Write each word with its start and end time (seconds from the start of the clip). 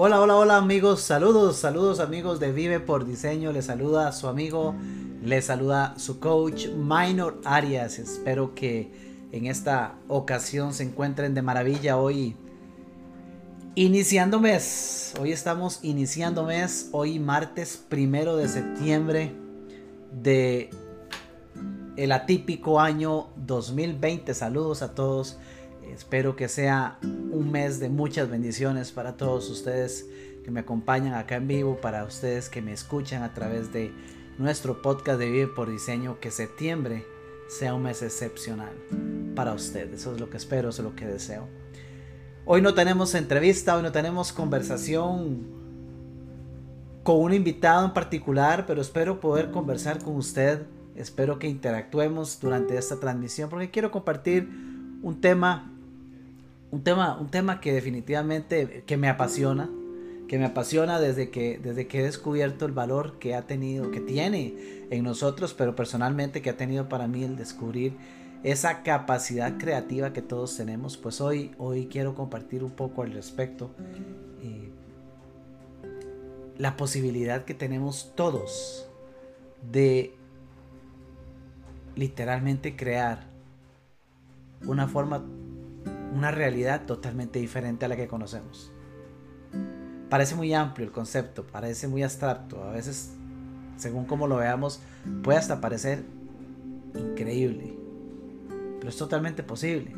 Hola, 0.00 0.20
hola, 0.20 0.36
hola 0.36 0.56
amigos, 0.58 1.00
saludos, 1.00 1.56
saludos 1.56 1.98
amigos 1.98 2.38
de 2.38 2.52
Vive 2.52 2.78
por 2.78 3.04
Diseño, 3.04 3.50
les 3.50 3.64
saluda 3.64 4.12
su 4.12 4.28
amigo, 4.28 4.76
les 5.24 5.46
saluda 5.46 5.94
su 5.98 6.20
coach 6.20 6.68
Minor 6.68 7.40
Arias, 7.44 7.98
espero 7.98 8.54
que 8.54 8.92
en 9.32 9.46
esta 9.46 9.96
ocasión 10.06 10.72
se 10.72 10.84
encuentren 10.84 11.34
de 11.34 11.42
maravilla 11.42 11.96
hoy. 11.96 12.36
Iniciando 13.74 14.38
mes, 14.38 15.14
hoy 15.20 15.32
estamos 15.32 15.80
iniciando 15.82 16.44
mes, 16.44 16.90
hoy 16.92 17.18
martes 17.18 17.76
primero 17.88 18.36
de 18.36 18.46
septiembre 18.46 19.32
de 20.12 20.70
el 21.96 22.12
atípico 22.12 22.78
año 22.78 23.30
2020. 23.34 24.32
Saludos 24.32 24.82
a 24.82 24.94
todos 24.94 25.38
Espero 25.92 26.36
que 26.36 26.48
sea 26.48 26.98
un 27.02 27.50
mes 27.50 27.80
de 27.80 27.88
muchas 27.88 28.30
bendiciones 28.30 28.92
para 28.92 29.16
todos 29.16 29.48
ustedes 29.50 30.06
que 30.44 30.50
me 30.50 30.60
acompañan 30.60 31.14
acá 31.14 31.36
en 31.36 31.48
vivo, 31.48 31.80
para 31.80 32.04
ustedes 32.04 32.48
que 32.48 32.62
me 32.62 32.72
escuchan 32.72 33.22
a 33.22 33.34
través 33.34 33.72
de 33.72 33.92
nuestro 34.38 34.80
podcast 34.80 35.18
de 35.18 35.30
Vive 35.30 35.48
por 35.48 35.70
Diseño, 35.70 36.20
que 36.20 36.30
septiembre 36.30 37.04
sea 37.48 37.74
un 37.74 37.82
mes 37.82 38.02
excepcional 38.02 38.72
para 39.34 39.52
ustedes. 39.52 40.00
Eso 40.00 40.14
es 40.14 40.20
lo 40.20 40.30
que 40.30 40.36
espero, 40.36 40.68
eso 40.68 40.82
es 40.82 40.88
lo 40.88 40.96
que 40.96 41.06
deseo. 41.06 41.48
Hoy 42.44 42.62
no 42.62 42.74
tenemos 42.74 43.14
entrevista, 43.14 43.76
hoy 43.76 43.82
no 43.82 43.92
tenemos 43.92 44.32
conversación 44.32 45.46
con 47.02 47.20
un 47.20 47.34
invitado 47.34 47.84
en 47.86 47.92
particular, 47.92 48.64
pero 48.66 48.80
espero 48.80 49.20
poder 49.20 49.50
conversar 49.50 50.02
con 50.02 50.16
usted. 50.16 50.62
Espero 50.94 51.38
que 51.38 51.48
interactuemos 51.48 52.40
durante 52.40 52.76
esta 52.76 53.00
transmisión 53.00 53.50
porque 53.50 53.70
quiero 53.70 53.90
compartir 53.90 54.48
un 55.02 55.20
tema 55.20 55.77
un 56.70 56.82
tema, 56.82 57.16
un 57.18 57.30
tema 57.30 57.60
que 57.60 57.72
definitivamente 57.72 58.84
que 58.86 58.96
me 58.96 59.08
apasiona, 59.08 59.70
que 60.28 60.38
me 60.38 60.44
apasiona 60.44 61.00
desde 61.00 61.30
que, 61.30 61.58
desde 61.58 61.86
que 61.86 62.00
he 62.00 62.02
descubierto 62.02 62.66
el 62.66 62.72
valor 62.72 63.18
que 63.18 63.34
ha 63.34 63.42
tenido, 63.46 63.90
que 63.90 64.00
tiene 64.00 64.86
en 64.90 65.04
nosotros, 65.04 65.54
pero 65.54 65.74
personalmente 65.74 66.42
que 66.42 66.50
ha 66.50 66.56
tenido 66.56 66.88
para 66.88 67.08
mí 67.08 67.24
el 67.24 67.36
descubrir 67.36 67.96
esa 68.42 68.82
capacidad 68.82 69.56
creativa 69.58 70.12
que 70.12 70.22
todos 70.22 70.56
tenemos. 70.56 70.96
Pues 70.96 71.20
hoy, 71.20 71.52
hoy 71.58 71.86
quiero 71.86 72.14
compartir 72.14 72.62
un 72.62 72.70
poco 72.70 73.02
al 73.02 73.12
respecto. 73.12 73.70
Eh, 74.42 74.70
la 76.58 76.76
posibilidad 76.76 77.44
que 77.44 77.54
tenemos 77.54 78.12
todos 78.14 78.88
de 79.70 80.14
literalmente 81.96 82.76
crear 82.76 83.26
una 84.66 84.88
forma 84.88 85.24
una 86.14 86.30
realidad 86.30 86.86
totalmente 86.86 87.38
diferente 87.38 87.84
a 87.84 87.88
la 87.88 87.96
que 87.96 88.08
conocemos. 88.08 88.72
Parece 90.08 90.34
muy 90.34 90.54
amplio 90.54 90.86
el 90.86 90.92
concepto, 90.92 91.46
parece 91.46 91.86
muy 91.86 92.02
abstracto, 92.02 92.62
a 92.64 92.72
veces, 92.72 93.12
según 93.76 94.06
como 94.06 94.26
lo 94.26 94.36
veamos, 94.36 94.80
puede 95.22 95.38
hasta 95.38 95.60
parecer 95.60 96.02
increíble, 96.94 97.76
pero 98.78 98.88
es 98.88 98.96
totalmente 98.96 99.42
posible. 99.42 99.94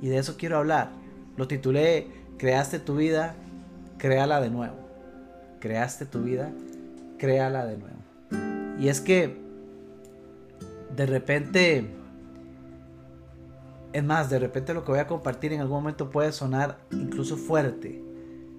Y 0.00 0.08
de 0.08 0.18
eso 0.18 0.36
quiero 0.36 0.58
hablar. 0.58 0.90
Lo 1.36 1.46
titulé 1.46 2.24
Creaste 2.36 2.80
tu 2.80 2.96
vida, 2.96 3.36
créala 3.96 4.40
de 4.40 4.50
nuevo. 4.50 4.76
Creaste 5.60 6.04
tu 6.04 6.22
vida, 6.22 6.50
créala 7.16 7.64
de 7.64 7.78
nuevo. 7.78 8.78
Y 8.78 8.88
es 8.88 9.00
que 9.00 9.36
de 10.96 11.06
repente 11.06 11.86
es 13.94 14.02
más, 14.02 14.28
de 14.28 14.40
repente 14.40 14.74
lo 14.74 14.84
que 14.84 14.90
voy 14.90 15.00
a 15.00 15.06
compartir 15.06 15.52
en 15.52 15.60
algún 15.60 15.76
momento 15.76 16.10
puede 16.10 16.32
sonar 16.32 16.84
incluso 16.90 17.36
fuerte. 17.36 18.02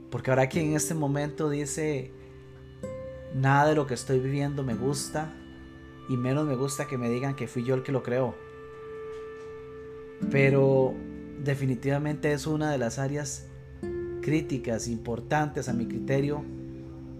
Porque 0.09 0.31
ahora 0.31 0.47
que 0.47 0.61
en 0.61 0.77
este 0.77 0.93
momento 0.93 1.49
dice, 1.49 2.13
nada 3.33 3.67
de 3.67 3.75
lo 3.75 3.85
que 3.85 3.95
estoy 3.95 4.19
viviendo 4.19 4.63
me 4.63 4.75
gusta. 4.75 5.33
Y 6.07 6.15
menos 6.15 6.47
me 6.47 6.55
gusta 6.55 6.87
que 6.87 6.97
me 6.97 7.09
digan 7.09 7.35
que 7.35 7.49
fui 7.49 7.65
yo 7.65 7.75
el 7.75 7.83
que 7.83 7.91
lo 7.91 8.01
creó. 8.01 8.33
Pero 10.31 10.93
definitivamente 11.43 12.31
es 12.31 12.47
una 12.47 12.71
de 12.71 12.77
las 12.77 12.97
áreas 12.97 13.45
críticas 14.21 14.87
importantes 14.87 15.67
a 15.67 15.73
mi 15.73 15.85
criterio 15.85 16.45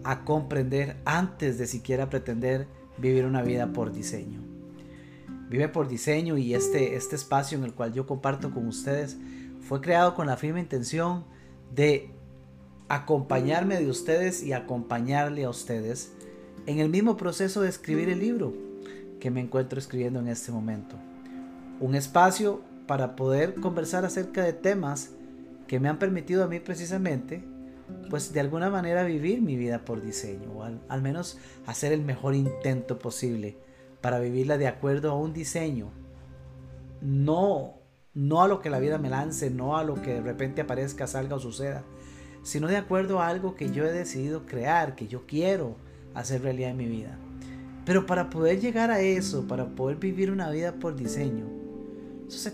a 0.05 0.23
comprender 0.23 1.01
antes 1.03 1.57
de 1.57 1.67
siquiera 1.67 2.09
pretender 2.09 2.67
vivir 2.97 3.25
una 3.25 3.41
vida 3.41 3.73
por 3.73 3.91
diseño. 3.91 4.44
Vive 5.49 5.69
por 5.69 5.87
diseño 5.87 6.37
y 6.37 6.55
este, 6.55 6.95
este 6.95 7.15
espacio 7.15 7.57
en 7.57 7.63
el 7.63 7.73
cual 7.73 7.93
yo 7.93 8.07
comparto 8.07 8.51
con 8.51 8.67
ustedes 8.67 9.17
fue 9.61 9.81
creado 9.81 10.15
con 10.15 10.27
la 10.27 10.37
firme 10.37 10.59
intención 10.59 11.25
de 11.73 12.11
acompañarme 12.87 13.79
de 13.79 13.89
ustedes 13.89 14.43
y 14.43 14.53
acompañarle 14.53 15.43
a 15.43 15.49
ustedes 15.49 16.11
en 16.65 16.79
el 16.79 16.89
mismo 16.89 17.17
proceso 17.17 17.61
de 17.61 17.69
escribir 17.69 18.09
el 18.09 18.19
libro 18.19 18.53
que 19.19 19.31
me 19.31 19.41
encuentro 19.41 19.79
escribiendo 19.79 20.19
en 20.19 20.27
este 20.27 20.51
momento. 20.51 20.95
Un 21.79 21.95
espacio 21.95 22.61
para 22.87 23.15
poder 23.15 23.55
conversar 23.55 24.05
acerca 24.05 24.43
de 24.43 24.53
temas 24.53 25.11
que 25.67 25.79
me 25.79 25.89
han 25.89 25.99
permitido 25.99 26.43
a 26.43 26.47
mí 26.47 26.59
precisamente, 26.59 27.43
pues 28.09 28.33
de 28.33 28.39
alguna 28.39 28.69
manera 28.69 29.03
vivir 29.03 29.41
mi 29.41 29.55
vida 29.55 29.83
por 29.83 30.01
diseño, 30.01 30.51
o 30.53 30.63
al, 30.63 30.79
al 30.89 31.01
menos 31.01 31.39
hacer 31.65 31.91
el 31.91 32.01
mejor 32.01 32.35
intento 32.35 32.99
posible 32.99 33.57
para 34.05 34.19
vivirla 34.19 34.59
de 34.59 34.67
acuerdo 34.67 35.09
a 35.09 35.15
un 35.15 35.33
diseño. 35.33 35.89
No, 37.01 37.73
no 38.13 38.43
a 38.43 38.47
lo 38.47 38.61
que 38.61 38.69
la 38.69 38.77
vida 38.77 38.99
me 38.99 39.09
lance, 39.09 39.49
no 39.49 39.77
a 39.77 39.83
lo 39.83 39.99
que 39.99 40.13
de 40.13 40.21
repente 40.21 40.61
aparezca, 40.61 41.07
salga 41.07 41.37
o 41.37 41.39
suceda, 41.39 41.83
sino 42.43 42.67
de 42.67 42.77
acuerdo 42.77 43.19
a 43.19 43.27
algo 43.27 43.55
que 43.55 43.71
yo 43.71 43.83
he 43.83 43.91
decidido 43.91 44.45
crear, 44.45 44.93
que 44.93 45.07
yo 45.07 45.25
quiero 45.25 45.75
hacer 46.13 46.43
realidad 46.43 46.69
en 46.69 46.77
mi 46.77 46.85
vida. 46.85 47.17
Pero 47.83 48.05
para 48.05 48.29
poder 48.29 48.59
llegar 48.59 48.91
a 48.91 49.01
eso, 49.01 49.47
para 49.47 49.65
poder 49.69 49.97
vivir 49.97 50.29
una 50.29 50.51
vida 50.51 50.73
por 50.73 50.95
diseño, 50.95 51.47
eso 52.27 52.51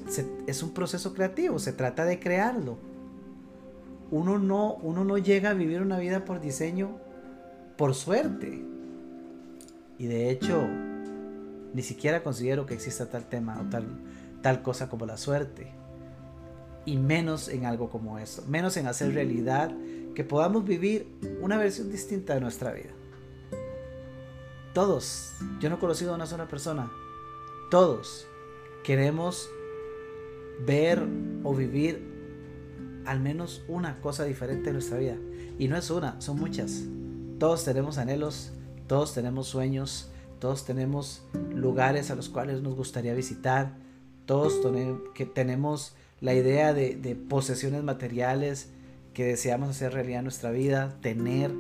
es 0.48 0.64
un 0.64 0.74
proceso 0.74 1.14
creativo, 1.14 1.60
se 1.60 1.74
trata 1.74 2.06
de 2.06 2.18
crearlo. 2.18 2.78
Uno 4.10 4.40
no, 4.40 4.76
uno 4.76 5.04
no 5.04 5.18
llega 5.18 5.50
a 5.50 5.54
vivir 5.54 5.82
una 5.82 6.00
vida 6.00 6.24
por 6.24 6.40
diseño 6.40 6.92
por 7.76 7.94
suerte. 7.94 8.64
Y 9.98 10.06
de 10.06 10.30
hecho, 10.30 10.66
ni 11.74 11.82
siquiera 11.82 12.24
considero 12.24 12.66
que 12.66 12.74
exista 12.74 13.10
tal 13.10 13.28
tema 13.28 13.62
o 13.62 13.70
tal, 13.70 13.86
tal 14.42 14.62
cosa 14.62 14.90
como 14.90 15.06
la 15.06 15.18
suerte. 15.18 15.72
Y 16.86 16.98
menos 16.98 17.48
en 17.48 17.66
algo 17.66 17.90
como 17.90 18.18
eso. 18.20 18.44
Menos 18.48 18.76
en 18.78 18.88
hacer 18.88 19.14
realidad 19.14 19.72
que 20.16 20.24
podamos 20.24 20.66
vivir 20.66 21.08
una 21.42 21.58
versión 21.58 21.92
distinta 21.92 22.34
de 22.34 22.42
nuestra 22.42 22.72
vida. 22.72 22.90
Todos, 24.74 25.34
yo 25.60 25.70
no 25.70 25.76
he 25.76 25.80
conocido 25.80 26.14
a 26.14 26.16
una 26.16 26.26
sola 26.26 26.48
persona, 26.48 26.90
todos 27.70 28.26
queremos 28.84 29.50
ver 30.66 31.06
o 31.44 31.54
vivir 31.54 32.10
al 33.06 33.20
menos 33.20 33.64
una 33.68 34.00
cosa 34.00 34.24
diferente 34.24 34.70
en 34.70 34.74
nuestra 34.74 34.98
vida. 34.98 35.18
Y 35.60 35.68
no 35.68 35.76
es 35.76 35.90
una, 35.90 36.20
son 36.22 36.40
muchas. 36.40 36.84
Todos 37.40 37.66
tenemos 37.66 37.98
anhelos, 37.98 38.52
todos 38.88 39.14
tenemos 39.14 39.48
sueños, 39.48 40.10
todos 40.42 40.66
tenemos 40.66 41.22
lugares 41.54 42.10
a 42.10 42.16
los 42.16 42.28
cuales 42.28 42.64
nos 42.64 42.76
gustaría 42.76 43.14
visitar, 43.14 43.76
todos 44.26 44.60
que 45.14 45.28
tenemos 45.28 45.94
la 46.20 46.34
idea 46.34 46.74
de, 46.74 46.96
de 46.96 47.16
posesiones 47.16 47.84
materiales 47.84 48.70
que 49.14 49.24
deseamos 49.24 49.70
hacer 49.70 49.94
realidad 49.94 50.20
en 50.20 50.26
nuestra 50.26 50.50
vida, 50.50 50.98
tener. 51.02 51.52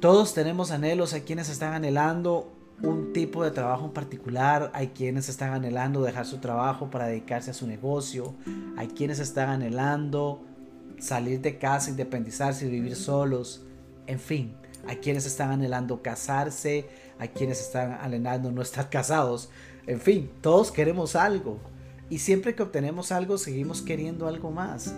Todos 0.00 0.34
tenemos 0.34 0.70
anhelos, 0.70 1.14
hay 1.14 1.22
quienes 1.22 1.48
están 1.48 1.74
anhelando 1.74 2.52
un 2.80 3.12
tipo 3.12 3.42
de 3.42 3.50
trabajo 3.50 3.86
en 3.86 3.92
particular, 3.92 4.70
hay 4.72 4.88
quienes 4.88 5.28
están 5.28 5.52
anhelando 5.52 6.00
dejar 6.02 6.26
su 6.26 6.38
trabajo 6.38 6.90
para 6.90 7.06
dedicarse 7.06 7.50
a 7.50 7.54
su 7.54 7.66
negocio, 7.66 8.34
hay 8.76 8.86
quienes 8.86 9.18
están 9.18 9.48
anhelando 9.48 10.44
salir 11.00 11.40
de 11.40 11.58
casa, 11.58 11.90
independizarse 11.90 12.68
y 12.68 12.70
vivir 12.70 12.94
solos, 12.94 13.64
en 14.06 14.20
fin, 14.20 14.54
hay 14.86 14.96
quienes 14.96 15.26
están 15.26 15.50
anhelando 15.50 16.02
casarse, 16.02 16.88
hay 17.22 17.28
quienes 17.28 17.60
están 17.60 17.92
anhelando 18.00 18.50
no 18.50 18.62
estar 18.62 18.90
casados. 18.90 19.48
En 19.86 20.00
fin, 20.00 20.28
todos 20.40 20.72
queremos 20.72 21.14
algo. 21.14 21.60
Y 22.10 22.18
siempre 22.18 22.56
que 22.56 22.64
obtenemos 22.64 23.12
algo, 23.12 23.38
seguimos 23.38 23.80
queriendo 23.80 24.26
algo 24.26 24.50
más. 24.50 24.92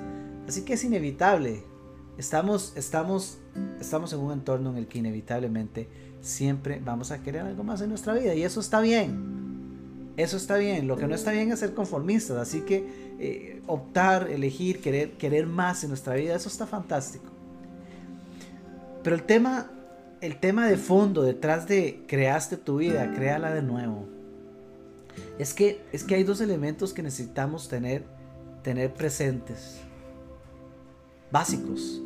Así 0.49 0.63
que 0.63 0.73
es 0.73 0.85
inevitable. 0.85 1.63
Estamos, 2.17 2.73
estamos, 2.77 3.37
estamos 3.79 4.13
en 4.15 4.21
un 4.21 4.33
entorno 4.33 4.71
en 4.71 4.79
el 4.79 4.89
que 4.89 5.01
inevitablemente 5.01 5.87
siempre 6.23 6.81
vamos 6.83 7.11
a 7.11 7.23
querer 7.23 7.43
algo 7.43 7.63
más 7.63 7.83
en 7.83 7.91
nuestra 7.91 8.15
vida. 8.15 8.35
Y 8.35 8.43
eso 8.43 8.61
está 8.61 8.81
bien. 8.81 10.15
Eso 10.17 10.39
está 10.39 10.57
bien. 10.57 10.89
Lo 10.89 10.97
que 10.97 11.07
no 11.07 11.15
está 11.15 11.31
bien 11.31 11.53
es 11.53 11.59
ser 11.59 11.75
conformistas. 11.75 12.39
Así 12.39 12.63
que 12.63 13.15
eh, 13.19 13.63
optar, 13.67 14.31
elegir, 14.31 14.81
querer, 14.81 15.13
querer 15.19 15.47
más 15.47 15.85
en 15.85 15.91
nuestra 15.91 16.15
vida, 16.15 16.35
eso 16.35 16.49
está 16.49 16.67
fantástico. 16.67 17.27
Pero 19.03 19.15
el 19.15 19.25
tema 19.25 19.71
el 20.25 20.41
tema 20.41 20.67
de 20.67 20.79
fondo 20.79 21.23
detrás 21.23 21.69
de 21.69 22.03
creaste 22.09 22.57
tu 22.57 22.79
vida, 22.79 23.13
créala 23.15 23.53
de 23.53 23.61
nuevo. 23.61 24.09
Es 25.39 25.53
que, 25.53 25.83
es 25.93 26.03
que 26.03 26.15
hay 26.15 26.25
dos 26.25 26.41
elementos 26.41 26.95
que 26.95 27.03
necesitamos 27.03 27.69
tener, 27.69 28.05
tener 28.63 28.95
presentes. 28.95 29.81
Básicos. 31.31 32.01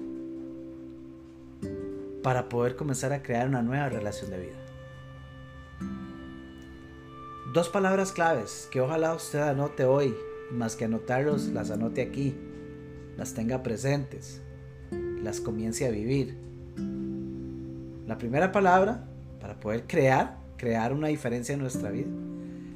para 2.23 2.49
poder 2.49 2.75
comenzar 2.75 3.13
a 3.13 3.23
crear 3.23 3.49
una 3.49 3.63
nueva 3.63 3.89
relación 3.89 4.31
de 4.31 4.41
vida. 4.41 4.59
Dos 7.55 7.69
palabras 7.69 8.13
claves 8.13 8.69
que 8.73 8.81
ojalá 8.81 9.15
usted 9.15 9.39
anote 9.39 9.85
hoy, 9.85 10.15
más 10.51 10.75
que 10.75 10.85
anotarlos, 10.85 11.47
las 11.47 11.71
anote 11.71 12.03
aquí, 12.03 12.35
las 13.17 13.33
tenga 13.33 13.63
presentes, 13.63 14.43
las 15.23 15.41
comience 15.41 15.87
a 15.87 15.91
vivir. 15.91 16.37
La 18.09 18.17
primera 18.17 18.53
palabra, 18.53 19.05
para 19.39 19.61
poder 19.61 19.87
crear, 19.87 20.39
crear 20.57 20.95
una 20.95 21.09
diferencia 21.09 21.53
en 21.53 21.61
nuestra 21.61 21.91
vida. 21.91 22.09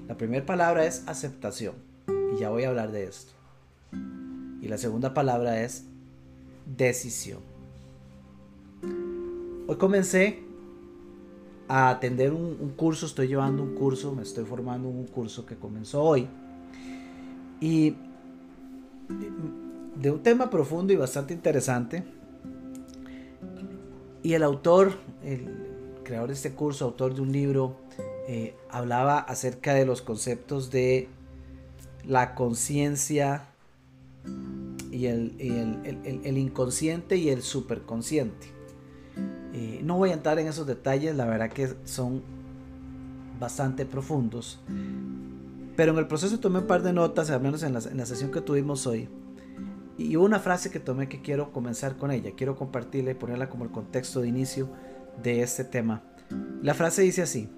La 0.06 0.14
primera 0.14 0.44
palabra 0.44 0.84
es 0.84 1.08
aceptación, 1.08 1.75
y 2.06 2.38
ya 2.38 2.50
voy 2.50 2.64
a 2.64 2.69
hablar 2.69 2.93
de 2.93 3.05
esto. 3.05 3.32
Y 4.61 4.69
la 4.69 4.76
segunda 4.76 5.14
palabra 5.14 5.62
es 5.62 5.87
decisión. 6.67 7.38
Hoy 9.67 9.76
comencé 9.76 10.43
a 11.67 11.88
atender 11.88 12.34
un, 12.34 12.75
curso, 12.76 13.06
estoy 13.06 13.29
llevando 13.29 13.62
un 13.62 13.75
curso, 13.75 14.14
me 14.14 14.25
estoy 14.25 14.44
formando 14.44 14.87
un 14.87 15.06
curso 15.06 15.46
que 15.46 15.56
comenzó 15.56 16.02
hoy. 16.02 16.29
Y 17.58 17.96
de 19.96 20.11
un 20.11 20.23
tema 20.23 20.50
profundo 20.50 20.93
y 20.93 20.96
bastante 20.96 21.32
interesante. 21.32 22.05
Y 24.23 24.35
el 24.35 24.43
autor, 24.43 24.93
el 25.25 25.49
creador 26.05 26.29
de 26.29 26.35
este 26.35 26.53
curso, 26.53 26.85
autor 26.85 27.15
de 27.15 27.23
un 27.23 27.33
libro, 27.33 27.77
eh, 28.29 28.55
hablaba 28.71 29.19
acerca 29.19 29.75
de 29.75 29.85
los 29.85 30.01
conceptos 30.01 30.71
de 30.71 31.09
la 32.07 32.35
conciencia 32.35 33.49
y, 34.93 35.07
el, 35.07 36.39
inconsciente 36.39 37.17
y 37.17 37.31
el 37.31 37.43
superconsciente. 37.43 38.47
Eh, 39.55 39.81
no 39.83 39.97
voy 39.97 40.11
a 40.11 40.15
entrar 40.15 40.39
en 40.39 40.47
esos 40.47 40.67
detalles, 40.67 41.17
la 41.17 41.27
verdad 41.27 41.51
que 41.51 41.75
son 41.85 42.23
bastante 43.41 43.85
profundos. 43.85 44.61
Pero 45.77 45.93
en 45.93 45.99
el 45.99 46.07
proceso 46.07 46.39
tomé 46.39 46.61
un 46.61 46.67
par 46.67 46.83
de 46.83 46.93
notas, 46.93 47.31
al 47.31 47.41
menos 47.41 47.63
en 47.63 47.75
en 47.75 47.97
la 47.97 48.07
sesión 48.07 48.31
que 48.31 48.41
tuvimos 48.41 48.87
hoy. 48.87 49.09
Y 50.03 50.17
una 50.17 50.41
frase 50.41 50.71
que 50.71 50.81
tomé 50.81 51.09
que 51.09 51.23
quiero 51.23 51.53
comenzar 51.53 51.97
con 51.97 52.11
ella, 52.11 52.33
quiero 52.37 52.57
compartirla 52.57 53.13
y 53.13 53.15
ponerla 53.15 53.49
como 53.49 53.65
el 53.65 53.71
contexto 53.71 54.21
de 54.21 54.29
inicio 54.29 54.69
de 55.23 55.43
este 55.43 55.65
tema. 55.65 56.03
La 56.63 56.75
frase 56.75 57.03
dice 57.03 57.23
así, 57.23 57.49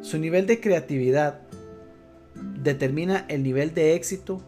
su 0.00 0.18
nivel 0.18 0.46
de 0.46 0.60
creatividad 0.60 1.40
determina 2.62 3.24
el 3.28 3.42
nivel 3.42 3.74
de 3.74 3.94
éxito 3.94 4.42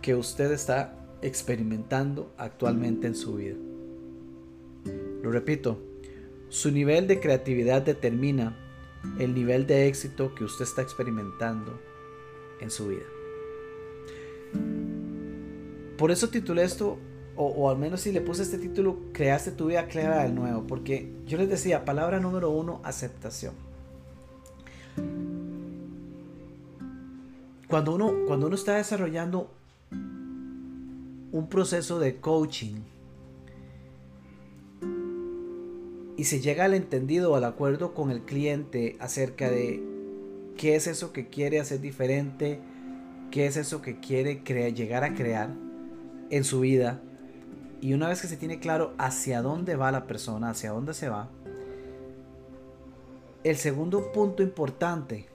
que 0.00 0.14
usted 0.14 0.52
está 0.52 0.94
experimentando 1.22 2.32
actualmente 2.38 3.06
en 3.06 3.14
su 3.14 3.34
vida. 3.34 3.56
Lo 5.22 5.30
repito, 5.30 5.82
su 6.48 6.70
nivel 6.70 7.06
de 7.06 7.20
creatividad 7.20 7.82
determina 7.82 8.56
el 9.18 9.34
nivel 9.34 9.66
de 9.66 9.88
éxito 9.88 10.34
que 10.34 10.44
usted 10.44 10.64
está 10.64 10.82
experimentando 10.82 11.78
en 12.60 12.70
su 12.70 12.88
vida. 12.88 13.04
Por 15.98 16.12
eso 16.12 16.28
titulé 16.28 16.62
esto, 16.62 16.96
o, 17.34 17.68
al 17.68 17.76
menos 17.76 18.02
si 18.02 18.12
le 18.12 18.20
puse 18.20 18.44
este 18.44 18.56
título, 18.56 19.00
creaste 19.12 19.50
tu 19.50 19.66
vida 19.66 19.88
clara 19.88 20.22
de 20.22 20.28
nuevo, 20.28 20.64
porque 20.64 21.12
yo 21.26 21.38
les 21.38 21.48
decía, 21.48 21.84
palabra 21.84 22.20
número 22.20 22.50
uno, 22.50 22.80
aceptación. 22.84 23.52
Cuando 27.66 27.96
uno, 27.96 28.14
cuando 28.28 28.46
uno 28.46 28.54
está 28.54 28.76
desarrollando 28.76 29.50
un 31.32 31.48
proceso 31.50 31.98
de 31.98 32.20
coaching, 32.20 32.76
y 36.16 36.24
se 36.24 36.40
llega 36.40 36.64
al 36.64 36.74
entendido 36.74 37.32
o 37.32 37.36
al 37.36 37.44
acuerdo 37.44 37.92
con 37.94 38.10
el 38.10 38.22
cliente 38.22 38.96
acerca 39.00 39.50
de 39.50 39.82
qué 40.56 40.76
es 40.76 40.86
eso 40.86 41.12
que 41.12 41.28
quiere 41.28 41.58
hacer 41.58 41.80
diferente, 41.80 42.60
qué 43.32 43.46
es 43.46 43.56
eso 43.56 43.82
que 43.82 43.98
quiere 43.98 44.42
llegar 44.74 45.04
a 45.04 45.14
crear 45.14 45.67
en 46.30 46.44
su 46.44 46.60
vida. 46.60 47.00
Y 47.80 47.94
una 47.94 48.08
vez 48.08 48.20
que 48.20 48.28
se 48.28 48.36
tiene 48.36 48.58
claro 48.58 48.94
hacia 48.98 49.42
dónde 49.42 49.76
va 49.76 49.92
la 49.92 50.06
persona, 50.06 50.50
hacia 50.50 50.72
dónde 50.72 50.94
se 50.94 51.08
va, 51.08 51.30
el 53.44 53.56
segundo 53.56 54.12
punto 54.12 54.42
importante 54.42 55.28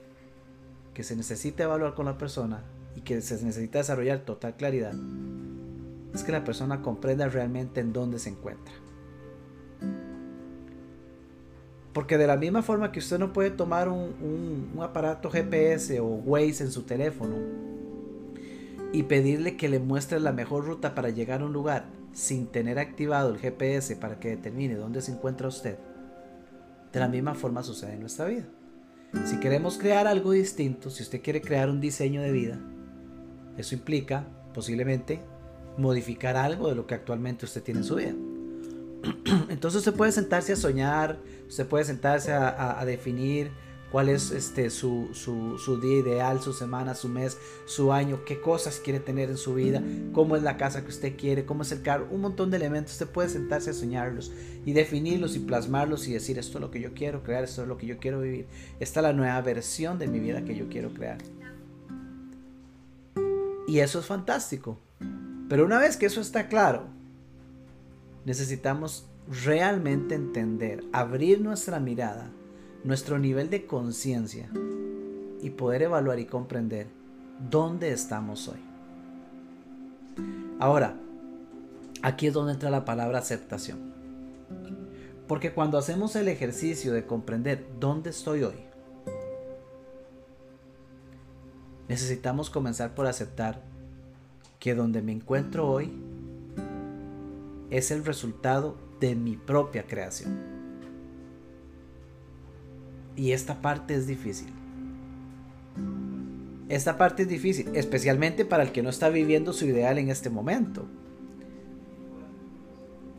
que 0.92 1.02
se 1.02 1.16
necesita 1.16 1.64
evaluar 1.64 1.94
con 1.94 2.06
la 2.06 2.18
persona 2.18 2.62
y 2.94 3.00
que 3.00 3.20
se 3.22 3.42
necesita 3.42 3.78
desarrollar 3.78 4.20
total 4.20 4.56
claridad 4.56 4.94
es 6.14 6.22
que 6.22 6.32
la 6.32 6.44
persona 6.44 6.80
comprenda 6.80 7.28
realmente 7.28 7.80
en 7.80 7.92
dónde 7.92 8.18
se 8.18 8.30
encuentra. 8.30 8.72
Porque 11.92 12.18
de 12.18 12.26
la 12.26 12.36
misma 12.36 12.62
forma 12.62 12.92
que 12.92 13.00
usted 13.00 13.18
no 13.18 13.32
puede 13.32 13.50
tomar 13.50 13.88
un, 13.88 14.72
aparato 14.80 15.30
GPS 15.30 16.00
o 16.00 16.06
Waze 16.06 16.64
en 16.64 16.70
su 16.70 16.82
teléfono 16.82 17.36
y 18.94 19.02
pedirle 19.02 19.56
que 19.56 19.68
le 19.68 19.80
muestre 19.80 20.20
la 20.20 20.32
mejor 20.32 20.66
ruta 20.66 20.94
para 20.94 21.10
llegar 21.10 21.40
a 21.40 21.46
un 21.46 21.52
lugar 21.52 21.86
sin 22.12 22.46
tener 22.46 22.78
activado 22.78 23.30
el 23.30 23.38
GPS 23.38 23.96
para 23.96 24.20
que 24.20 24.28
determine 24.28 24.76
dónde 24.76 25.02
se 25.02 25.10
encuentra 25.10 25.48
usted, 25.48 25.78
de 26.92 27.00
la 27.00 27.08
misma 27.08 27.34
forma 27.34 27.64
sucede 27.64 27.94
en 27.94 28.00
nuestra 28.00 28.26
vida. 28.26 28.44
Si 29.24 29.40
queremos 29.40 29.78
crear 29.78 30.06
algo 30.06 30.30
distinto, 30.30 30.90
si 30.90 31.02
usted 31.02 31.22
quiere 31.22 31.40
crear 31.40 31.70
un 31.70 31.80
diseño 31.80 32.22
de 32.22 32.30
vida, 32.30 32.60
eso 33.56 33.74
implica 33.74 34.28
posiblemente 34.52 35.20
modificar 35.76 36.36
algo 36.36 36.68
de 36.68 36.76
lo 36.76 36.86
que 36.86 36.94
actualmente 36.94 37.46
usted 37.46 37.64
tiene 37.64 37.80
en 37.80 37.86
su 37.86 37.96
vida. 37.96 38.14
Entonces 39.48 39.78
usted 39.78 39.94
puede 39.94 40.12
sentarse 40.12 40.52
a 40.52 40.56
soñar, 40.56 41.18
usted 41.48 41.66
puede 41.66 41.84
sentarse 41.84 42.32
a, 42.32 42.80
definir 42.86 43.50
cuál 43.94 44.08
es 44.08 44.32
este, 44.32 44.70
su, 44.70 45.08
día 45.80 45.98
ideal, 45.98 46.42
su 46.42 46.52
semana, 46.52 46.96
su 46.96 47.08
mes, 47.08 47.38
su 47.64 47.92
año, 47.92 48.24
qué 48.24 48.40
cosas 48.40 48.80
quiere 48.82 48.98
tener 48.98 49.30
en 49.30 49.36
su 49.36 49.54
vida, 49.54 49.84
cómo 50.12 50.34
es 50.34 50.42
la 50.42 50.56
casa 50.56 50.82
que 50.82 50.88
usted 50.88 51.16
quiere, 51.16 51.46
cómo 51.46 51.62
es 51.62 51.70
el 51.70 51.80
carro, 51.80 52.08
un 52.10 52.22
montón 52.22 52.50
de 52.50 52.56
elementos. 52.56 52.94
Usted 52.94 53.06
puede 53.06 53.28
sentarse 53.28 53.70
a 53.70 53.72
soñarlos 53.72 54.32
y 54.66 54.72
definirlos 54.72 55.36
y 55.36 55.38
plasmarlos 55.38 56.08
y 56.08 56.12
decir 56.12 56.40
esto 56.40 56.58
es 56.58 56.62
lo 56.62 56.72
que 56.72 56.80
yo 56.80 56.92
quiero 56.92 57.22
crear, 57.22 57.44
esto 57.44 57.62
es 57.62 57.68
lo 57.68 57.76
que 57.76 57.86
yo 57.86 57.98
quiero 57.98 58.20
vivir, 58.20 58.48
esta 58.80 58.98
es 58.98 59.04
la 59.04 59.12
nueva 59.12 59.40
versión 59.42 59.96
de 60.00 60.08
mi 60.08 60.18
vida 60.18 60.44
que 60.44 60.56
yo 60.56 60.68
quiero 60.68 60.92
crear. 60.92 61.18
Y 63.68 63.78
eso 63.78 64.00
es 64.00 64.06
fantástico. 64.06 64.76
Pero 65.48 65.64
una 65.64 65.78
vez 65.78 65.96
que 65.96 66.06
eso 66.06 66.20
está 66.20 66.48
claro, 66.48 66.88
necesitamos 68.24 69.06
realmente 69.44 70.16
entender, 70.16 70.82
abrir 70.92 71.40
nuestra 71.40 71.78
mirada, 71.78 72.32
nuestro 72.84 73.18
nivel 73.18 73.48
de 73.50 73.66
conciencia 73.66 74.48
y 75.40 75.50
poder 75.50 75.82
evaluar 75.82 76.18
y 76.18 76.26
comprender 76.26 76.86
dónde 77.50 77.92
estamos 77.92 78.46
hoy. 78.48 78.60
Ahora, 80.60 80.94
aquí 82.02 82.26
es 82.26 82.34
donde 82.34 82.52
entra 82.52 82.70
la 82.70 82.84
palabra 82.84 83.18
aceptación. 83.18 83.92
Porque 85.26 85.52
cuando 85.52 85.78
hacemos 85.78 86.14
el 86.16 86.28
ejercicio 86.28 86.92
de 86.92 87.06
comprender 87.06 87.66
dónde 87.80 88.10
estoy 88.10 88.42
hoy, 88.42 88.56
necesitamos 91.88 92.50
comenzar 92.50 92.94
por 92.94 93.06
aceptar 93.06 93.62
que 94.58 94.74
donde 94.74 95.00
me 95.00 95.12
encuentro 95.12 95.68
hoy 95.68 95.92
es 97.70 97.90
el 97.90 98.04
resultado 98.04 98.76
de 99.00 99.14
mi 99.14 99.36
propia 99.36 99.86
creación. 99.86 100.53
Y 103.16 103.32
esta 103.32 103.60
parte 103.60 103.94
es 103.94 104.06
difícil. 104.06 104.48
Esta 106.68 106.96
parte 106.96 107.22
es 107.22 107.28
difícil, 107.28 107.70
especialmente 107.74 108.44
para 108.44 108.62
el 108.62 108.72
que 108.72 108.82
no 108.82 108.88
está 108.88 109.08
viviendo 109.08 109.52
su 109.52 109.66
ideal 109.66 109.98
en 109.98 110.08
este 110.08 110.30
momento. 110.30 110.86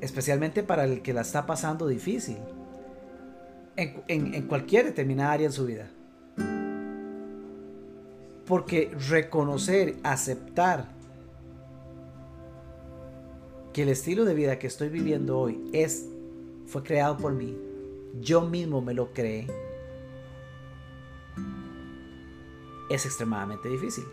Especialmente 0.02 0.64
para 0.64 0.86
el 0.86 1.02
que 1.02 1.14
la 1.14 1.22
está 1.22 1.46
pasando 1.46 1.88
difícil. 1.88 2.38
En, 3.78 4.48
cualquier 4.48 4.86
determinada 4.86 5.34
área 5.34 5.46
en 5.48 5.52
su 5.52 5.66
vida. 5.66 5.90
Porque 8.46 8.92
reconocer, 9.10 9.96
aceptar 10.04 10.88
que 13.74 13.84
el 13.84 13.90
estilo 13.90 14.24
de 14.26 14.34
vida 14.34 14.58
que 14.58 14.68
estoy 14.68 14.90
viviendo 14.90 15.38
hoy 15.38 15.70
es 15.74 16.06
fue 16.66 16.84
creado 16.84 17.18
por 17.18 17.34
mí. 17.34 17.56
Yo 18.22 18.42
mismo 18.42 18.82
me 18.82 18.94
lo 18.94 19.14
creé. 19.14 19.48
Es 22.90 23.06
extremadamente 23.06 23.70
difícil. 23.70 24.06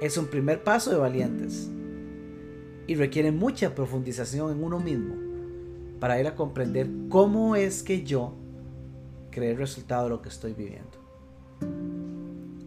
Es 0.00 0.18
un 0.18 0.26
primer 0.26 0.62
paso 0.62 0.90
de 0.90 0.96
valientes 0.96 1.70
y 2.86 2.94
requiere 2.94 3.32
mucha 3.32 3.74
profundización 3.74 4.52
en 4.52 4.62
uno 4.62 4.78
mismo 4.78 5.14
para 5.98 6.20
ir 6.20 6.26
a 6.26 6.34
comprender 6.34 6.88
cómo 7.08 7.56
es 7.56 7.82
que 7.82 8.04
yo 8.04 8.34
creé 9.30 9.52
el 9.52 9.58
resultado 9.58 10.04
de 10.04 10.10
lo 10.10 10.22
que 10.22 10.28
estoy 10.28 10.52
viviendo. 10.52 11.06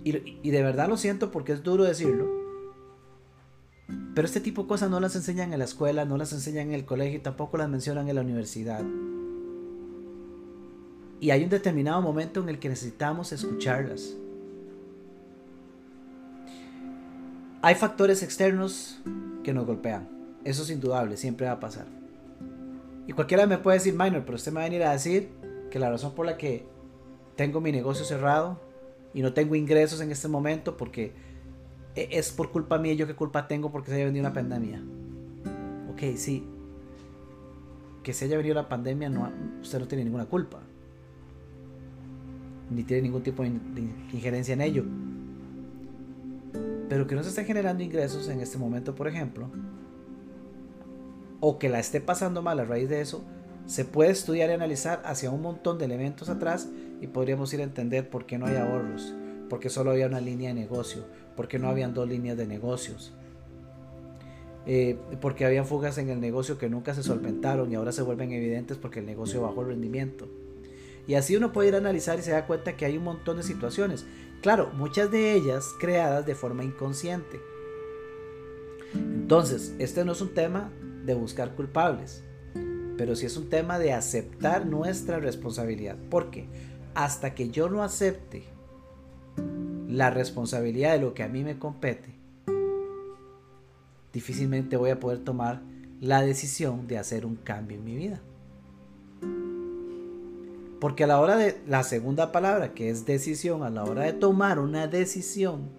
Y, 0.03 0.50
de 0.50 0.63
verdad 0.63 0.89
lo 0.89 0.98
siento 0.98 1.29
porque 1.29 1.51
es 1.51 1.62
duro 1.62 1.84
decirlo, 1.84 2.27
Pero 4.15 4.25
este 4.25 4.39
tipo 4.39 4.63
de 4.63 4.68
cosas 4.68 4.89
no 4.89 5.00
las 5.00 5.15
enseñan 5.15 5.53
en 5.53 5.60
la 5.60 5.65
escuela, 5.65 6.06
no 6.06 6.18
las 6.18 6.34
enseñan 6.34 6.70
en 6.70 6.74
el 6.74 6.86
colegio 6.86 7.22
tampoco 7.22 7.58
las 7.58 7.70
mencionan 7.70 8.10
en 8.10 8.15
la 8.15 8.22
universidad. 8.22 8.84
Y 11.22 11.32
hay 11.32 11.44
un 11.44 11.50
determinado 11.50 12.01
momento 12.01 12.41
en 12.41 12.50
el 12.50 12.60
que 12.60 12.70
necesitamos 12.70 13.32
escucharlas. 13.32 14.15
Hay 17.62 17.75
factores 17.75 18.24
externos 18.24 19.01
que 19.44 19.54
nos 19.54 19.66
golpean. 19.66 20.08
Eso 20.46 20.63
es 20.63 20.70
indudable, 20.70 21.18
siempre 21.18 21.46
va 21.46 21.54
a 21.54 21.60
pasar. 21.60 21.88
Y 23.06 23.12
cualquiera 23.12 23.46
me 23.48 23.58
puede 23.58 23.80
decir, 23.80 23.94
minor, 23.94 24.24
pero 24.24 24.36
usted 24.36 24.51
me 24.51 24.60
va 24.60 24.62
a 24.62 24.70
venir 24.70 24.84
a 24.84 24.94
decir 24.94 25.30
que 25.70 25.78
la 25.78 25.89
razón 25.89 26.13
por 26.16 26.25
la 26.25 26.38
que 26.38 26.66
tengo 27.36 27.60
mi 27.60 27.72
negocio 27.72 28.06
cerrado 28.06 28.62
y 29.13 29.22
no 29.22 29.34
tengo 29.34 29.56
ingresos 29.56 30.00
en 30.00 30.12
este 30.12 30.28
momento 30.28 30.78
porque 30.78 31.12
e, 31.96 32.08
es 32.12 32.32
por 32.32 32.51
culpa 32.51 32.78
mía, 32.78 32.94
yo 32.94 33.08
qué 33.08 33.16
culpa 33.16 33.48
tengo 33.48 33.72
porque 33.72 33.89
se 33.89 33.96
haya 33.96 34.06
venido 34.06 34.25
una 34.25 34.34
pandemia. 34.34 34.82
Ok, 35.92 36.16
sí. 36.16 36.48
Que 38.04 38.13
se 38.13 38.25
haya 38.25 38.38
venido 38.38 38.56
la 38.56 38.70
pandemia, 38.70 39.10
no, 39.10 39.30
usted 39.62 39.80
no 39.80 39.88
tiene 39.88 40.06
ninguna 40.06 40.25
culpa. 40.28 40.62
Ni 42.70 42.84
tiene 42.84 43.04
ningún 43.04 43.24
tipo 43.24 43.44
de 43.44 43.50
injerencia 44.13 44.54
en 44.54 44.62
ello. 44.62 44.86
Pero 46.89 47.08
que 47.08 47.15
no 47.15 47.24
se 47.24 47.29
estén 47.29 47.46
generando 47.46 47.84
ingresos 47.84 48.27
en 48.27 48.41
este 48.41 48.58
momento, 48.58 48.96
por 48.96 49.08
ejemplo, 49.08 49.50
o 51.39 51.60
que 51.60 51.69
la 51.69 51.79
esté 51.79 52.01
pasando 52.01 52.41
mal 52.41 52.60
a 52.60 52.65
raíz 52.65 52.89
de 52.89 53.01
eso, 53.01 53.24
se 53.65 53.86
puede 53.86 54.10
estudiar 54.10 54.50
y 54.50 54.53
analizar 54.53 55.01
hacia 55.05 55.29
un 55.29 55.43
montón 55.43 55.77
de 55.77 55.86
elementos 55.86 56.27
atrás 56.27 56.67
y 57.01 57.08
podríamos 57.08 57.53
ir 57.53 57.62
a 57.62 57.63
entender 57.63 58.10
por 58.10 58.25
qué 58.25 58.39
no 58.39 58.48
hay 58.48 58.55
ahorros, 58.55 59.13
porque 59.48 59.69
solo 59.69 59.91
había 59.91 60.08
una 60.08 60.19
línea 60.19 60.50
de 60.50 60.55
negocio, 60.60 61.05
porque 61.36 61.60
no 61.60 61.69
habían 61.69 61.93
dos 61.93 62.10
líneas 62.10 62.36
de 62.36 62.48
negocios, 62.48 63.13
eh, 64.65 64.98
porque 65.22 65.46
habían 65.46 65.65
fugas 65.65 66.00
en 66.00 66.10
el 66.10 66.19
negocio 66.19 66.58
que 66.58 66.69
nunca 66.69 66.96
se 66.96 67.03
solventaron 67.03 67.72
y 67.72 67.75
ahora 67.75 67.91
se 67.91 68.01
vuelven 68.01 68.31
evidentes 68.31 68.77
porque 68.77 69.00
el 69.00 69.05
negocio 69.05 69.41
bajó 69.41 69.62
el 69.62 69.67
rendimiento. 69.67 70.27
Y 71.08 71.15
así 71.15 71.36
uno 71.36 71.51
puede 71.51 71.69
ir 71.69 71.75
a 71.75 71.79
analizar 71.79 72.19
y 72.19 72.22
se 72.22 72.31
da 72.31 72.46
cuenta 72.46 72.77
que 72.77 72.86
hay 72.86 72.98
un 72.98 73.03
montón 73.03 73.38
de 73.38 73.43
situaciones. 73.43 74.05
Claro, 74.41 74.72
muchas 74.74 75.12
de 75.12 75.34
ellas 75.34 75.74
creadas 75.79 76.25
de 76.25 76.34
forma 76.34 76.63
inconsciente. 76.63 77.41
Entonces, 78.93 79.75
este 79.79 80.05
no 80.05 80.13
es 80.13 80.22
un 80.22 80.34
tema 80.34 80.72
de 81.05 81.13
buscar 81.13 81.55
culpables, 81.55 82.24
pero 82.98 83.15
sí 83.15 83.25
es 83.25 83.36
un 83.36 83.50
tema 83.50 83.79
de 83.79 83.91
aceptar 83.91 84.65
nuestra 84.65 85.19
responsabilidad. 85.19 85.98
Porque 86.10 86.48
hasta 86.96 87.36
que 87.36 87.50
yo 87.50 87.69
no 87.69 87.84
acepte 87.84 88.43
la 89.88 90.10
responsabilidad 90.10 90.93
de 90.93 91.00
lo 91.00 91.13
que 91.13 91.24
a 91.24 91.27
mí 91.27 91.43
me 91.43 91.60
compete, 91.60 92.15
difícilmente 94.13 94.77
voy 94.77 94.91
a 94.91 95.00
poder 95.00 95.19
tomar 95.19 95.62
la 96.00 96.22
decisión 96.22 96.88
de 96.88 96.98
hacer 96.98 97.25
un 97.25 97.36
cambio 97.36 97.77
en 97.77 97.84
mi 97.84 97.96
vida. 97.96 98.22
Porque 100.80 101.04
a 101.04 101.08
la 101.08 101.20
hora 101.20 101.36
de 101.36 101.62
la 101.68 101.84
segunda 101.84 102.32
palabra, 102.32 102.74
que 102.74 102.90
es 102.90 103.06
decisión, 103.06 103.64
a 103.64 103.70
la 103.70 103.84
hora 103.84 104.04
de 104.04 104.14
tomar 104.14 104.60
una 104.60 104.88
decisión 104.88 105.70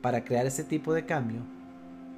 para 0.00 0.24
crear 0.24 0.46
ese 0.46 0.64
tipo 0.64 0.92
de 0.92 1.06
cambio, 1.06 1.42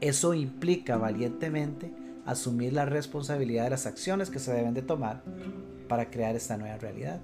eso 0.01 0.33
implica 0.33 0.97
valientemente 0.97 1.93
asumir 2.25 2.73
la 2.73 2.87
responsabilidad 2.87 3.65
de 3.65 3.71
las 3.71 3.87
acciones 3.87 4.31
que 4.31 4.39
se 4.39 4.53
deben 4.53 4.73
de 4.73 4.83
tomar 4.83 5.23
para 5.89 6.11
crear 6.11 6.35
esta 6.35 6.57
nueva 6.57 6.79
realidad. 6.79 7.21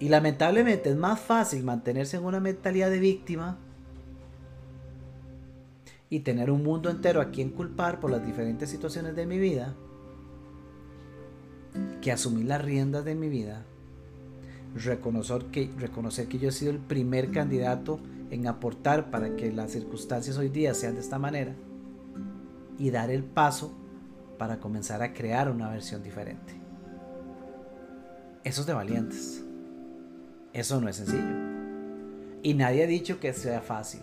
Y 0.00 0.08
lamentablemente 0.08 0.90
es 0.90 0.96
más 0.96 1.20
fácil 1.20 1.64
mantenerse 1.64 2.16
en 2.16 2.24
una 2.24 2.40
mentalidad 2.40 2.90
de 2.90 2.98
víctima 2.98 3.58
y 6.10 6.20
tener 6.20 6.50
un 6.50 6.64
mundo 6.64 6.90
entero 6.90 7.20
a 7.20 7.30
quien 7.30 7.50
culpar 7.50 8.00
por 8.00 8.10
las 8.10 8.24
diferentes 8.24 8.70
situaciones 8.70 9.14
de 9.14 9.26
mi 9.26 9.38
vida 9.38 9.76
que 12.00 12.12
asumir 12.12 12.46
las 12.46 12.62
riendas 12.62 13.04
de 13.04 13.14
mi 13.14 13.28
vida, 13.28 13.64
reconocer 14.74 15.46
que, 15.46 15.70
reconocer 15.78 16.28
que 16.28 16.38
yo 16.38 16.48
he 16.48 16.52
sido 16.52 16.70
el 16.70 16.78
primer 16.78 17.30
candidato 17.30 18.00
en 18.30 18.46
aportar 18.46 19.10
para 19.10 19.36
que 19.36 19.52
las 19.52 19.72
circunstancias 19.72 20.36
hoy 20.38 20.48
día 20.48 20.74
sean 20.74 20.94
de 20.94 21.00
esta 21.00 21.18
manera 21.18 21.54
y 22.78 22.90
dar 22.90 23.10
el 23.10 23.24
paso 23.24 23.72
para 24.38 24.60
comenzar 24.60 25.02
a 25.02 25.12
crear 25.12 25.50
una 25.50 25.70
versión 25.70 26.02
diferente. 26.02 26.54
Eso 28.44 28.60
es 28.60 28.66
de 28.66 28.72
valientes. 28.72 29.44
Eso 30.52 30.80
no 30.80 30.88
es 30.88 30.96
sencillo. 30.96 31.58
Y 32.42 32.54
nadie 32.54 32.84
ha 32.84 32.86
dicho 32.86 33.20
que 33.20 33.32
sea 33.32 33.60
fácil. 33.60 34.00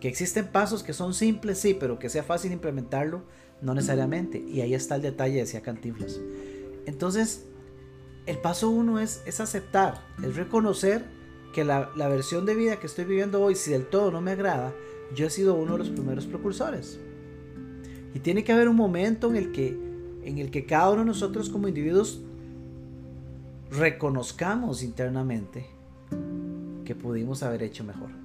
Que 0.00 0.08
existen 0.08 0.48
pasos 0.48 0.82
que 0.82 0.92
son 0.92 1.14
simples, 1.14 1.58
sí, 1.58 1.74
pero 1.78 1.98
que 1.98 2.08
sea 2.08 2.22
fácil 2.22 2.52
implementarlo, 2.52 3.22
no 3.60 3.74
necesariamente. 3.74 4.38
Y 4.38 4.62
ahí 4.62 4.74
está 4.74 4.96
el 4.96 5.02
detalle, 5.02 5.36
decía 5.36 5.60
Cantinflas. 5.60 6.18
Entonces, 6.86 7.46
el 8.26 8.38
paso 8.38 8.70
uno 8.70 8.98
es, 8.98 9.22
es 9.26 9.40
aceptar, 9.40 10.06
es 10.22 10.36
reconocer 10.36 11.04
que 11.52 11.64
la, 11.64 11.90
la, 11.96 12.08
versión 12.08 12.46
de 12.46 12.54
vida 12.54 12.78
que 12.78 12.86
estoy 12.86 13.04
viviendo 13.04 13.42
hoy, 13.42 13.56
si 13.56 13.72
del 13.72 13.86
todo 13.86 14.10
no 14.10 14.20
me 14.20 14.30
agrada, 14.30 14.72
yo 15.14 15.26
he 15.26 15.30
sido 15.30 15.54
uno 15.54 15.72
de 15.72 15.78
los 15.78 15.90
primeros 15.90 16.26
precursores. 16.26 16.98
Y 18.14 18.20
tiene 18.20 18.44
que 18.44 18.52
haber 18.52 18.68
un 18.68 18.76
momento 18.76 19.28
en 19.28 19.36
el 19.36 19.52
que, 19.52 19.76
en 20.24 20.38
el 20.38 20.50
que 20.50 20.66
cada 20.66 20.90
uno 20.90 21.00
de 21.00 21.06
nosotros 21.06 21.48
como 21.48 21.68
individuos 21.68 22.22
reconozcamos 23.70 24.82
internamente 24.82 25.66
que 26.84 26.94
pudimos 26.94 27.42
haber 27.42 27.62
hecho 27.62 27.84
mejor. 27.84 28.19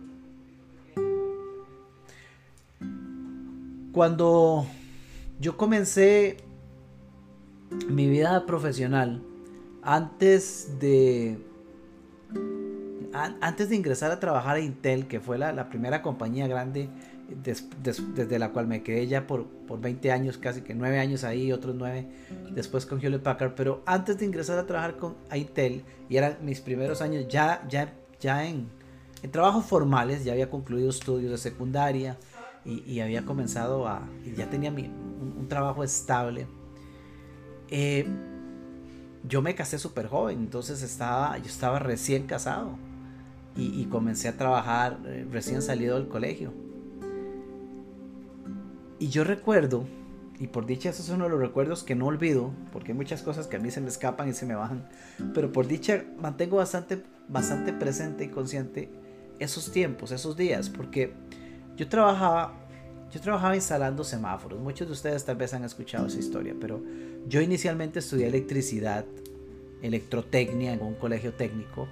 Cuando 3.95 4.67
yo 5.39 5.55
comencé 5.55 6.35
mi 7.87 8.09
vida 8.09 8.45
profesional 8.45 9.23
antes 9.83 10.81
de 10.81 11.39
antes 13.13 13.69
de 13.69 13.75
ingresar 13.77 14.11
a 14.11 14.19
trabajar 14.19 14.57
a 14.57 14.59
Intel, 14.59 15.07
que 15.07 15.21
fue 15.21 15.37
la, 15.37 15.69
primera 15.69 16.01
compañía 16.01 16.45
grande 16.45 16.89
desde 17.81 18.37
la 18.37 18.51
cual 18.51 18.67
me 18.67 18.83
quedé 18.83 19.07
ya 19.07 19.27
por, 19.27 19.45
por 19.45 19.79
20 19.79 20.11
años, 20.11 20.37
casi 20.37 20.59
que 20.59 20.75
9 20.75 20.99
años 20.99 21.23
ahí, 21.23 21.53
otros 21.53 21.73
9 21.77 22.05
después 22.51 22.85
con 22.85 22.99
Hewlett 22.99 23.23
Packard, 23.23 23.53
pero 23.55 23.81
antes 23.85 24.17
de 24.17 24.25
ingresar 24.25 24.59
a 24.59 24.65
trabajar 24.65 24.97
con 24.97 25.15
Intel, 25.33 25.85
y 26.09 26.17
eran 26.17 26.39
mis 26.41 26.59
primeros 26.59 27.01
años 27.01 27.27
ya, 27.29 27.65
ya, 27.69 27.93
ya 28.19 28.45
en, 28.45 28.67
en 29.23 29.31
trabajos 29.31 29.63
formales, 29.63 30.25
ya 30.25 30.33
había 30.33 30.49
concluido 30.49 30.89
estudios 30.89 31.31
de 31.31 31.37
secundaria, 31.37 32.17
y, 32.65 32.99
había 32.99 33.25
comenzado 33.25 33.87
a, 33.87 34.07
ya 34.35 34.49
tenía 34.49 34.71
un, 34.71 35.45
trabajo 35.47 35.83
estable. 35.83 36.47
Eh, 37.69 38.07
yo 39.27 39.41
me 39.41 39.53
casé 39.53 39.77
súper 39.77 40.07
joven, 40.07 40.39
entonces 40.39 40.81
estaba, 40.81 41.37
yo 41.37 41.45
estaba 41.45 41.79
recién 41.79 42.25
casado 42.25 42.77
y, 43.55 43.85
comencé 43.85 44.27
a 44.27 44.37
trabajar 44.37 44.99
eh, 45.05 45.25
recién 45.31 45.61
salido 45.61 45.97
del 45.97 46.07
colegio. 46.07 46.51
Y 48.99 49.09
yo 49.09 49.23
recuerdo, 49.23 49.85
y 50.39 50.47
por 50.47 50.65
dicha 50.65 50.89
eso 50.89 51.01
es 51.01 51.09
uno 51.09 51.25
de 51.25 51.29
los 51.29 51.39
recuerdos 51.39 51.83
que 51.83 51.95
no 51.95 52.07
olvido, 52.07 52.51
porque 52.73 52.91
hay 52.91 52.97
muchas 52.97 53.21
cosas 53.21 53.47
que 53.47 53.57
a 53.57 53.59
mí 53.59 53.71
se 53.71 53.81
me 53.81 53.87
escapan 53.87 54.29
y 54.29 54.33
se 54.33 54.45
me 54.45 54.55
bajan, 54.55 54.87
pero 55.33 55.51
por 55.51 55.67
dicha 55.67 56.03
mantengo 56.19 56.57
bastante, 56.57 57.03
bastante 57.27 57.71
presente 57.73 58.25
y 58.25 58.29
consciente 58.29 58.89
esos 59.39 59.71
tiempos, 59.71 60.11
esos 60.11 60.35
días, 60.37 60.69
porque 60.69 61.13
yo 61.75 61.87
trabajaba, 61.87 62.53
yo 63.11 63.21
trabajaba 63.21 63.55
instalando 63.55 64.03
semáforos. 64.03 64.59
Muchos 64.59 64.87
de 64.87 64.93
ustedes 64.93 65.25
tal 65.25 65.35
vez 65.35 65.53
han 65.53 65.63
escuchado 65.63 66.07
esa 66.07 66.19
historia, 66.19 66.55
pero 66.59 66.81
yo 67.27 67.41
inicialmente 67.41 67.99
estudié 67.99 68.27
electricidad, 68.27 69.05
electrotecnia 69.81 70.73
en 70.73 70.81
un 70.81 70.95
colegio 70.95 71.33
técnico. 71.33 71.87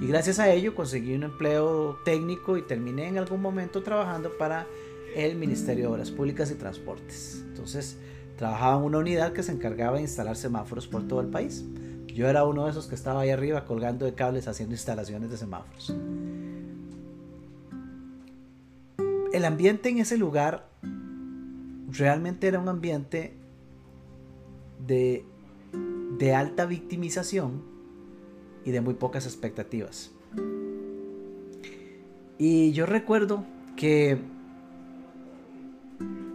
Y 0.00 0.06
gracias 0.06 0.38
a 0.38 0.50
ello 0.52 0.74
conseguí 0.74 1.14
un 1.14 1.22
empleo 1.22 1.98
técnico 2.04 2.56
y 2.56 2.62
terminé 2.62 3.06
en 3.06 3.18
algún 3.18 3.40
momento 3.40 3.82
trabajando 3.82 4.36
para 4.36 4.66
el 5.14 5.36
Ministerio 5.36 5.84
de 5.84 5.94
Obras 5.94 6.10
Públicas 6.10 6.50
y 6.50 6.54
Transportes. 6.54 7.44
Entonces, 7.48 7.96
trabajaba 8.36 8.78
en 8.78 8.82
una 8.84 8.98
unidad 8.98 9.32
que 9.32 9.44
se 9.44 9.52
encargaba 9.52 9.96
de 9.96 10.02
instalar 10.02 10.36
semáforos 10.36 10.88
por 10.88 11.06
todo 11.06 11.20
el 11.20 11.28
país. 11.28 11.64
Yo 12.06 12.28
era 12.28 12.44
uno 12.44 12.64
de 12.64 12.70
esos 12.70 12.86
que 12.86 12.94
estaba 12.94 13.20
ahí 13.20 13.30
arriba 13.30 13.64
colgando 13.64 14.04
de 14.04 14.14
cables 14.14 14.48
haciendo 14.48 14.74
instalaciones 14.74 15.30
de 15.30 15.36
semáforos. 15.36 15.94
El 19.34 19.44
ambiente 19.44 19.88
en 19.88 19.98
ese 19.98 20.16
lugar 20.16 20.68
realmente 21.90 22.46
era 22.46 22.60
un 22.60 22.68
ambiente 22.68 23.34
de, 24.86 25.24
alta 26.32 26.66
victimización 26.66 27.64
y 28.64 28.70
de 28.70 28.80
muy 28.80 28.94
pocas 28.94 29.26
expectativas. 29.26 30.12
Y 32.38 32.70
yo 32.72 32.86
recuerdo 32.86 33.44
que 33.76 34.18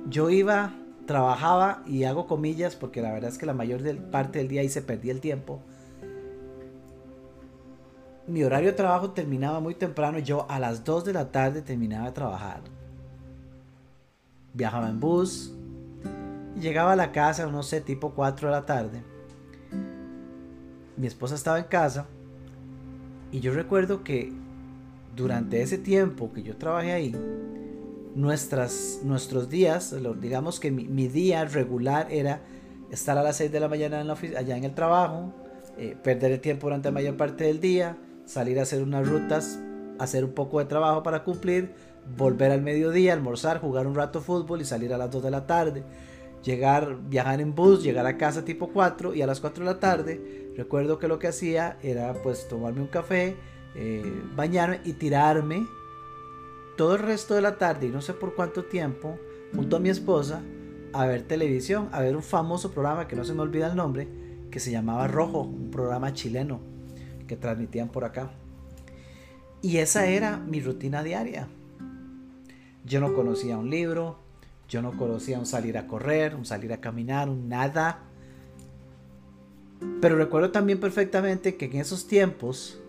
yo 0.10 0.30
iba, 0.30 0.74
trabajaba 1.06 1.84
y 1.88 2.04
hago 2.04 2.28
comillas 2.28 2.76
porque 2.76 3.02
la 3.02 3.14
verdad 3.14 3.30
es 3.30 3.38
que 3.38 3.46
la 3.46 3.54
mayor 3.54 3.82
parte 4.12 4.40
del 4.40 4.50
día 4.50 4.60
ahí 4.60 4.70
se 4.70 4.82
perdía 4.82 5.14
el 5.14 5.22
tiempo. 5.22 5.62
Mi 8.28 8.44
horario 8.44 8.72
de 8.72 8.76
trabajo 8.76 9.12
terminaba 9.12 9.62
muy 9.62 9.74
temprano, 9.74 10.20
yo 10.20 10.46
a 10.50 10.60
las 10.60 10.84
2 10.84 11.06
de 11.06 11.14
la 11.14 11.32
tarde 11.32 11.62
terminaba 11.62 12.08
de 12.08 12.12
trabajar 12.12 12.79
viajaba 14.54 14.90
en 14.90 15.00
bus, 15.00 15.54
y 16.56 16.60
llegaba 16.60 16.94
a 16.94 16.96
la 16.96 17.12
casa, 17.12 17.46
no 17.48 17.64
sé, 17.64 17.82
tipo 17.82 18.12
4 18.12 18.50
de 18.50 18.56
la 18.56 18.66
tarde. 18.66 19.04
Mi 20.98 21.08
esposa 21.08 21.36
estaba 21.36 21.60
en 21.60 21.66
casa 21.66 22.08
y 23.32 23.40
yo 23.40 23.54
recuerdo 23.54 24.04
que 24.04 24.34
durante 25.16 25.62
ese 25.62 25.78
tiempo 25.78 26.34
que 26.34 26.44
yo 26.44 26.58
trabajé 26.58 26.92
ahí, 26.94 27.16
nuestras, 28.16 29.00
nuestros 29.04 29.50
días, 29.50 29.96
digamos 30.20 30.60
que 30.60 30.72
mi, 30.72 31.08
día 31.08 31.46
regular 31.46 32.08
era 32.12 32.42
estar 32.92 33.18
a 33.18 33.24
las 33.24 33.38
6 33.38 33.52
de 33.52 33.60
la 33.60 33.68
mañana 33.68 34.02
en 34.02 34.08
la 34.08 34.18
allá 34.38 34.58
en 34.58 34.64
el 34.64 34.74
trabajo, 34.74 35.32
eh, 35.78 35.96
perder 36.04 36.32
el 36.32 36.42
tiempo 36.42 36.68
durante 36.68 36.90
la 36.90 36.94
mayor 36.94 37.18
parte 37.18 37.46
del 37.46 37.60
día, 37.60 37.98
salir 38.26 38.60
a 38.60 38.64
hacer 38.64 38.82
unas 38.82 39.08
rutas, 39.08 39.60
hacer 40.00 40.26
un 40.26 40.32
poco 40.32 40.60
de 40.60 40.66
trabajo 40.66 41.04
para 41.04 41.24
cumplir, 41.24 41.72
volver 42.18 42.52
al 42.52 42.62
mediodía, 42.62 43.14
almorzar, 43.14 43.60
jugar 43.60 43.88
un 43.88 43.96
rato 43.96 44.22
fútbol 44.22 44.62
y 44.62 44.66
salir 44.66 44.94
a 44.94 44.98
las 44.98 45.12
2 45.12 45.24
de 45.24 45.32
la 45.32 45.48
tarde. 45.48 45.84
Llegar, 46.44 46.98
viajar 47.10 47.42
en 47.42 47.54
bus, 47.54 47.84
llegar 47.84 48.06
a 48.06 48.18
casa 48.18 48.46
tipo 48.46 48.70
4 48.70 49.14
y 49.14 49.22
a 49.22 49.28
las 49.28 49.42
4 49.42 49.66
de 49.66 49.72
la 49.72 49.80
tarde, 49.80 50.52
recuerdo 50.56 50.98
que 50.98 51.08
lo 51.10 51.20
que 51.20 51.28
hacía 51.28 51.78
era 51.84 52.14
pues 52.14 52.48
tomarme 52.48 52.82
un 52.82 52.88
café, 52.88 53.36
eh, 53.76 54.24
bañarme 54.36 54.80
y 54.86 54.94
tirarme 54.94 55.68
todo 56.78 56.96
el 56.96 57.02
resto 57.02 57.36
de 57.36 57.42
la 57.42 57.58
tarde 57.58 57.88
y 57.88 57.90
no 57.90 58.02
sé 58.02 58.14
por 58.14 58.36
cuánto 58.36 58.64
tiempo 58.64 59.18
junto 59.54 59.76
a 59.76 59.80
mi 59.80 59.90
esposa 59.90 60.42
a 60.94 61.06
ver 61.06 61.24
televisión, 61.24 61.90
a 61.92 62.02
ver 62.02 62.16
un 62.16 62.24
famoso 62.24 62.72
programa 62.72 63.08
que 63.08 63.16
no 63.16 63.24
se 63.24 63.34
me 63.34 63.42
olvida 63.42 63.68
el 63.68 63.76
nombre, 63.76 64.08
que 64.50 64.60
se 64.60 64.72
llamaba 64.72 65.08
Rojo, 65.08 65.42
un 65.42 65.72
programa 65.72 66.14
chileno 66.14 66.62
que 67.28 67.36
transmitían 67.36 67.90
por 67.90 68.06
acá. 68.06 68.32
Y 69.62 69.78
esa 69.78 70.08
era 70.08 70.38
mi 70.38 70.62
rutina 70.62 71.04
diaria. 71.04 71.48
Yo 72.86 73.00
no 73.02 73.14
conocía 73.14 73.58
un 73.58 73.70
libro, 73.70 74.18
yo 74.70 74.82
no 74.82 74.96
conocía 74.96 75.40
un 75.40 75.46
salir 75.46 75.78
a 75.78 75.88
correr, 75.88 76.36
un 76.36 76.46
salir 76.46 76.72
a 76.74 76.78
caminar, 76.78 77.30
un 77.30 77.50
nada. 77.50 78.00
Pero 80.02 80.16
recuerdo 80.16 80.52
también 80.52 80.80
perfectamente 80.80 81.56
que 81.56 81.66
en 81.66 81.78
esos 81.78 82.08
tiempos, 82.08 82.80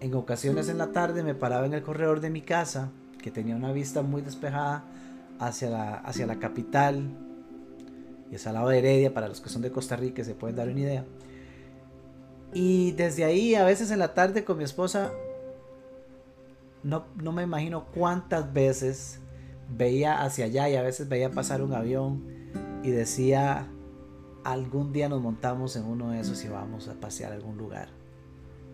en 0.00 0.14
ocasiones 0.14 0.68
en 0.68 0.78
la 0.78 0.92
tarde 0.92 1.22
me 1.22 1.34
paraba 1.34 1.66
en 1.66 1.74
el 1.74 1.82
corredor 1.82 2.20
de 2.20 2.30
mi 2.30 2.42
casa, 2.42 2.90
que 3.22 3.30
tenía 3.30 3.56
una 3.56 3.72
vista 3.72 4.02
muy 4.02 4.22
despejada 4.22 4.84
hacia 5.38 5.70
la, 5.70 5.94
hacia 5.94 6.26
la 6.26 6.38
capital, 6.38 7.10
y 8.30 8.34
es 8.34 8.46
al 8.46 8.54
lado 8.54 8.68
de 8.68 8.78
Heredia, 8.78 9.14
para 9.14 9.28
los 9.28 9.40
que 9.40 9.48
son 9.48 9.62
de 9.62 9.70
Costa 9.70 9.96
Rica 9.96 10.24
se 10.24 10.34
pueden 10.34 10.56
dar 10.56 10.68
una 10.68 10.80
idea. 10.80 11.04
Y 12.52 12.92
desde 12.92 13.24
ahí, 13.24 13.54
a 13.54 13.64
veces 13.64 13.90
en 13.90 13.98
la 13.98 14.14
tarde 14.14 14.44
con 14.44 14.58
mi 14.58 14.64
esposa, 14.64 15.12
no, 16.86 17.06
no 17.16 17.32
me 17.32 17.42
imagino 17.42 17.86
cuántas 17.86 18.52
veces 18.52 19.18
veía 19.76 20.22
hacia 20.22 20.44
allá 20.44 20.68
y 20.68 20.76
a 20.76 20.82
veces 20.82 21.08
veía 21.08 21.32
pasar 21.32 21.60
un 21.60 21.74
avión 21.74 22.22
y 22.84 22.90
decía, 22.90 23.66
algún 24.44 24.92
día 24.92 25.08
nos 25.08 25.20
montamos 25.20 25.74
en 25.74 25.84
uno 25.84 26.10
de 26.10 26.20
esos 26.20 26.44
y 26.44 26.48
vamos 26.48 26.86
a 26.86 26.94
pasear 26.94 27.32
a 27.32 27.34
algún 27.34 27.58
lugar. 27.58 27.88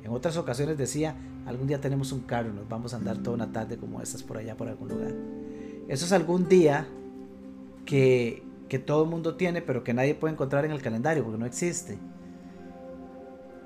En 0.04 0.10
otras 0.10 0.36
ocasiones 0.36 0.76
decía, 0.76 1.16
algún 1.46 1.66
día 1.66 1.80
tenemos 1.80 2.12
un 2.12 2.20
carro, 2.20 2.52
nos 2.52 2.68
vamos 2.68 2.92
a 2.92 2.98
andar 2.98 3.16
toda 3.22 3.34
una 3.34 3.50
tarde 3.50 3.78
como 3.78 4.02
estas 4.02 4.22
por 4.22 4.36
allá, 4.36 4.58
por 4.58 4.68
algún 4.68 4.90
lugar. 4.90 5.14
Eso 5.88 6.04
es 6.04 6.12
algún 6.12 6.50
día 6.50 6.86
que, 7.86 8.42
que 8.68 8.78
todo 8.78 9.04
el 9.04 9.08
mundo 9.08 9.36
tiene, 9.36 9.62
pero 9.62 9.82
que 9.84 9.94
nadie 9.94 10.14
puede 10.14 10.34
encontrar 10.34 10.66
en 10.66 10.72
el 10.72 10.82
calendario 10.82 11.24
porque 11.24 11.38
no 11.38 11.46
existe. 11.46 11.98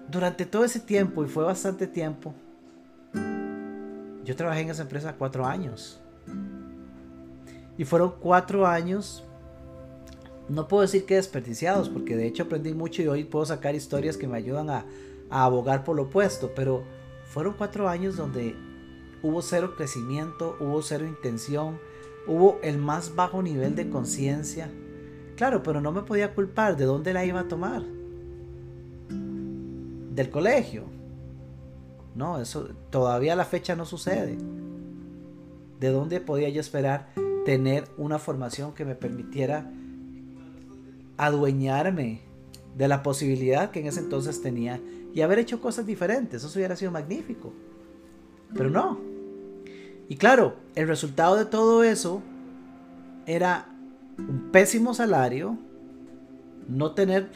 Durante 0.09 0.47
todo 0.47 0.65
ese 0.65 0.79
tiempo, 0.79 1.25
y 1.25 1.29
fue 1.29 1.43
bastante 1.43 1.89
tiempo, 1.89 2.33
yo 4.27 4.35
trabajé 4.35 4.63
en 4.63 4.71
esa 4.71 4.83
empresa 4.83 5.15
cuatro 5.17 5.47
años. 5.47 6.01
Y 7.79 7.85
fueron 7.85 8.15
cuatro 8.19 8.67
años, 8.67 9.23
no 10.49 10.67
puedo 10.67 10.83
decir 10.83 11.07
que 11.07 11.15
desperdiciados, 11.15 11.89
porque 11.89 12.17
de 12.17 12.27
hecho 12.27 12.43
aprendí 12.43 12.75
mucho 12.75 13.03
y 13.03 13.07
hoy 13.07 13.25
puedo 13.25 13.47
sacar 13.47 13.77
historias 13.77 14.17
que 14.17 14.27
me 14.27 14.37
ayudan 14.37 14.69
a, 14.69 14.85
abogar 15.31 15.83
por 15.85 15.97
lo 15.97 16.05
opuesto, 16.05 16.53
pero 16.55 16.85
fueron 17.25 17.55
cuatro 17.55 17.89
años 17.89 18.17
donde 18.17 18.55
hubo 19.23 19.43
cero 19.43 19.75
crecimiento, 19.77 20.57
hubo 20.61 20.83
cero 20.83 21.05
intención, 21.07 21.81
hubo 22.27 22.59
el 22.63 22.79
más 22.79 23.15
bajo 23.15 23.43
nivel 23.43 23.75
de 23.75 23.91
conciencia. 23.91 24.71
Claro, 25.37 25.63
pero 25.63 25.81
no 25.81 25.93
me 25.93 26.03
podía 26.03 26.35
culpar 26.35 26.77
de 26.77 26.85
dónde 26.85 27.13
la 27.13 27.25
iba 27.25 27.41
a 27.41 27.49
tomar. 27.49 27.83
Del 29.11 30.31
colegio. 30.31 30.96
No, 32.17 32.41
eso 32.41 32.69
todavía 32.89 33.37
la 33.37 33.45
fecha 33.45 33.77
no 33.77 33.85
sucede. 33.85 34.39
¿De 35.79 35.91
dónde 35.91 36.21
podía 36.21 36.49
yo 36.49 36.61
esperar 36.61 37.11
tener 37.45 37.85
una 37.99 38.19
formación 38.19 38.73
que 38.73 38.87
me 38.87 38.95
permitiera 38.95 39.71
adueñarme 41.19 42.23
de 42.75 42.89
la 42.89 43.03
posibilidad 43.03 43.71
que 43.71 43.81
en 43.81 43.87
ese 43.87 44.01
entonces 44.01 44.41
tenía 44.41 44.81
y 45.13 45.21
haber 45.21 45.39
hecho 45.39 45.61
cosas 45.61 45.85
diferentes? 45.85 46.43
Eso 46.43 46.59
hubiera 46.59 46.75
sido 46.75 46.91
magnífico. 46.91 47.53
Pero 48.55 48.71
no. 48.71 48.99
Y 50.09 50.17
claro, 50.17 50.57
el 50.75 50.89
resultado 50.89 51.37
de 51.37 51.45
todo 51.45 51.85
eso 51.85 52.23
era 53.27 53.69
un 54.19 54.51
pésimo 54.53 54.95
salario, 54.95 55.59
no 56.67 56.93
tener 56.93 57.31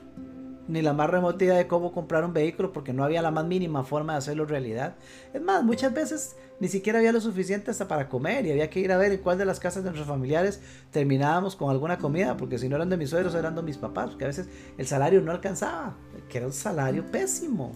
ni 0.71 0.83
la 0.83 0.93
más 0.93 1.11
remota 1.11 1.45
idea 1.45 1.57
de 1.57 1.67
cómo 1.67 1.93
comprar 1.93 2.25
un 2.25 2.33
vehículo 2.33 2.73
porque 2.73 2.93
no 2.93 3.05
había 3.05 3.23
la 3.23 3.31
más 3.31 3.45
mínima 3.45 3.85
forma 3.85 4.15
de 4.15 4.19
hacerlo 4.19 4.47
realidad. 4.47 4.95
Es 5.35 5.43
más, 5.43 5.63
muchas 5.65 5.93
veces 5.93 6.37
ni 6.61 6.69
siquiera 6.69 6.99
había 6.99 7.13
lo 7.13 7.21
suficiente 7.21 7.71
hasta 7.71 7.89
para 7.89 8.09
comer 8.09 8.47
y 8.47 8.53
había 8.53 8.71
que 8.71 8.81
ir 8.81 8.93
a 8.93 8.99
ver 8.99 9.13
en 9.13 9.19
cuál 9.19 9.39
de 9.39 9.45
las 9.45 9.59
casas 9.59 9.83
de 9.83 9.91
nuestros 9.91 10.09
familiares 10.09 10.61
terminábamos 10.91 11.57
con 11.57 11.71
alguna 11.71 11.99
comida 11.99 12.37
porque 12.37 12.59
si 12.59 12.69
no 12.69 12.77
eran 12.77 12.89
de 12.89 12.97
mis 12.97 13.11
suegros 13.11 13.35
eran 13.35 13.55
de 13.55 13.63
mis 13.63 13.79
papás, 13.79 14.11
porque 14.11 14.25
a 14.25 14.29
veces 14.29 14.49
el 14.79 14.87
salario 14.87 15.21
no 15.21 15.33
alcanzaba, 15.33 15.97
que 16.29 16.39
era 16.39 16.47
un 16.47 16.53
salario 16.53 17.05
pésimo. 17.11 17.73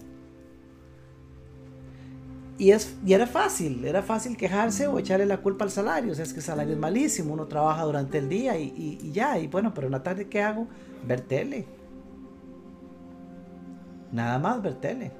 Y, 2.57 2.71
es, 2.71 2.95
y 3.05 3.11
era 3.11 3.27
fácil, 3.27 3.83
era 3.83 4.01
fácil 4.01 4.37
quejarse 4.37 4.87
o 4.87 4.97
echarle 4.97 5.25
la 5.25 5.41
culpa 5.41 5.65
al 5.65 5.71
salario. 5.71 6.13
O 6.13 6.15
sea, 6.15 6.23
es 6.23 6.31
que 6.31 6.39
el 6.39 6.45
salario 6.45 6.73
es 6.73 6.79
malísimo, 6.79 7.33
uno 7.33 7.47
trabaja 7.47 7.83
durante 7.83 8.17
el 8.17 8.29
día 8.29 8.57
y, 8.57 8.97
y, 9.01 9.11
ya. 9.11 9.37
Y 9.37 9.47
bueno, 9.47 9.73
pero 9.73 9.87
en 9.87 9.91
la 9.91 10.03
tarde, 10.03 10.29
¿qué 10.29 10.41
hago? 10.41 10.65
Ver 11.05 11.19
tele 11.19 11.67
Nada 14.15 14.39
más 14.39 14.61
ver 14.61 14.75
tele. 14.75 15.11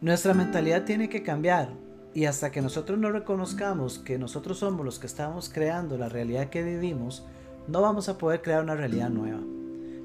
Nuestra 0.00 0.32
mentalidad 0.32 0.86
tiene 0.86 1.10
que 1.10 1.22
cambiar 1.22 1.74
y 2.14 2.24
hasta 2.24 2.50
que 2.50 2.62
nosotros 2.62 2.98
no 2.98 3.12
reconozcamos 3.12 3.98
que 3.98 4.18
nosotros 4.18 4.60
somos 4.60 4.82
los 4.82 4.98
que 4.98 5.06
estamos 5.06 5.50
creando 5.50 5.98
la 5.98 6.08
realidad 6.08 6.48
que 6.48 6.62
vivimos, 6.62 7.26
no 7.68 7.82
vamos 7.82 8.08
a 8.08 8.16
poder 8.16 8.40
crear 8.40 8.62
una 8.62 8.76
realidad 8.76 9.10
nueva. 9.10 9.40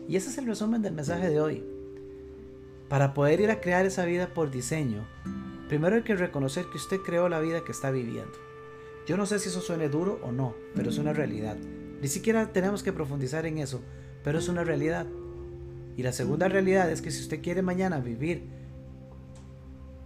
Y 0.10 0.18
ese 0.18 0.32
es 0.32 0.38
el 0.38 0.48
resumen 0.48 0.82
del 0.82 0.96
mensaje 0.96 1.30
de 1.30 1.40
hoy. 1.40 1.64
Para 2.90 3.14
poder 3.14 3.40
ir 3.40 3.50
a 3.50 3.62
crear 3.62 3.86
esa 3.86 4.04
vida 4.04 4.34
por 4.34 4.52
diseño, 4.52 5.08
primero 5.70 5.96
hay 5.96 6.04
que 6.04 6.18
reconocer 6.18 6.66
que 6.66 6.78
usted 6.78 6.98
creó 7.06 7.30
la 7.30 7.40
vida 7.40 7.64
que 7.64 7.72
está 7.72 7.90
viviendo. 7.90 8.38
Yo 9.08 9.16
no 9.16 9.26
sé 9.26 9.40
si 9.40 9.48
eso 9.48 9.62
suene 9.62 9.88
duro 9.88 10.20
o 10.24 10.34
no, 10.34 10.56
pero 10.76 10.90
es 10.90 10.98
una 10.98 11.14
realidad. 11.14 11.56
Ni 12.02 12.10
siquiera 12.10 12.52
tenemos 12.52 12.84
que 12.84 12.92
profundizar 12.92 13.46
en 13.46 13.60
eso, 13.60 13.80
pero 14.26 14.40
es 14.40 14.50
una 14.50 14.66
realidad. 14.66 15.08
Y 15.98 16.04
la 16.04 16.12
segunda 16.12 16.48
realidad 16.48 16.92
es 16.92 17.02
que 17.02 17.12
si 17.12 17.22
usted 17.22 17.42
quiere 17.42 17.62
mañana 17.62 18.00
vivir 18.00 18.44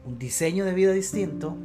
un 0.05 0.17
diseño 0.19 0.65
de 0.65 0.73
vida 0.73 0.91
distinto, 0.91 1.57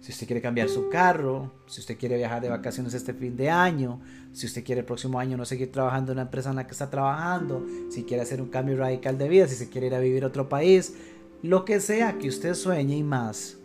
si 0.00 0.12
usted 0.12 0.26
quiere 0.26 0.40
cambiar 0.40 0.68
su 0.68 0.88
carro, 0.88 1.52
si 1.66 1.80
usted 1.80 1.98
quiere 1.98 2.16
viajar 2.16 2.40
de 2.40 2.48
vacaciones 2.48 2.94
este 2.94 3.12
fin 3.12 3.36
de 3.36 3.50
año, 3.50 4.00
si 4.32 4.46
usted 4.46 4.64
quiere 4.64 4.80
el 4.80 4.86
próximo 4.86 5.18
año 5.18 5.36
no 5.36 5.44
seguir 5.44 5.70
trabajando 5.70 6.12
en 6.12 6.16
la 6.16 6.22
empresa 6.22 6.50
en 6.50 6.56
la 6.56 6.66
que 6.66 6.72
está 6.72 6.88
trabajando, 6.88 7.66
si 7.90 8.04
quiere 8.04 8.22
hacer 8.22 8.40
un 8.40 8.48
cambio 8.48 8.76
radical 8.76 9.18
de 9.18 9.28
vida, 9.28 9.48
si 9.48 9.54
se 9.54 9.68
quiere 9.68 9.88
ir 9.88 9.94
a 9.94 10.00
vivir 10.00 10.24
a 10.24 10.28
otro 10.28 10.48
país, 10.48 10.94
lo 11.42 11.64
que 11.64 11.80
sea 11.80 12.18
que 12.18 12.28
usted 12.28 12.54
sueñe 12.54 12.96
y 12.96 13.02
más, 13.02 13.58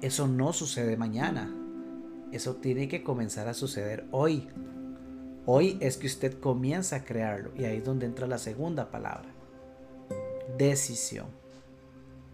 eso 0.00 0.28
no 0.28 0.52
sucede 0.52 0.96
mañana. 0.96 1.52
Eso 2.30 2.56
tiene 2.56 2.88
que 2.88 3.02
comenzar 3.02 3.48
a 3.48 3.54
suceder 3.54 4.06
hoy. 4.10 4.48
Hoy 5.48 5.78
es 5.80 5.96
que 5.96 6.08
usted 6.08 6.40
comienza 6.40 6.96
a 6.96 7.04
crearlo 7.04 7.52
y 7.56 7.64
ahí 7.64 7.76
es 7.76 7.84
donde 7.84 8.04
entra 8.04 8.26
la 8.26 8.36
segunda 8.36 8.90
palabra. 8.90 9.28
Decisión. 10.58 11.26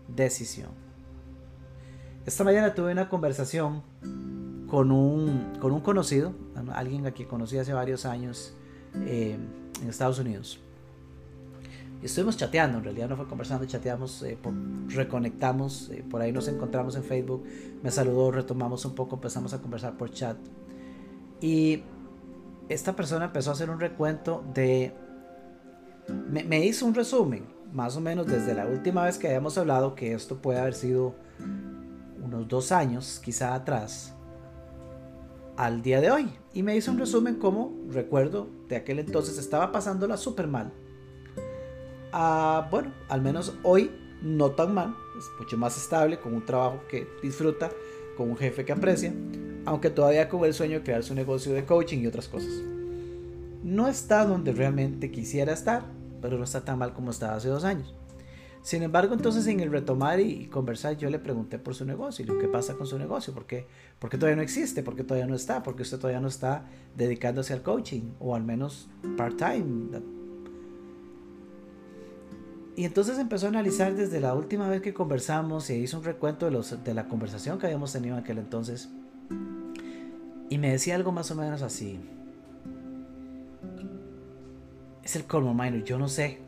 Decisión. 0.09 0.70
Esta 2.25 2.42
mañana 2.42 2.75
tuve 2.75 2.90
una 2.90 3.11
conversación 3.11 3.83
con 4.66 4.90
un, 4.90 5.59
con 5.61 5.72
un 5.72 5.81
conocido, 5.83 6.33
alguien 6.72 7.07
a 7.07 7.11
quien 7.11 7.29
conocí 7.29 7.59
hace 7.59 7.75
varios 7.75 8.07
años 8.07 8.55
eh, 8.94 9.37
en 9.83 9.88
Estados 9.88 10.18
Unidos. 10.18 10.59
Y 12.01 12.07
estuvimos 12.07 12.38
chateando, 12.38 12.79
en 12.79 12.85
realidad 12.85 13.11
no 13.11 13.16
fue 13.16 13.29
conversando, 13.29 13.66
chateamos, 13.66 14.22
eh, 14.22 14.38
reconectamos, 14.88 15.90
eh, 15.90 16.03
por 16.09 16.22
ahí 16.22 16.33
nos 16.33 16.48
encontramos 16.48 16.96
en 16.96 17.05
Facebook, 17.05 17.44
me 17.83 17.90
saludó, 17.90 18.31
retomamos 18.31 18.87
un 18.87 18.94
poco, 18.94 19.16
empezamos 19.16 19.53
a 19.53 19.61
conversar 19.61 19.98
por 19.98 20.11
chat. 20.11 20.38
Y 21.42 21.83
esta 22.68 22.94
persona 22.94 23.27
empezó 23.27 23.51
a 23.51 23.53
hacer 23.55 23.70
un 23.70 23.81
recuento 23.81 24.44
de... 24.55 24.94
Me, 26.09 26.64
hizo 26.64 26.85
un 26.85 26.94
resumen, 26.94 27.46
más 27.72 27.96
o 27.96 28.01
menos 28.01 28.27
desde 28.27 28.55
la 28.55 28.66
última 28.66 29.05
vez 29.05 29.18
que 29.18 29.29
habíamos 29.29 29.57
hablado, 29.57 29.94
que 29.94 30.14
esto 30.14 30.37
puede 30.42 30.59
haber 30.59 30.75
sido 30.75 31.14
unos 32.22 32.48
dos 32.48 32.72
años 32.72 33.20
quizá 33.22 33.55
atrás 33.55 34.14
al 35.57 35.83
día 35.83 36.01
de 36.01 36.11
hoy 36.11 36.29
y 36.55 36.62
me 36.62 36.77
hizo 36.77 36.90
un 36.90 36.98
resumen 36.98 37.37
como 37.37 37.72
recuerdo 37.90 38.48
de 38.68 38.77
aquel 38.77 38.98
entonces 38.98 39.38
estaba 39.38 39.70
pasándola 39.70 40.16
súper 40.16 40.48
mal. 40.48 40.72
Ah, 42.12 42.68
bueno, 42.70 42.92
al 43.09 43.22
menos 43.22 43.55
hoy 43.62 43.90
no 44.22 44.51
tan 44.53 44.75
mal, 44.75 44.94
es 45.18 45.25
mucho 45.38 45.57
más 45.57 45.77
estable, 45.77 46.18
con 46.18 46.35
un 46.35 46.44
trabajo 46.44 46.81
que 46.88 47.09
disfruta, 47.22 47.70
con 48.16 48.31
un 48.31 48.37
jefe 48.37 48.64
que 48.64 48.72
aprecia, 48.72 49.12
aunque 49.64 49.90
todavía 49.90 50.29
con 50.29 50.44
el 50.44 50.55
sueño 50.55 50.79
de 50.79 50.83
crear 50.83 51.03
su 51.03 51.14
negocio 51.14 51.53
de 51.53 51.64
coaching 51.64 51.98
y 51.98 52.07
otras 52.07 52.29
cosas. 52.29 52.53
No 53.62 53.88
está 53.88 54.25
donde 54.25 54.53
realmente 54.53 55.11
quisiera 55.11 55.53
estar, 55.53 55.85
pero 56.20 56.38
no 56.38 56.44
está 56.44 56.64
tan 56.64 56.79
mal 56.79 56.92
como 56.92 57.11
estaba 57.11 57.37
hace 57.37 57.48
dos 57.48 57.64
años. 57.64 57.94
Sin 58.62 58.85
embargo, 58.85 59.14
entonces 59.14 59.44
en 59.48 59.59
el 59.59 59.72
retomar 59.72 60.20
y, 60.20 60.46
conversar, 60.46 60.96
yo 60.96 61.11
le 61.11 61.18
pregunté 61.18 61.59
por 61.59 61.75
su 61.75 61.85
negocio 61.85 62.25
y 62.25 62.29
lo 62.29 62.38
que 62.38 62.46
pasa 62.46 62.75
con 62.75 62.87
su 62.87 62.96
negocio, 62.96 63.35
¿por 63.35 63.44
qué? 63.44 63.66
todavía 63.98 64.37
no 64.37 64.42
existe? 64.42 64.85
¿Por 64.85 64.94
qué 64.94 65.03
todavía 65.03 65.27
no 65.27 65.35
está? 65.35 65.64
porque 65.64 65.83
usted 65.83 65.98
todavía 65.98 66.20
no 66.20 66.29
está 66.29 66.66
dedicándose 66.96 67.53
al 67.53 67.62
coaching? 67.62 68.12
O 68.20 68.37
al 68.37 68.44
menos 68.44 68.88
part-time. 69.16 70.01
Y 72.77 72.85
entonces 72.85 73.18
empezó 73.18 73.46
a 73.46 73.48
analizar 73.51 73.94
desde 73.94 74.20
la 74.20 74.33
última 74.35 74.68
vez 74.68 74.81
que 74.81 74.94
conversamos 74.94 75.68
y 75.68 75.75
hizo 75.75 75.98
un 75.98 76.05
recuento 76.05 76.46
de, 76.46 76.53
los, 76.53 76.85
de 76.85 76.94
la 76.94 77.09
conversación 77.09 77.59
que 77.59 77.66
habíamos 77.66 77.92
tenido 77.92 78.16
en 78.16 78.22
aquel 78.22 78.38
entonces. 78.38 78.88
Y 80.49 80.59
me 80.59 80.71
decía 80.71 80.95
algo 80.95 81.12
más 81.12 81.31
o 81.31 81.35
menos 81.35 81.62
así. 81.62 82.01
Es 85.03 85.16
el 85.16 85.25
colmo 85.25 85.55
minor, 85.55 85.83
yo 85.85 85.99
no 85.99 86.09
sé 86.09 86.42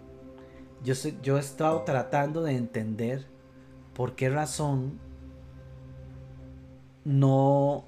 yo, 1.22 1.36
he 1.36 1.40
estado 1.40 1.82
tratando 1.82 2.42
de 2.42 2.56
entender 2.56 3.26
por 3.94 4.14
qué 4.14 4.28
razón 4.28 4.98
no, 7.04 7.84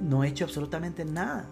no 0.00 0.24
he 0.24 0.28
hecho 0.28 0.44
absolutamente 0.44 1.04
nada. 1.04 1.48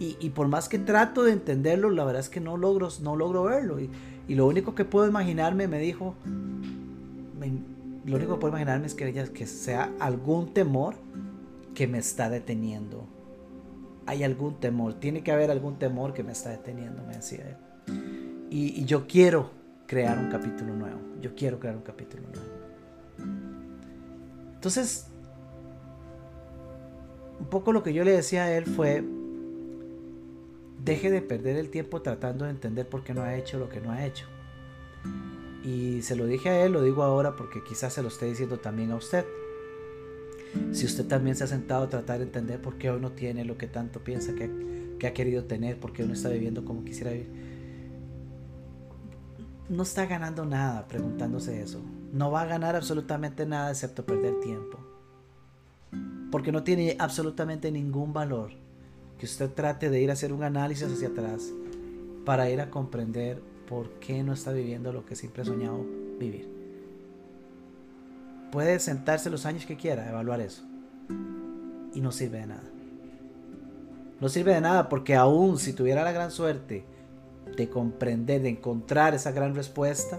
Y, 0.00 0.30
por 0.30 0.46
más 0.46 0.68
que 0.68 0.78
trato 0.78 1.24
de 1.24 1.32
entenderlo, 1.32 1.90
la 1.90 2.04
verdad 2.04 2.20
es 2.20 2.28
que 2.28 2.38
no 2.38 2.56
logro, 2.56 2.88
no 3.02 3.16
logro 3.16 3.42
verlo. 3.42 3.80
Y, 3.80 3.90
lo 4.28 4.46
único 4.46 4.76
que 4.76 4.84
puedo 4.84 5.08
imaginarme, 5.08 5.66
me 5.66 5.80
dijo, 5.80 6.14
lo 8.04 8.16
único 8.16 8.34
que 8.34 8.40
puedo 8.40 8.52
imaginarme 8.52 8.86
es 8.86 8.94
que, 8.94 9.12
que 9.12 9.46
sea 9.46 9.92
algún 10.00 10.52
temor 10.54 10.94
que 11.74 11.86
me 11.86 11.98
está 11.98 12.30
deteniendo. 12.30 13.06
Hay 14.06 14.24
algún 14.24 14.58
temor, 14.58 14.94
tiene 14.94 15.22
que 15.22 15.32
haber 15.32 15.50
algún 15.50 15.78
temor 15.78 16.14
que 16.14 16.22
me 16.22 16.32
está 16.32 16.50
deteniendo, 16.50 17.02
me 17.04 17.14
decía 17.14 17.48
él. 17.48 17.56
Y, 18.50 18.84
yo 18.84 19.06
quiero 19.06 19.50
crear 19.86 20.18
un 20.18 20.30
capítulo 20.30 20.74
nuevo. 20.74 20.98
Yo 21.20 21.34
quiero 21.34 21.58
crear 21.58 21.76
un 21.76 21.82
capítulo 21.82 22.22
nuevo. 22.22 22.48
Entonces, 24.54 25.06
un 27.38 27.46
poco 27.46 27.72
lo 27.72 27.82
que 27.82 27.92
yo 27.92 28.04
le 28.04 28.12
decía 28.12 28.44
a 28.44 28.52
él 28.52 28.64
fue, 28.66 29.04
deje 30.84 31.10
de 31.10 31.22
perder 31.22 31.56
el 31.56 31.70
tiempo 31.70 32.02
tratando 32.02 32.44
de 32.44 32.50
entender 32.50 32.88
por 32.88 33.04
qué 33.04 33.14
no 33.14 33.22
ha 33.22 33.36
hecho 33.36 33.58
lo 33.58 33.68
que 33.68 33.80
no 33.80 33.92
ha 33.92 34.04
hecho. 34.04 34.26
Y 35.64 36.02
se 36.02 36.16
lo 36.16 36.26
dije 36.26 36.48
a 36.50 36.64
él, 36.64 36.72
lo 36.72 36.82
digo 36.82 37.02
ahora 37.02 37.36
porque 37.36 37.62
quizás 37.62 37.92
se 37.92 38.02
lo 38.02 38.08
esté 38.08 38.26
diciendo 38.26 38.58
también 38.58 38.92
a 38.92 38.96
usted. 38.96 39.24
Si 40.72 40.86
usted 40.86 41.06
también 41.06 41.36
se 41.36 41.44
ha 41.44 41.46
sentado 41.46 41.84
a 41.84 41.88
tratar 41.88 42.18
de 42.18 42.24
entender 42.24 42.60
por 42.60 42.78
qué 42.78 42.90
hoy 42.90 43.00
no 43.00 43.12
tiene 43.12 43.44
lo 43.44 43.58
que 43.58 43.66
tanto 43.66 44.02
piensa 44.02 44.34
que, 44.34 44.50
que 44.98 45.06
ha 45.06 45.12
querido 45.12 45.44
tener, 45.44 45.78
por 45.78 45.92
qué 45.92 46.02
hoy 46.02 46.08
no 46.08 46.14
está 46.14 46.30
viviendo 46.30 46.64
como 46.64 46.84
quisiera 46.84 47.10
vivir 47.10 47.48
no 49.68 49.82
está 49.82 50.06
ganando 50.06 50.44
nada 50.44 50.86
preguntándose 50.88 51.60
eso. 51.62 51.80
No 52.12 52.30
va 52.30 52.42
a 52.42 52.46
ganar 52.46 52.74
absolutamente 52.74 53.44
nada 53.46 53.70
excepto 53.70 54.04
perder 54.04 54.40
tiempo. 54.40 54.78
Porque 56.30 56.52
no 56.52 56.62
tiene 56.62 56.96
absolutamente 56.98 57.70
ningún 57.70 58.12
valor 58.12 58.52
que 59.18 59.26
usted 59.26 59.50
trate 59.50 59.90
de 59.90 60.00
ir 60.00 60.10
a 60.10 60.14
hacer 60.14 60.32
un 60.32 60.42
análisis 60.42 60.90
hacia 60.90 61.08
atrás 61.08 61.52
para 62.24 62.50
ir 62.50 62.60
a 62.60 62.70
comprender 62.70 63.42
por 63.68 63.90
qué 64.00 64.22
no 64.22 64.32
está 64.32 64.52
viviendo 64.52 64.92
lo 64.92 65.04
que 65.04 65.14
siempre 65.14 65.42
ha 65.42 65.44
soñado 65.44 65.84
vivir. 66.18 66.48
Puede 68.50 68.78
sentarse 68.80 69.28
los 69.28 69.44
años 69.44 69.66
que 69.66 69.76
quiera, 69.76 70.08
evaluar 70.08 70.40
eso. 70.40 70.62
Y 71.92 72.00
no 72.00 72.10
sirve 72.12 72.38
de 72.38 72.46
nada. 72.46 72.64
No 74.20 74.28
sirve 74.28 74.54
de 74.54 74.60
nada 74.60 74.88
porque 74.88 75.14
aún 75.14 75.58
si 75.58 75.72
tuviera 75.74 76.02
la 76.02 76.12
gran 76.12 76.30
suerte 76.30 76.84
de 77.56 77.68
comprender, 77.68 78.42
de 78.42 78.48
encontrar 78.48 79.14
esa 79.14 79.32
gran 79.32 79.54
respuesta, 79.54 80.18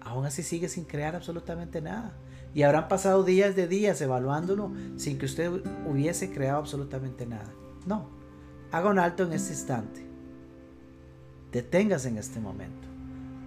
aún 0.00 0.24
así 0.24 0.42
sigue 0.42 0.68
sin 0.68 0.84
crear 0.84 1.14
absolutamente 1.14 1.80
nada. 1.80 2.14
Y 2.54 2.62
habrán 2.62 2.88
pasado 2.88 3.24
días 3.24 3.56
de 3.56 3.66
días 3.66 4.00
evaluándolo 4.00 4.72
sin 4.96 5.18
que 5.18 5.26
usted 5.26 5.50
hubiese 5.86 6.32
creado 6.32 6.60
absolutamente 6.60 7.26
nada. 7.26 7.52
No, 7.86 8.08
haga 8.72 8.90
un 8.90 8.98
alto 8.98 9.24
en 9.24 9.32
este 9.32 9.52
instante. 9.52 10.13
Deténgase 11.54 12.08
en 12.08 12.18
este 12.18 12.40
momento. 12.40 12.88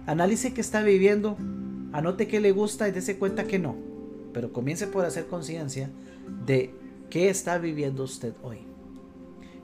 Analice 0.06 0.54
qué 0.54 0.62
está 0.62 0.82
viviendo, 0.82 1.36
anote 1.92 2.26
qué 2.26 2.40
le 2.40 2.52
gusta 2.52 2.88
y 2.88 2.90
dése 2.90 3.18
cuenta 3.18 3.44
que 3.44 3.58
no. 3.58 3.76
Pero 4.32 4.50
comience 4.50 4.86
por 4.86 5.04
hacer 5.04 5.26
conciencia 5.26 5.90
de 6.46 6.74
qué 7.10 7.28
está 7.28 7.58
viviendo 7.58 8.04
usted 8.04 8.32
hoy. 8.42 8.60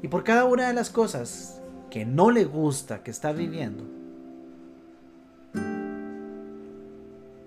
Y 0.03 0.09
por 0.09 0.25
cada 0.25 0.45
una 0.45 0.69
de 0.69 0.75
las 0.75 0.91
cosas 0.91 1.63
que 1.91 2.05
no 2.05 2.31
le 2.31 2.45
gusta 2.45 3.03
que 3.03 3.11
está 3.11 3.33
viviendo, 3.33 3.85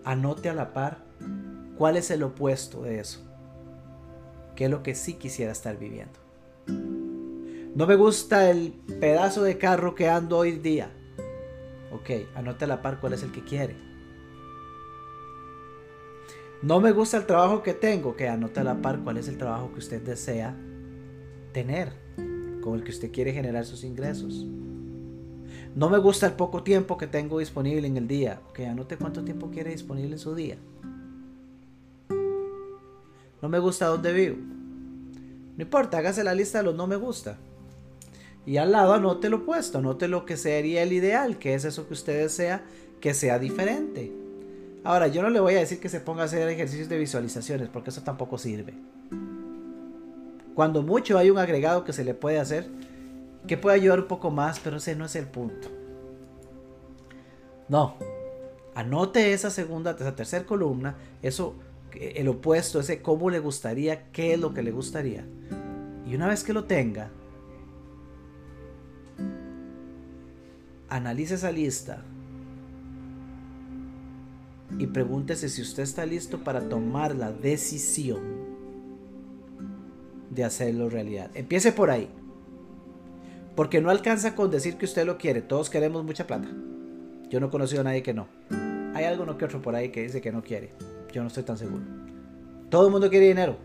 anote 0.04 0.50
a 0.50 0.56
la 0.56 0.74
par 0.74 0.98
cuál 1.78 1.96
es 1.96 2.10
el 2.10 2.24
opuesto 2.24 2.82
de 2.82 3.02
eso. 3.02 3.20
¿Qué 4.56 4.66
es 4.66 4.72
lo 4.72 4.82
que 4.82 4.96
sí 4.96 5.14
quisiera 5.14 5.52
estar 5.52 5.78
viviendo? 5.78 6.18
No 7.78 7.86
me 7.86 7.96
gusta 7.96 8.50
el 8.50 8.72
pedazo 9.00 9.44
de 9.44 9.60
carro 9.60 9.94
que 9.94 10.10
ando 10.10 10.40
hoy 10.40 10.54
día. 10.54 10.90
Ok, 11.92 12.10
anote 12.34 12.66
a 12.66 12.68
la 12.68 12.82
par 12.82 13.00
cuál 13.00 13.14
es 13.14 13.22
el 13.22 13.32
que 13.32 13.44
quiere. 13.44 13.76
No 16.64 16.80
me 16.80 16.92
gusta 16.92 17.18
el 17.18 17.28
trabajo 17.28 17.62
que 17.62 17.76
tengo. 17.76 18.16
Que 18.16 18.30
anote 18.30 18.62
a 18.62 18.64
la 18.64 18.82
par 18.82 19.02
cuál 19.04 19.18
es 19.18 19.28
el 19.28 19.38
trabajo 19.38 19.72
que 19.74 19.78
usted 19.78 20.02
desea 20.02 20.58
tener 21.54 21.94
con 22.64 22.74
el 22.74 22.84
que 22.84 22.90
usted 22.90 23.12
quiere 23.12 23.32
generar 23.32 23.64
sus 23.64 23.84
ingresos. 23.84 24.48
No 25.76 25.92
me 25.92 26.00
gusta 26.00 26.26
el 26.26 26.34
poco 26.34 26.64
tiempo 26.64 26.98
que 26.98 27.06
tengo 27.06 27.38
disponible 27.38 27.86
en 27.86 27.98
el 27.98 28.08
día. 28.08 28.42
Ok, 28.50 28.62
anote 28.62 28.98
cuánto 28.98 29.24
tiempo 29.24 29.52
quiere 29.52 29.70
disponible 29.70 30.14
en 30.14 30.20
su 30.20 30.34
día. 30.34 30.58
No 33.40 33.50
me 33.50 33.60
gusta 33.60 33.86
dónde 33.86 34.14
vivo. 34.14 34.38
No 35.58 35.62
importa, 35.62 36.00
hágase 36.00 36.24
la 36.24 36.34
lista 36.34 36.58
de 36.58 36.64
los 36.64 36.74
no 36.74 36.88
me 36.88 36.96
gusta. 36.96 37.38
Y 38.48 38.58
al 38.58 38.72
lado 38.72 38.94
anote 38.94 39.30
lo 39.30 39.38
opuesto, 39.38 39.78
anote 39.78 40.08
lo 40.08 40.26
que 40.26 40.38
sería 40.38 40.82
el 40.82 40.94
ideal, 40.94 41.38
que 41.38 41.54
es 41.54 41.66
eso 41.66 41.86
que 41.86 41.94
usted 41.94 42.18
desea 42.18 42.64
que 43.02 43.14
sea 43.14 43.38
diferente. 43.38 44.12
Ahora, 44.84 45.08
yo 45.08 45.22
no 45.22 45.30
le 45.30 45.40
voy 45.40 45.56
a 45.56 45.60
decir 45.60 45.80
que 45.80 45.90
se 45.90 46.00
ponga 46.00 46.24
a 46.24 46.26
hacer 46.26 46.48
ejercicios 46.48 46.88
de 46.88 46.98
visualizaciones, 46.98 47.68
porque 47.68 47.90
eso 47.90 48.02
tampoco 48.04 48.38
sirve. 48.38 48.74
Cuando 50.56 50.82
mucho 50.82 51.18
hay 51.18 51.30
un 51.30 51.38
agregado 51.38 51.84
que 51.84 51.94
se 51.94 52.06
le 52.06 52.14
puede 52.14 52.40
hacer 52.40 52.68
que 53.48 53.58
puede 53.58 53.78
ayudar 53.78 54.02
un 54.02 54.08
poco 54.08 54.30
más, 54.30 54.60
pero 54.60 54.78
ese 54.78 54.96
no 54.96 55.06
es 55.06 55.16
el 55.16 55.26
punto. 55.26 55.70
No. 57.70 57.96
Anote 58.76 59.34
esa 59.34 59.50
segunda, 59.50 59.92
esa 59.92 60.16
tercera 60.16 60.46
columna, 60.46 60.96
eso, 61.22 61.56
el 61.94 62.28
opuesto, 62.28 62.80
ese 62.80 63.02
cómo 63.02 63.30
le 63.30 63.40
gustaría, 63.40 64.12
qué 64.12 64.34
es 64.34 64.40
lo 64.40 64.54
que 64.54 64.62
le 64.62 64.72
gustaría. 64.72 65.26
Y 66.06 66.14
una 66.14 66.28
vez 66.28 66.44
que 66.44 66.54
lo 66.54 66.66
tenga, 66.66 67.10
analice 70.90 71.36
esa 71.36 71.52
lista 71.52 72.02
y 74.80 74.88
pregúntese 74.88 75.50
si 75.50 75.62
usted 75.62 75.84
está 75.84 76.06
listo 76.06 76.44
para 76.44 76.68
tomar 76.70 77.16
la 77.16 77.32
decisión 77.32 78.20
de 80.30 80.44
hacerlo 80.44 80.90
realidad. 80.90 81.32
Empiece 81.34 81.72
por 81.72 81.90
ahí. 81.90 82.10
Porque 83.56 83.82
no 83.82 83.90
alcanza 83.90 84.36
con 84.36 84.52
decir 84.52 84.78
que 84.78 84.86
usted 84.86 85.06
lo 85.06 85.18
quiere. 85.18 85.42
Todos 85.42 85.70
queremos 85.70 86.04
mucha 86.04 86.28
plata. 86.28 86.48
Yo 87.30 87.40
no 87.40 87.48
he 87.48 87.50
conocido 87.50 87.82
a 87.82 87.86
nadie 87.86 88.04
que 88.04 88.14
no. 88.14 88.28
Hay 88.94 89.06
alguno 89.06 89.38
que 89.38 89.46
otro 89.46 89.62
por 89.62 89.76
ahí 89.76 89.90
que 89.90 90.04
dice 90.04 90.22
que 90.22 90.32
no 90.32 90.44
quiere. 90.44 90.72
Yo 91.12 91.22
no 91.22 91.28
estoy 91.28 91.44
tan 91.44 91.58
seguro. 91.58 91.84
Todo 92.70 92.86
el 92.86 92.92
mundo 92.92 93.10
quiere 93.10 93.28
dinero. 93.28 93.58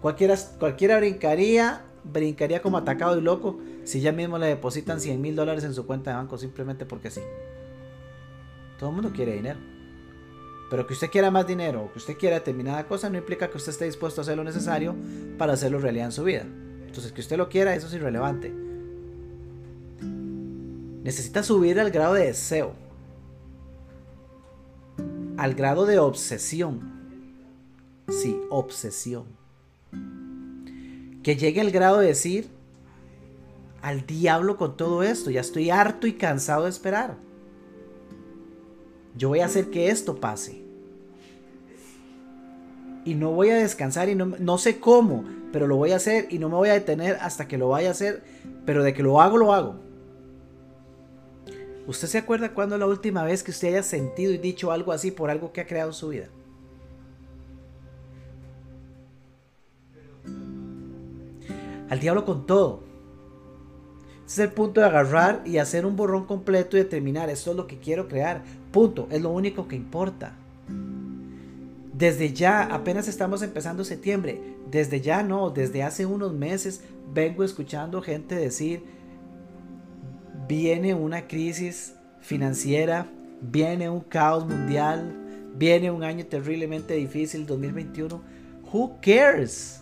Cualquiera, 0.00 0.36
cualquiera 0.58 0.96
brincaría, 0.98 1.82
brincaría 2.04 2.62
como 2.62 2.78
atacado 2.78 3.18
y 3.18 3.20
loco 3.20 3.58
si 3.84 4.00
ya 4.00 4.12
mismo 4.12 4.38
le 4.38 4.46
depositan 4.46 5.00
100 5.00 5.20
mil 5.20 5.36
dólares 5.36 5.64
en 5.64 5.74
su 5.74 5.86
cuenta 5.86 6.10
de 6.10 6.16
banco 6.16 6.38
simplemente 6.38 6.86
porque 6.86 7.10
sí. 7.10 7.20
Todo 8.78 8.90
el 8.90 8.96
mundo 8.96 9.12
quiere 9.14 9.34
dinero. 9.34 9.58
Pero 10.70 10.86
que 10.86 10.94
usted 10.94 11.10
quiera 11.10 11.30
más 11.30 11.46
dinero 11.46 11.82
o 11.82 11.92
que 11.92 11.98
usted 11.98 12.16
quiera 12.16 12.36
determinada 12.36 12.86
cosa 12.86 13.10
no 13.10 13.18
implica 13.18 13.50
que 13.50 13.58
usted 13.58 13.72
esté 13.72 13.84
dispuesto 13.84 14.20
a 14.20 14.22
hacer 14.22 14.36
lo 14.36 14.44
necesario 14.44 14.94
para 15.36 15.52
hacerlo 15.52 15.78
realidad 15.78 16.06
en 16.06 16.12
su 16.12 16.24
vida. 16.24 16.46
Entonces, 16.86 17.12
que 17.12 17.20
usted 17.20 17.36
lo 17.36 17.48
quiera, 17.48 17.74
eso 17.74 17.86
es 17.86 17.94
irrelevante. 17.94 18.52
Necesita 21.02 21.42
subir 21.42 21.78
al 21.80 21.90
grado 21.90 22.14
de 22.14 22.26
deseo. 22.26 22.74
al 25.36 25.54
grado 25.54 25.86
de 25.86 25.98
obsesión. 25.98 26.80
Sí, 28.08 28.38
obsesión. 28.48 29.24
Que 31.22 31.36
llegue 31.36 31.60
al 31.60 31.72
grado 31.72 31.98
de 31.98 32.06
decir, 32.06 32.48
al 33.82 34.06
diablo 34.06 34.56
con 34.56 34.76
todo 34.76 35.02
esto, 35.02 35.30
ya 35.30 35.40
estoy 35.40 35.70
harto 35.70 36.06
y 36.06 36.14
cansado 36.14 36.64
de 36.64 36.70
esperar. 36.70 37.16
Yo 39.16 39.28
voy 39.28 39.40
a 39.40 39.46
hacer 39.46 39.70
que 39.70 39.90
esto 39.90 40.16
pase. 40.16 40.62
Y 43.04 43.14
no 43.14 43.32
voy 43.32 43.50
a 43.50 43.56
descansar 43.56 44.08
y 44.08 44.14
no, 44.14 44.26
no 44.26 44.58
sé 44.58 44.78
cómo, 44.78 45.24
pero 45.52 45.66
lo 45.66 45.76
voy 45.76 45.90
a 45.90 45.96
hacer 45.96 46.28
y 46.30 46.38
no 46.38 46.48
me 46.48 46.54
voy 46.54 46.68
a 46.68 46.74
detener 46.74 47.18
hasta 47.20 47.48
que 47.48 47.58
lo 47.58 47.68
vaya 47.68 47.88
a 47.88 47.92
hacer, 47.92 48.22
pero 48.64 48.84
de 48.84 48.94
que 48.94 49.02
lo 49.02 49.20
hago, 49.20 49.36
lo 49.36 49.52
hago. 49.52 49.74
¿Usted 51.88 52.06
se 52.06 52.18
acuerda 52.18 52.54
cuándo 52.54 52.78
la 52.78 52.86
última 52.86 53.24
vez 53.24 53.42
que 53.42 53.50
usted 53.50 53.68
haya 53.68 53.82
sentido 53.82 54.32
y 54.32 54.38
dicho 54.38 54.70
algo 54.70 54.92
así 54.92 55.10
por 55.10 55.30
algo 55.30 55.52
que 55.52 55.60
ha 55.60 55.66
creado 55.66 55.90
en 55.90 55.94
su 55.94 56.08
vida? 56.08 56.28
Al 61.90 61.98
diablo 61.98 62.24
con 62.24 62.46
todo. 62.46 62.91
Es 64.32 64.38
el 64.38 64.50
punto 64.50 64.80
de 64.80 64.86
agarrar 64.86 65.42
y 65.44 65.58
hacer 65.58 65.84
un 65.84 65.94
borrón 65.94 66.24
completo 66.24 66.78
y 66.78 66.80
determinar, 66.80 67.28
esto 67.28 67.50
es 67.50 67.56
lo 67.58 67.66
que 67.66 67.76
quiero 67.76 68.08
crear. 68.08 68.42
Punto. 68.70 69.06
Es 69.10 69.20
lo 69.20 69.28
único 69.28 69.68
que 69.68 69.76
importa. 69.76 70.32
Desde 71.92 72.32
ya, 72.32 72.62
apenas 72.62 73.08
estamos 73.08 73.42
empezando 73.42 73.84
septiembre. 73.84 74.40
Desde 74.70 75.02
ya 75.02 75.22
no, 75.22 75.50
desde 75.50 75.82
hace 75.82 76.06
unos 76.06 76.32
meses 76.32 76.80
vengo 77.12 77.44
escuchando 77.44 78.00
gente 78.00 78.34
decir, 78.34 78.82
viene 80.48 80.94
una 80.94 81.28
crisis 81.28 81.92
financiera, 82.22 83.06
viene 83.42 83.90
un 83.90 84.00
caos 84.00 84.46
mundial, 84.46 85.14
viene 85.56 85.90
un 85.90 86.04
año 86.04 86.24
terriblemente 86.24 86.94
difícil, 86.94 87.44
2021. 87.44 88.18
Who 88.72 88.96
cares? 89.02 89.81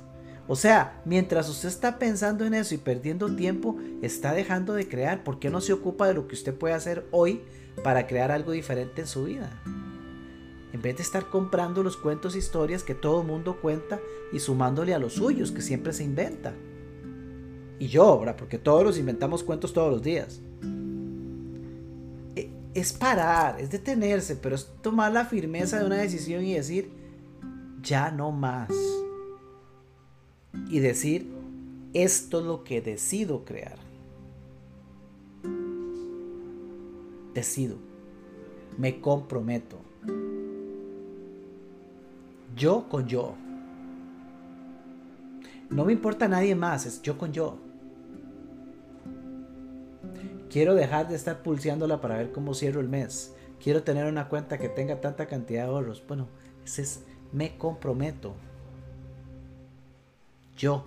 O 0.52 0.56
sea, 0.56 1.00
mientras 1.04 1.48
usted 1.48 1.68
está 1.68 2.00
pensando 2.00 2.44
en 2.44 2.54
eso 2.54 2.74
y 2.74 2.78
perdiendo 2.78 3.36
tiempo, 3.36 3.76
está 4.02 4.32
dejando 4.32 4.74
de 4.74 4.88
crear. 4.88 5.22
¿Por 5.22 5.38
qué 5.38 5.48
no 5.48 5.60
se 5.60 5.72
ocupa 5.72 6.08
de 6.08 6.14
lo 6.14 6.26
que 6.26 6.34
usted 6.34 6.52
puede 6.52 6.74
hacer 6.74 7.06
hoy 7.12 7.42
para 7.84 8.08
crear 8.08 8.32
algo 8.32 8.50
diferente 8.50 9.02
en 9.02 9.06
su 9.06 9.26
vida? 9.26 9.62
En 10.72 10.82
vez 10.82 10.96
de 10.96 11.04
estar 11.04 11.28
comprando 11.28 11.84
los 11.84 11.96
cuentos 11.96 12.34
e 12.34 12.38
historias 12.38 12.82
que 12.82 12.96
todo 12.96 13.22
mundo 13.22 13.60
cuenta 13.60 14.00
y 14.32 14.40
sumándole 14.40 14.92
a 14.92 14.98
los 14.98 15.12
suyos 15.12 15.52
que 15.52 15.62
siempre 15.62 15.92
se 15.92 16.02
inventa. 16.02 16.52
Y 17.78 17.86
yo. 17.86 18.20
Porque 18.36 18.58
todos 18.58 18.82
los 18.82 18.98
inventamos 18.98 19.44
cuentos 19.44 19.72
todos 19.72 19.92
los 19.92 20.02
días 20.02 20.40
es 22.74 22.92
parar, 22.92 23.60
es 23.60 23.70
detenerse, 23.70 24.34
pero 24.34 24.56
es 24.56 24.66
tomar 24.82 25.12
la 25.12 25.24
firmeza 25.24 25.78
de 25.78 25.86
una 25.86 25.98
decisión 25.98 26.44
y 26.44 26.54
decir, 26.54 26.90
ya 27.82 28.10
no 28.10 28.32
más. 28.32 28.70
Y 30.68 30.80
decir, 30.80 31.30
esto 31.92 32.40
es 32.40 32.46
lo 32.46 32.64
que 32.64 32.80
decido 32.80 33.44
crear. 33.44 33.78
Decido, 37.34 37.76
me 38.78 39.00
comprometo. 39.00 39.78
Yo 42.56 42.88
con 42.88 43.06
yo. 43.06 43.34
No 45.70 45.84
me 45.84 45.92
importa 45.92 46.26
nadie 46.26 46.54
más, 46.54 46.86
es 46.86 47.00
yo 47.02 47.16
con 47.16 47.32
yo. 47.32 47.56
Quiero 50.50 50.74
dejar 50.74 51.08
de 51.08 51.14
estar 51.14 51.42
pulseándola 51.44 52.00
para 52.00 52.16
ver 52.16 52.32
cómo 52.32 52.54
cierro 52.54 52.80
el 52.80 52.88
mes. 52.88 53.34
Quiero 53.62 53.84
tener 53.84 54.06
una 54.06 54.28
cuenta 54.28 54.58
que 54.58 54.68
tenga 54.68 55.00
tanta 55.00 55.26
cantidad 55.26 55.64
de 55.64 55.68
ahorros. 55.68 56.02
Bueno, 56.06 56.26
ese 56.64 56.82
es 56.82 57.04
me 57.32 57.56
comprometo. 57.56 58.34
Yo. 60.60 60.84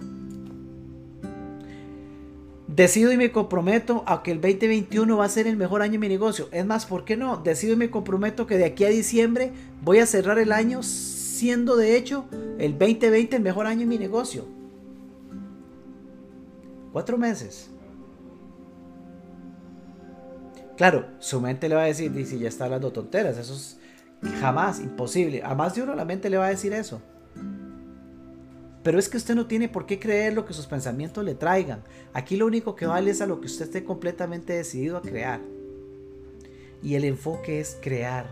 Decido 2.68 3.12
y 3.12 3.18
me 3.18 3.32
comprometo 3.32 4.04
a 4.06 4.22
que 4.22 4.32
el 4.32 4.40
2021 4.40 5.18
va 5.18 5.26
a 5.26 5.30
ser 5.30 5.48
el 5.48 5.58
mejor 5.58 5.82
año 5.82 5.96
en 5.96 6.00
mi 6.00 6.10
negocio. 6.10 6.48
Es 6.52 6.64
más, 6.64 6.86
¿por 6.86 7.06
qué 7.06 7.18
no? 7.18 7.38
Decido 7.38 7.74
y 7.74 7.76
me 7.76 7.90
comprometo 7.90 8.46
que 8.46 8.58
de 8.58 8.66
aquí 8.66 8.86
a 8.86 8.90
diciembre 8.90 9.52
voy 9.82 9.98
a 9.98 10.06
cerrar 10.06 10.38
el 10.38 10.52
año 10.52 10.84
siendo 10.84 11.76
de 11.76 11.98
hecho 11.98 12.26
el 12.60 12.78
2020 12.78 13.36
el 13.36 13.42
mejor 13.42 13.66
año 13.66 13.82
en 13.82 13.90
mi 13.90 13.98
negocio. 13.98 14.46
Cuatro 16.92 17.18
meses. 17.18 17.72
Claro, 20.78 21.08
su 21.18 21.42
mente 21.42 21.68
le 21.68 21.76
va 21.76 21.84
a 21.84 21.86
decir, 21.86 22.12
si 22.28 22.38
ya 22.38 22.48
está 22.48 22.66
hablando 22.66 22.92
tonteras, 22.92 23.38
eso 23.40 23.54
es 23.54 23.80
jamás 24.40 24.80
imposible. 24.80 25.42
A 25.44 25.56
más 25.56 25.74
de 25.74 25.82
uno 25.82 25.96
la 25.96 26.06
mente 26.06 26.30
le 26.30 26.38
va 26.38 26.46
a 26.46 26.50
decir 26.50 26.74
eso. 26.74 27.02
Pero 28.84 29.00
es 29.00 29.08
que 29.08 29.18
usted 29.18 29.34
no 29.34 29.48
tiene 29.48 29.70
por 29.70 29.86
qué 29.86 29.98
creer 30.00 30.34
lo 30.34 30.46
que 30.46 30.54
sus 30.54 30.68
pensamientos 30.68 31.24
le 31.24 31.36
traigan. 31.36 31.84
Aquí 32.14 32.36
lo 32.36 32.46
único 32.46 32.76
que 32.76 32.86
vale 32.86 33.12
es 33.12 33.22
a 33.22 33.28
lo 33.28 33.40
que 33.40 33.48
usted 33.48 33.66
esté 33.66 33.86
completamente 33.86 34.54
decidido 34.54 34.98
a 34.98 35.02
crear. 35.02 35.40
Y 36.82 36.96
el 36.96 37.06
enfoque 37.06 37.62
es 37.62 37.78
crear. 37.82 38.28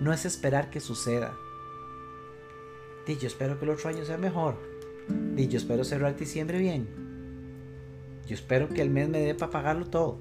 No 0.00 0.12
es 0.14 0.24
esperar 0.24 0.70
que 0.70 0.80
suceda. 0.80 1.36
Y 3.06 3.16
yo 3.16 3.26
espero 3.26 3.58
que 3.58 3.66
el 3.66 3.72
otro 3.72 3.90
año 3.90 4.04
sea 4.04 4.16
mejor. 4.16 4.56
Y 5.36 5.48
yo 5.48 5.58
espero 5.58 5.84
cerrar 5.84 6.16
diciembre 6.16 6.58
bien. 6.58 6.88
Yo 8.26 8.34
espero 8.34 8.68
que 8.68 8.80
el 8.80 8.88
mes 8.88 9.08
me 9.08 9.20
dé 9.20 9.34
para 9.34 9.50
pagarlo 9.50 9.86
todo. 9.86 10.18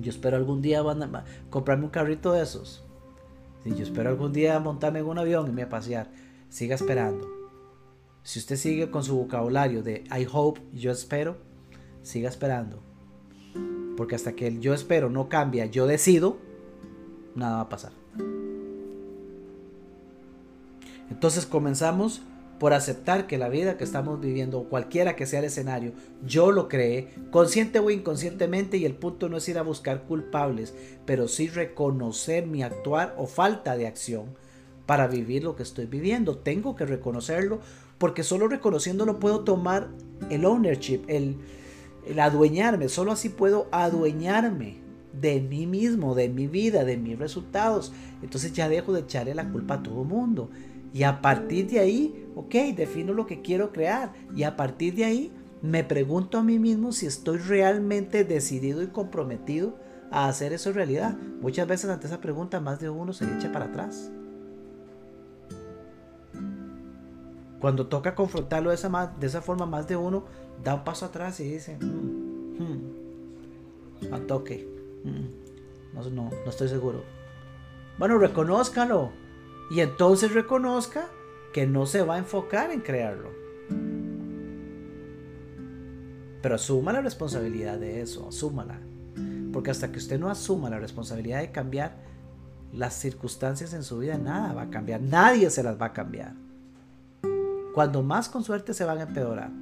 Yo 0.00 0.10
espero 0.10 0.36
algún 0.36 0.62
día 0.62 0.82
van 0.82 1.02
a 1.02 1.24
comprarme 1.50 1.84
un 1.84 1.90
carrito 1.90 2.32
de 2.32 2.42
esos. 2.42 2.84
Sí, 3.62 3.74
yo 3.76 3.82
espero 3.82 4.08
algún 4.10 4.32
día 4.32 4.58
montarme 4.58 5.00
en 5.00 5.06
un 5.06 5.18
avión 5.18 5.46
y 5.48 5.52
me 5.52 5.62
a 5.62 5.68
pasear. 5.68 6.10
Siga 6.48 6.74
esperando. 6.74 7.28
Si 8.22 8.38
usted 8.38 8.56
sigue 8.56 8.90
con 8.90 9.04
su 9.04 9.16
vocabulario 9.16 9.82
de 9.82 10.04
I 10.10 10.26
hope, 10.30 10.60
yo 10.72 10.90
espero, 10.90 11.36
siga 12.02 12.28
esperando. 12.28 12.82
Porque 13.96 14.14
hasta 14.14 14.32
que 14.32 14.46
el 14.46 14.60
yo 14.60 14.74
espero 14.74 15.10
no 15.10 15.28
cambia, 15.28 15.66
yo 15.66 15.86
decido, 15.86 16.38
nada 17.34 17.56
va 17.56 17.62
a 17.62 17.68
pasar. 17.68 17.92
Entonces 21.10 21.46
comenzamos 21.46 22.22
por 22.58 22.72
aceptar 22.72 23.26
que 23.26 23.38
la 23.38 23.48
vida 23.48 23.76
que 23.76 23.84
estamos 23.84 24.20
viviendo, 24.20 24.64
cualquiera 24.64 25.16
que 25.16 25.26
sea 25.26 25.38
el 25.38 25.46
escenario, 25.46 25.92
yo 26.26 26.50
lo 26.50 26.68
creé, 26.68 27.08
consciente 27.30 27.78
o 27.78 27.90
inconscientemente, 27.90 28.76
y 28.78 28.84
el 28.84 28.94
punto 28.94 29.28
no 29.28 29.36
es 29.36 29.48
ir 29.48 29.58
a 29.58 29.62
buscar 29.62 30.02
culpables, 30.04 30.74
pero 31.06 31.28
sí 31.28 31.48
reconocer 31.48 32.46
mi 32.46 32.62
actuar 32.62 33.14
o 33.16 33.26
falta 33.26 33.76
de 33.76 33.86
acción 33.86 34.36
para 34.88 35.06
vivir 35.06 35.44
lo 35.44 35.54
que 35.54 35.62
estoy 35.64 35.84
viviendo. 35.84 36.38
Tengo 36.38 36.74
que 36.74 36.86
reconocerlo 36.86 37.60
porque 37.98 38.22
solo 38.22 38.48
reconociéndolo 38.48 39.20
puedo 39.20 39.40
tomar 39.40 39.90
el 40.30 40.46
ownership, 40.46 41.02
el, 41.08 41.36
el 42.06 42.18
adueñarme, 42.18 42.88
solo 42.88 43.12
así 43.12 43.28
puedo 43.28 43.68
adueñarme 43.70 44.78
de 45.12 45.42
mí 45.42 45.66
mismo, 45.66 46.14
de 46.14 46.30
mi 46.30 46.46
vida, 46.46 46.86
de 46.86 46.96
mis 46.96 47.18
resultados. 47.18 47.92
Entonces 48.22 48.54
ya 48.54 48.70
dejo 48.70 48.94
de 48.94 49.00
echarle 49.00 49.34
la 49.34 49.50
culpa 49.50 49.74
a 49.74 49.82
todo 49.82 50.04
mundo. 50.04 50.48
Y 50.94 51.02
a 51.02 51.20
partir 51.20 51.68
de 51.68 51.80
ahí, 51.80 52.26
ok, 52.34 52.54
defino 52.74 53.12
lo 53.12 53.26
que 53.26 53.42
quiero 53.42 53.72
crear. 53.72 54.14
Y 54.34 54.44
a 54.44 54.56
partir 54.56 54.94
de 54.94 55.04
ahí, 55.04 55.32
me 55.60 55.84
pregunto 55.84 56.38
a 56.38 56.42
mí 56.42 56.58
mismo 56.58 56.92
si 56.92 57.04
estoy 57.04 57.36
realmente 57.36 58.24
decidido 58.24 58.82
y 58.82 58.86
comprometido 58.86 59.76
a 60.10 60.28
hacer 60.28 60.54
eso 60.54 60.72
realidad. 60.72 61.14
Muchas 61.42 61.68
veces 61.68 61.90
ante 61.90 62.06
esa 62.06 62.22
pregunta 62.22 62.58
más 62.58 62.80
de 62.80 62.88
uno 62.88 63.12
se 63.12 63.26
echa 63.26 63.52
para 63.52 63.66
atrás. 63.66 64.10
Cuando 67.60 67.86
toca 67.86 68.14
confrontarlo 68.14 68.70
de 68.70 68.76
esa, 68.76 69.14
de 69.18 69.26
esa 69.26 69.42
forma, 69.42 69.66
más 69.66 69.88
de 69.88 69.96
uno 69.96 70.24
da 70.62 70.74
un 70.74 70.84
paso 70.84 71.06
atrás 71.06 71.40
y 71.40 71.44
dice, 71.44 71.76
mm, 71.80 72.62
mm, 72.62 74.14
a 74.14 74.18
toque, 74.20 74.68
mm, 75.04 75.94
no, 75.94 76.10
no, 76.10 76.30
no 76.30 76.50
estoy 76.50 76.68
seguro. 76.68 77.02
Bueno, 77.98 78.18
reconózcalo 78.18 79.10
y 79.70 79.80
entonces 79.80 80.32
reconozca 80.32 81.08
que 81.52 81.66
no 81.66 81.86
se 81.86 82.02
va 82.02 82.14
a 82.14 82.18
enfocar 82.18 82.70
en 82.70 82.80
crearlo. 82.80 83.30
Pero 86.40 86.54
asuma 86.54 86.92
la 86.92 87.00
responsabilidad 87.00 87.78
de 87.78 88.00
eso, 88.00 88.28
asúmala. 88.28 88.78
Porque 89.52 89.70
hasta 89.70 89.90
que 89.90 89.98
usted 89.98 90.20
no 90.20 90.30
asuma 90.30 90.70
la 90.70 90.78
responsabilidad 90.78 91.40
de 91.40 91.50
cambiar 91.50 91.96
las 92.72 92.94
circunstancias 92.94 93.72
en 93.72 93.82
su 93.82 93.98
vida, 93.98 94.16
nada 94.18 94.52
va 94.52 94.62
a 94.62 94.70
cambiar. 94.70 95.00
Nadie 95.00 95.50
se 95.50 95.62
las 95.62 95.80
va 95.80 95.86
a 95.86 95.92
cambiar. 95.92 96.34
Cuando 97.78 98.02
más 98.02 98.28
con 98.28 98.42
suerte 98.42 98.74
se 98.74 98.84
van 98.84 98.98
a 98.98 99.02
empeorar. 99.02 99.52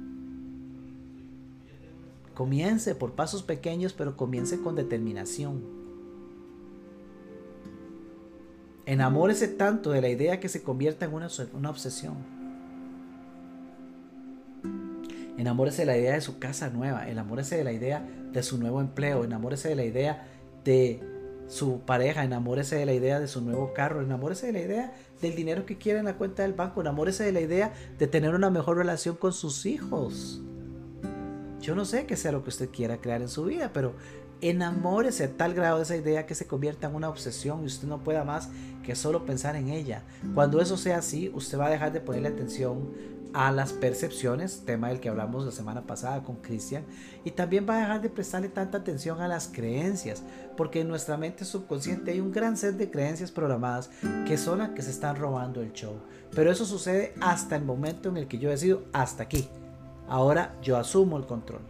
Comience 2.33 2.95
por 2.95 3.11
pasos 3.11 3.43
pequeños, 3.43 3.93
pero 3.93 4.17
comience 4.17 4.59
con 4.59 4.75
determinación. 4.75 5.61
Enamórese 8.87 9.47
tanto 9.47 9.91
de 9.91 10.01
la 10.01 10.09
idea 10.09 10.39
que 10.39 10.49
se 10.49 10.63
convierta 10.63 11.05
en 11.05 11.13
una, 11.13 11.27
una 11.53 11.69
obsesión. 11.69 12.15
Enamórese 15.37 15.83
de 15.83 15.85
la 15.85 15.97
idea 15.99 16.15
de 16.15 16.21
su 16.21 16.39
casa 16.39 16.71
nueva, 16.71 17.07
enamórese 17.07 17.55
de 17.55 17.63
la 17.63 17.71
idea 17.71 18.03
de 18.33 18.41
su 18.41 18.57
nuevo 18.57 18.81
empleo, 18.81 19.25
enamórese 19.25 19.69
de 19.69 19.75
la 19.75 19.83
idea 19.83 20.27
de 20.63 21.16
su 21.47 21.79
pareja, 21.81 22.23
enamórese 22.23 22.75
de 22.75 22.85
la 22.85 22.93
idea 22.93 23.19
de 23.19 23.27
su 23.27 23.41
nuevo 23.41 23.73
carro, 23.73 24.01
enamórese 24.01 24.47
de 24.47 24.53
la 24.53 24.59
idea 24.59 24.93
del 25.21 25.35
dinero 25.35 25.65
que 25.65 25.77
quiere 25.77 25.99
en 25.99 26.05
la 26.05 26.17
cuenta 26.17 26.43
del 26.43 26.53
banco, 26.53 26.81
enamórese 26.81 27.23
de 27.23 27.31
la 27.31 27.41
idea 27.41 27.73
de 27.97 28.07
tener 28.07 28.35
una 28.35 28.49
mejor 28.49 28.77
relación 28.77 29.15
con 29.15 29.33
sus 29.33 29.65
hijos. 29.65 30.41
Yo 31.61 31.75
no 31.75 31.85
sé 31.85 32.05
qué 32.05 32.15
sea 32.15 32.31
lo 32.31 32.43
que 32.43 32.49
usted 32.49 32.69
quiera 32.69 33.01
crear 33.01 33.21
en 33.21 33.29
su 33.29 33.45
vida, 33.45 33.71
pero 33.73 33.93
enamórese 34.41 35.23
a 35.23 35.31
tal 35.31 35.53
grado 35.53 35.77
de 35.77 35.83
esa 35.83 35.95
idea 35.95 36.25
que 36.25 36.35
se 36.35 36.45
convierta 36.45 36.87
en 36.87 36.95
una 36.95 37.09
obsesión 37.09 37.63
y 37.63 37.65
usted 37.65 37.87
no 37.87 38.03
pueda 38.03 38.23
más 38.23 38.49
que 38.83 38.95
solo 38.95 39.25
pensar 39.25 39.55
en 39.55 39.69
ella. 39.69 40.03
Cuando 40.35 40.61
eso 40.61 40.77
sea 40.77 40.97
así, 40.97 41.31
usted 41.33 41.57
va 41.57 41.67
a 41.67 41.71
dejar 41.71 41.91
de 41.91 42.01
ponerle 42.01 42.29
atención 42.29 42.93
a 43.37 43.51
las 43.51 43.71
percepciones, 43.71 44.63
tema 44.65 44.87
del 44.87 44.99
que 44.99 45.09
hablamos 45.09 45.45
la 45.45 45.51
semana 45.51 45.85
pasada 45.85 46.23
con 46.23 46.37
Cristian, 46.37 46.85
y 47.23 47.29
también 47.29 47.67
va 47.69 47.75
a 47.75 47.79
dejar 47.81 48.01
de 48.01 48.09
prestarle 48.09 48.49
tanta 48.49 48.79
atención 48.79 49.21
a 49.21 49.27
las 49.27 49.47
creencias, 49.47 50.23
porque 50.57 50.81
en 50.81 50.87
nuestra 50.87 51.17
mente 51.17 51.45
subconsciente 51.45 52.09
hay 52.09 52.19
un 52.19 52.31
gran 52.31 52.57
set 52.57 52.77
de 52.77 52.89
creencias 52.89 53.29
programadas 53.29 53.91
que 54.25 54.39
son 54.39 54.57
las 54.57 54.69
que 54.69 54.81
se 54.81 54.89
están 54.89 55.17
robando 55.17 55.61
el 55.61 55.71
show. 55.71 55.99
Pero 56.33 56.51
eso 56.51 56.65
sucede 56.65 57.13
hasta 57.21 57.55
el 57.55 57.63
momento 57.63 58.09
en 58.09 58.17
el 58.17 58.27
que 58.27 58.39
yo 58.39 58.49
decido 58.49 58.85
hasta 58.91 59.21
aquí. 59.21 59.47
Ahora 60.07 60.55
yo 60.63 60.75
asumo 60.75 61.15
el 61.17 61.27
control. 61.27 61.61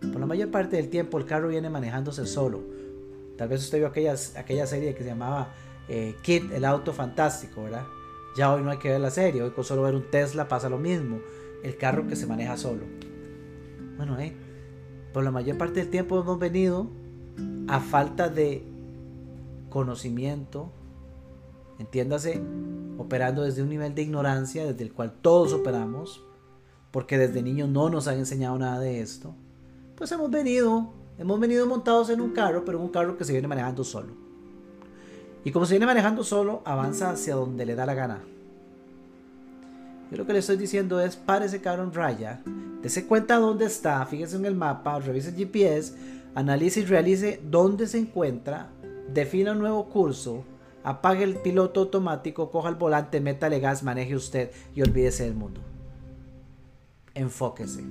Por 0.00 0.20
la 0.20 0.26
mayor 0.26 0.50
parte 0.50 0.76
del 0.76 0.90
tiempo 0.90 1.16
el 1.16 1.24
carro 1.24 1.48
viene 1.48 1.70
manejándose 1.70 2.26
solo. 2.26 2.60
Tal 3.38 3.48
vez 3.48 3.62
usted 3.62 3.78
vio 3.78 3.86
aquella, 3.86 4.14
aquella 4.36 4.66
serie 4.66 4.94
que 4.94 5.04
se 5.04 5.08
llamaba 5.08 5.48
eh, 5.88 6.16
Kid, 6.20 6.52
el 6.52 6.66
auto 6.66 6.92
fantástico, 6.92 7.62
¿verdad? 7.62 7.84
Ya 8.36 8.52
hoy 8.52 8.62
no 8.62 8.70
hay 8.70 8.76
que 8.76 8.90
ver 8.90 9.00
la 9.00 9.10
serie, 9.10 9.42
hoy 9.42 9.50
con 9.50 9.64
solo 9.64 9.82
ver 9.82 9.94
un 9.94 10.10
Tesla 10.10 10.46
pasa 10.46 10.68
lo 10.68 10.78
mismo. 10.78 11.20
El 11.62 11.78
carro 11.78 12.06
que 12.06 12.16
se 12.16 12.26
maneja 12.26 12.58
solo. 12.58 12.82
Bueno, 13.96 14.18
eh, 14.20 14.36
por 15.14 15.24
la 15.24 15.30
mayor 15.30 15.56
parte 15.56 15.80
del 15.80 15.88
tiempo 15.88 16.20
hemos 16.20 16.38
venido 16.38 16.86
a 17.66 17.80
falta 17.80 18.28
de 18.28 18.62
conocimiento, 19.70 20.70
entiéndase, 21.78 22.42
operando 22.98 23.42
desde 23.42 23.62
un 23.62 23.70
nivel 23.70 23.94
de 23.94 24.02
ignorancia 24.02 24.66
desde 24.66 24.84
el 24.84 24.92
cual 24.92 25.14
todos 25.22 25.54
operamos, 25.54 26.22
porque 26.90 27.16
desde 27.16 27.42
niños 27.42 27.70
no 27.70 27.88
nos 27.88 28.06
han 28.06 28.18
enseñado 28.18 28.58
nada 28.58 28.80
de 28.80 29.00
esto, 29.00 29.34
pues 29.96 30.12
hemos 30.12 30.30
venido, 30.30 30.92
hemos 31.18 31.40
venido 31.40 31.66
montados 31.66 32.10
en 32.10 32.20
un 32.20 32.32
carro, 32.32 32.66
pero 32.66 32.80
un 32.80 32.90
carro 32.90 33.16
que 33.16 33.24
se 33.24 33.32
viene 33.32 33.48
manejando 33.48 33.82
solo. 33.82 34.25
Y 35.46 35.52
como 35.52 35.64
se 35.64 35.74
viene 35.74 35.86
manejando 35.86 36.24
solo, 36.24 36.60
avanza 36.64 37.10
hacia 37.10 37.36
donde 37.36 37.64
le 37.64 37.76
da 37.76 37.86
la 37.86 37.94
gana. 37.94 38.18
Yo 40.10 40.16
lo 40.16 40.26
que 40.26 40.32
le 40.32 40.40
estoy 40.40 40.56
diciendo 40.56 41.00
es, 41.00 41.14
pare 41.14 41.46
ese 41.46 41.60
carro 41.60 41.84
en 41.84 41.94
raya, 41.94 42.42
dese 42.82 43.06
cuenta 43.06 43.36
dónde 43.36 43.66
está, 43.66 44.04
fíjese 44.06 44.38
en 44.38 44.44
el 44.44 44.56
mapa, 44.56 44.98
revise 44.98 45.28
el 45.28 45.36
GPS, 45.36 45.94
analice 46.34 46.80
y 46.80 46.84
realice 46.84 47.40
dónde 47.48 47.86
se 47.86 47.98
encuentra, 47.98 48.70
defina 49.14 49.52
un 49.52 49.60
nuevo 49.60 49.88
curso, 49.88 50.42
apague 50.82 51.22
el 51.22 51.36
piloto 51.36 51.82
automático, 51.82 52.50
coja 52.50 52.68
el 52.68 52.74
volante, 52.74 53.20
métale 53.20 53.60
gas, 53.60 53.84
maneje 53.84 54.16
usted 54.16 54.50
y 54.74 54.82
olvídese 54.82 55.26
del 55.26 55.34
mundo. 55.34 55.60
Enfóquese. 57.14 57.84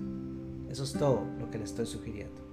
Eso 0.69 0.83
es 0.83 0.91
todo 0.91 1.23
lo 1.39 1.49
que 1.49 1.59
le 1.59 1.63
estoy 1.63 1.85
sugiriendo. 1.85 2.44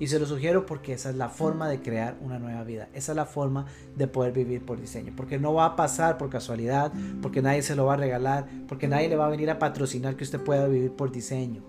Y 0.00 0.08
se 0.08 0.18
lo 0.18 0.26
sugiero 0.26 0.66
porque 0.66 0.92
esa 0.92 1.10
es 1.10 1.16
la 1.16 1.28
forma 1.28 1.68
de 1.68 1.80
crear 1.80 2.16
una 2.20 2.38
nueva 2.38 2.64
vida. 2.64 2.88
Esa 2.94 3.12
es 3.12 3.16
la 3.16 3.26
forma 3.26 3.66
de 3.94 4.08
poder 4.08 4.32
vivir 4.32 4.64
por 4.64 4.80
diseño. 4.80 5.12
Porque 5.16 5.38
no 5.38 5.54
va 5.54 5.66
a 5.66 5.76
pasar 5.76 6.18
por 6.18 6.30
casualidad, 6.30 6.92
porque 7.22 7.42
nadie 7.42 7.62
se 7.62 7.76
lo 7.76 7.86
va 7.86 7.94
a 7.94 7.98
regalar, 7.98 8.48
porque 8.68 8.88
nadie 8.88 9.08
le 9.08 9.16
va 9.16 9.26
a 9.26 9.30
venir 9.30 9.50
a 9.50 9.58
patrocinar 9.58 10.16
que 10.16 10.24
usted 10.24 10.40
pueda 10.40 10.66
vivir 10.66 10.92
por 10.92 11.12
diseño. 11.12 11.62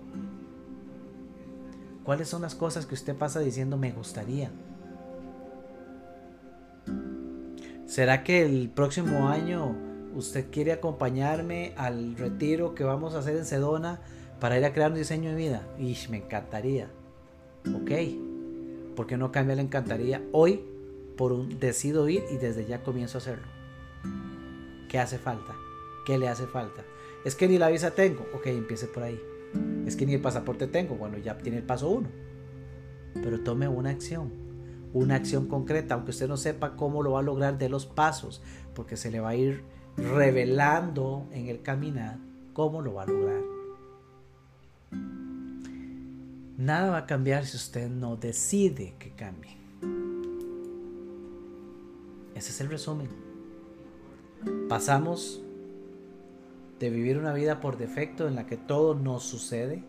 ¿Cuáles 2.02 2.28
son 2.28 2.42
las 2.42 2.54
cosas 2.54 2.86
que 2.86 2.94
usted 2.94 3.16
pasa 3.16 3.40
diciendo 3.40 3.76
me 3.76 3.92
gustaría? 3.92 4.50
¿Será 7.86 8.24
que 8.24 8.42
el 8.42 8.68
próximo 8.68 9.28
año 9.28 9.76
usted 10.14 10.50
quiere 10.50 10.72
acompañarme 10.72 11.72
al 11.76 12.16
retiro 12.16 12.74
que 12.74 12.82
vamos 12.82 13.14
a 13.14 13.20
hacer 13.20 13.36
en 13.36 13.44
Sedona 13.44 14.00
para 14.40 14.58
ir 14.58 14.64
a 14.64 14.72
crear 14.72 14.90
un 14.90 14.98
diseño 14.98 15.30
de 15.30 15.36
vida? 15.36 15.62
Y 15.78 15.96
me 16.10 16.18
encantaría. 16.18 16.88
Ok, 17.74 17.90
¿por 18.94 19.06
qué 19.06 19.16
no 19.16 19.32
cambia 19.32 19.56
la 19.56 19.62
encantaría 19.62 20.22
hoy 20.32 20.60
por 21.16 21.32
un 21.32 21.58
decido 21.58 22.08
ir 22.08 22.22
y 22.30 22.36
desde 22.36 22.66
ya 22.66 22.82
comienzo 22.82 23.18
a 23.18 23.20
hacerlo? 23.20 23.46
¿Qué 24.88 24.98
hace 24.98 25.18
falta? 25.18 25.54
¿Qué 26.06 26.18
le 26.18 26.28
hace 26.28 26.46
falta? 26.46 26.84
Es 27.24 27.34
que 27.34 27.48
ni 27.48 27.58
la 27.58 27.68
visa 27.68 27.90
tengo. 27.90 28.24
Ok, 28.34 28.46
empiece 28.46 28.86
por 28.86 29.02
ahí. 29.02 29.20
Es 29.84 29.96
que 29.96 30.06
ni 30.06 30.14
el 30.14 30.20
pasaporte 30.20 30.68
tengo. 30.68 30.94
Bueno, 30.94 31.18
ya 31.18 31.36
tiene 31.38 31.58
el 31.58 31.64
paso 31.64 31.88
uno. 31.88 32.08
Pero 33.14 33.40
tome 33.40 33.66
una 33.66 33.90
acción. 33.90 34.30
Una 34.92 35.16
acción 35.16 35.46
concreta, 35.48 35.94
aunque 35.94 36.10
usted 36.10 36.28
no 36.28 36.36
sepa 36.36 36.76
cómo 36.76 37.02
lo 37.02 37.12
va 37.12 37.20
a 37.20 37.22
lograr 37.22 37.58
de 37.58 37.68
los 37.68 37.86
pasos, 37.86 38.42
porque 38.74 38.96
se 38.96 39.10
le 39.10 39.20
va 39.20 39.30
a 39.30 39.34
ir 39.34 39.64
revelando 39.96 41.26
en 41.32 41.48
el 41.48 41.62
caminar 41.62 42.18
cómo 42.52 42.80
lo 42.80 42.94
va 42.94 43.02
a 43.02 43.06
lograr. 43.06 43.42
Nada 46.58 46.90
va 46.90 46.98
a 46.98 47.06
cambiar 47.06 47.44
si 47.44 47.58
usted 47.58 47.90
no 47.90 48.16
decide 48.16 48.94
que 48.98 49.10
cambie. 49.10 49.56
Ese 52.34 52.50
es 52.50 52.60
el 52.62 52.68
resumen. 52.70 53.08
Pasamos 54.66 55.42
de 56.78 56.88
vivir 56.90 57.18
una 57.18 57.34
vida 57.34 57.60
por 57.60 57.76
defecto 57.76 58.26
en 58.26 58.36
la 58.36 58.46
que 58.46 58.56
todo 58.56 58.94
nos 58.94 59.22
sucede 59.24 59.84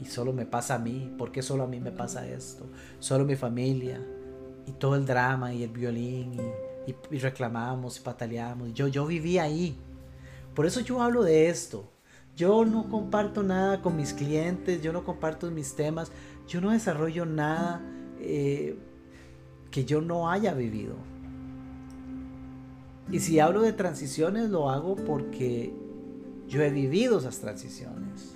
y 0.00 0.04
solo 0.04 0.34
me 0.34 0.44
pasa 0.44 0.74
a 0.74 0.78
mí, 0.78 1.14
¿por 1.16 1.32
qué 1.32 1.40
solo 1.40 1.64
a 1.64 1.66
mí 1.66 1.80
me 1.80 1.90
pasa 1.90 2.28
esto? 2.28 2.66
Solo 2.98 3.24
mi 3.24 3.36
familia 3.36 4.02
y 4.66 4.72
todo 4.72 4.96
el 4.96 5.06
drama 5.06 5.54
y 5.54 5.62
el 5.62 5.70
violín 5.70 6.34
y, 6.86 7.18
reclamamos 7.18 7.98
y 7.98 8.02
pataleamos. 8.02 8.74
Yo, 8.74 8.88
yo 8.88 9.06
viví 9.06 9.38
ahí. 9.38 9.78
Por 10.54 10.66
eso 10.66 10.80
yo 10.80 11.00
hablo 11.00 11.22
de 11.22 11.48
esto 11.48 11.95
yo 12.36 12.66
no 12.66 12.88
comparto 12.90 13.42
nada 13.42 13.80
con 13.80 13.96
mis 13.96 14.12
clientes, 14.12 14.82
yo 14.82 14.92
no 14.92 15.04
comparto 15.04 15.50
mis 15.50 15.74
temas, 15.74 16.12
yo 16.46 16.60
no 16.60 16.70
desarrollo 16.70 17.24
nada 17.24 17.80
eh, 18.20 18.78
que 19.70 19.86
yo 19.86 20.02
no 20.02 20.30
haya 20.30 20.52
vivido. 20.52 20.94
Y 23.10 23.20
si 23.20 23.40
hablo 23.40 23.62
de 23.62 23.72
transiciones, 23.72 24.50
lo 24.50 24.68
hago 24.68 24.96
porque 24.96 25.72
yo 26.46 26.60
he 26.60 26.70
vivido 26.70 27.18
esas 27.18 27.38
transiciones. 27.38 28.34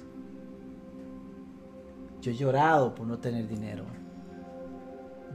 Yo 2.22 2.30
he 2.30 2.36
llorado 2.36 2.94
por 2.94 3.06
no 3.06 3.18
tener 3.18 3.48
dinero. 3.48 3.84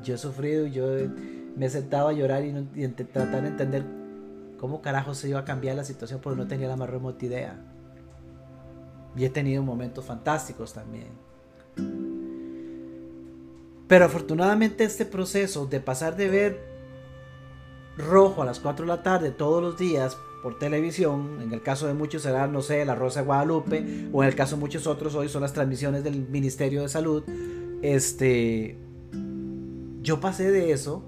Yo 0.03 0.15
he 0.15 0.17
sufrido, 0.17 0.65
yo 0.65 0.87
me 1.55 1.67
he 1.67 1.69
sentado 1.69 2.07
a 2.07 2.13
llorar 2.13 2.43
y, 2.43 2.49
y 2.75 2.87
tratar 2.87 3.43
de 3.43 3.49
entender 3.49 3.85
cómo 4.57 4.81
carajo 4.81 5.13
se 5.13 5.29
iba 5.29 5.39
a 5.39 5.45
cambiar 5.45 5.75
la 5.75 5.83
situación 5.83 6.19
porque 6.21 6.37
no 6.37 6.47
tenía 6.47 6.67
la 6.67 6.77
más 6.77 6.89
remota 6.89 7.25
idea. 7.25 7.74
Y 9.15 9.25
he 9.25 9.29
tenido 9.29 9.63
momentos 9.63 10.05
fantásticos 10.05 10.73
también. 10.73 11.07
Pero 13.87 14.05
afortunadamente 14.05 14.83
este 14.83 15.05
proceso 15.05 15.67
de 15.67 15.79
pasar 15.79 16.15
de 16.15 16.29
ver 16.29 16.75
rojo 17.97 18.41
a 18.41 18.45
las 18.45 18.59
4 18.59 18.85
de 18.85 18.89
la 18.89 19.03
tarde 19.03 19.31
todos 19.31 19.61
los 19.61 19.77
días 19.77 20.17
por 20.41 20.59
televisión, 20.59 21.39
en 21.41 21.53
el 21.53 21.61
caso 21.61 21.87
de 21.87 21.93
muchos 21.93 22.23
será, 22.23 22.47
no 22.47 22.61
sé, 22.61 22.85
la 22.85 22.93
Rosa 22.93 23.21
de 23.21 23.25
Guadalupe, 23.25 24.09
o 24.11 24.21
en 24.21 24.29
el 24.29 24.35
caso 24.35 24.55
de 24.55 24.59
muchos 24.59 24.85
otros 24.85 25.15
hoy 25.15 25.27
son 25.29 25.41
las 25.41 25.53
transmisiones 25.53 26.03
del 26.03 26.27
Ministerio 26.27 26.83
de 26.83 26.89
Salud, 26.89 27.23
este, 27.81 28.77
yo 30.01 30.19
pasé 30.19 30.51
de 30.51 30.71
eso 30.71 31.03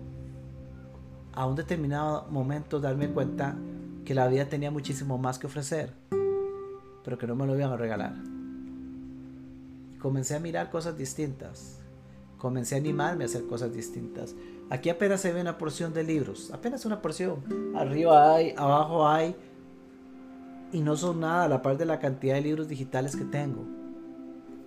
a 1.34 1.46
un 1.46 1.56
determinado 1.56 2.28
momento 2.32 2.80
darme 2.80 3.10
cuenta 3.10 3.56
que 4.06 4.16
la 4.16 4.28
vida 4.28 4.46
tenía 4.46 4.72
muchísimo 4.72 5.18
más 5.18 5.38
que 5.38 5.48
ofrecer 5.48 5.94
pero 7.08 7.18
que 7.18 7.26
no 7.26 7.38
me 7.38 7.48
lo 7.48 7.56
iban 7.56 7.72
a 7.72 7.78
regalar. 7.78 8.16
comencé 9.98 10.36
a 10.36 10.42
mirar 10.42 10.70
cosas 10.70 10.98
distintas. 10.98 11.80
Comencé 12.38 12.76
a 12.76 12.80
animarme 12.80 13.24
a 13.24 13.28
hacer 13.28 13.46
cosas 13.46 13.72
distintas. 13.74 14.36
Aquí 14.70 14.90
apenas 14.90 15.22
se 15.22 15.32
ve 15.32 15.40
una 15.40 15.58
porción 15.58 15.94
de 15.94 16.04
libros, 16.04 16.52
apenas 16.52 16.86
una 16.86 17.02
porción. 17.02 17.74
Arriba 17.78 18.36
hay, 18.36 18.54
abajo 18.58 19.08
hay. 19.08 19.38
Y 20.74 20.82
no 20.82 20.98
son 20.98 21.22
nada 21.22 21.46
a 21.46 21.48
la 21.48 21.62
par 21.62 21.78
de 21.78 21.86
la 21.86 21.98
cantidad 21.98 22.36
de 22.36 22.42
libros 22.42 22.68
digitales 22.68 23.16
que 23.16 23.24
tengo. 23.24 23.64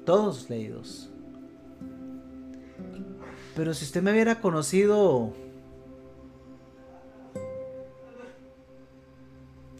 Todos 0.07 0.49
leídos. 0.49 1.11
Pero 3.55 3.74
si 3.74 3.84
usted 3.84 4.03
me 4.03 4.12
hubiera 4.12 4.41
conocido... 4.41 5.34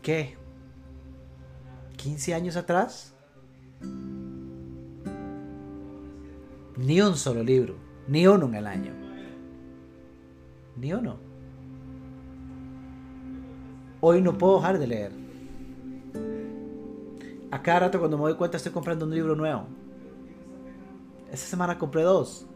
¿Qué? 0.03 0.40
15 2.03 2.35
años 2.35 2.57
atrás, 2.57 3.15
ni 6.77 7.01
un 7.01 7.17
solo 7.17 7.43
libro, 7.43 7.75
ni 8.09 8.27
uno 8.27 8.47
en 8.47 8.55
el 8.55 8.67
año. 8.67 8.93
Ni 10.77 10.93
uno. 10.95 11.17
Hoy 14.01 14.23
no 14.23 14.39
puedo 14.39 14.57
dejar 14.57 14.79
de 14.79 14.87
leer. 14.87 15.13
A 17.51 17.63
cada 17.63 17.81
rato 17.81 17.99
cuando 17.99 18.17
me 18.17 18.25
doy 18.25 18.35
cuenta 18.35 18.57
estoy 18.57 18.73
comprando 18.73 19.05
un 19.05 19.15
libro 19.15 19.35
nuevo. 19.35 19.67
Esta 21.31 21.47
semana 21.47 21.79
compré 21.79 22.03
dos. 22.03 22.47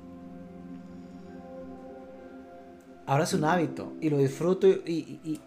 ahora 3.07 3.25
es 3.25 3.35
un 3.35 3.45
hábito 3.45 3.93
y 4.01 4.09
lo 4.09 4.17
disfruto 4.17 4.67
y, 4.67 5.39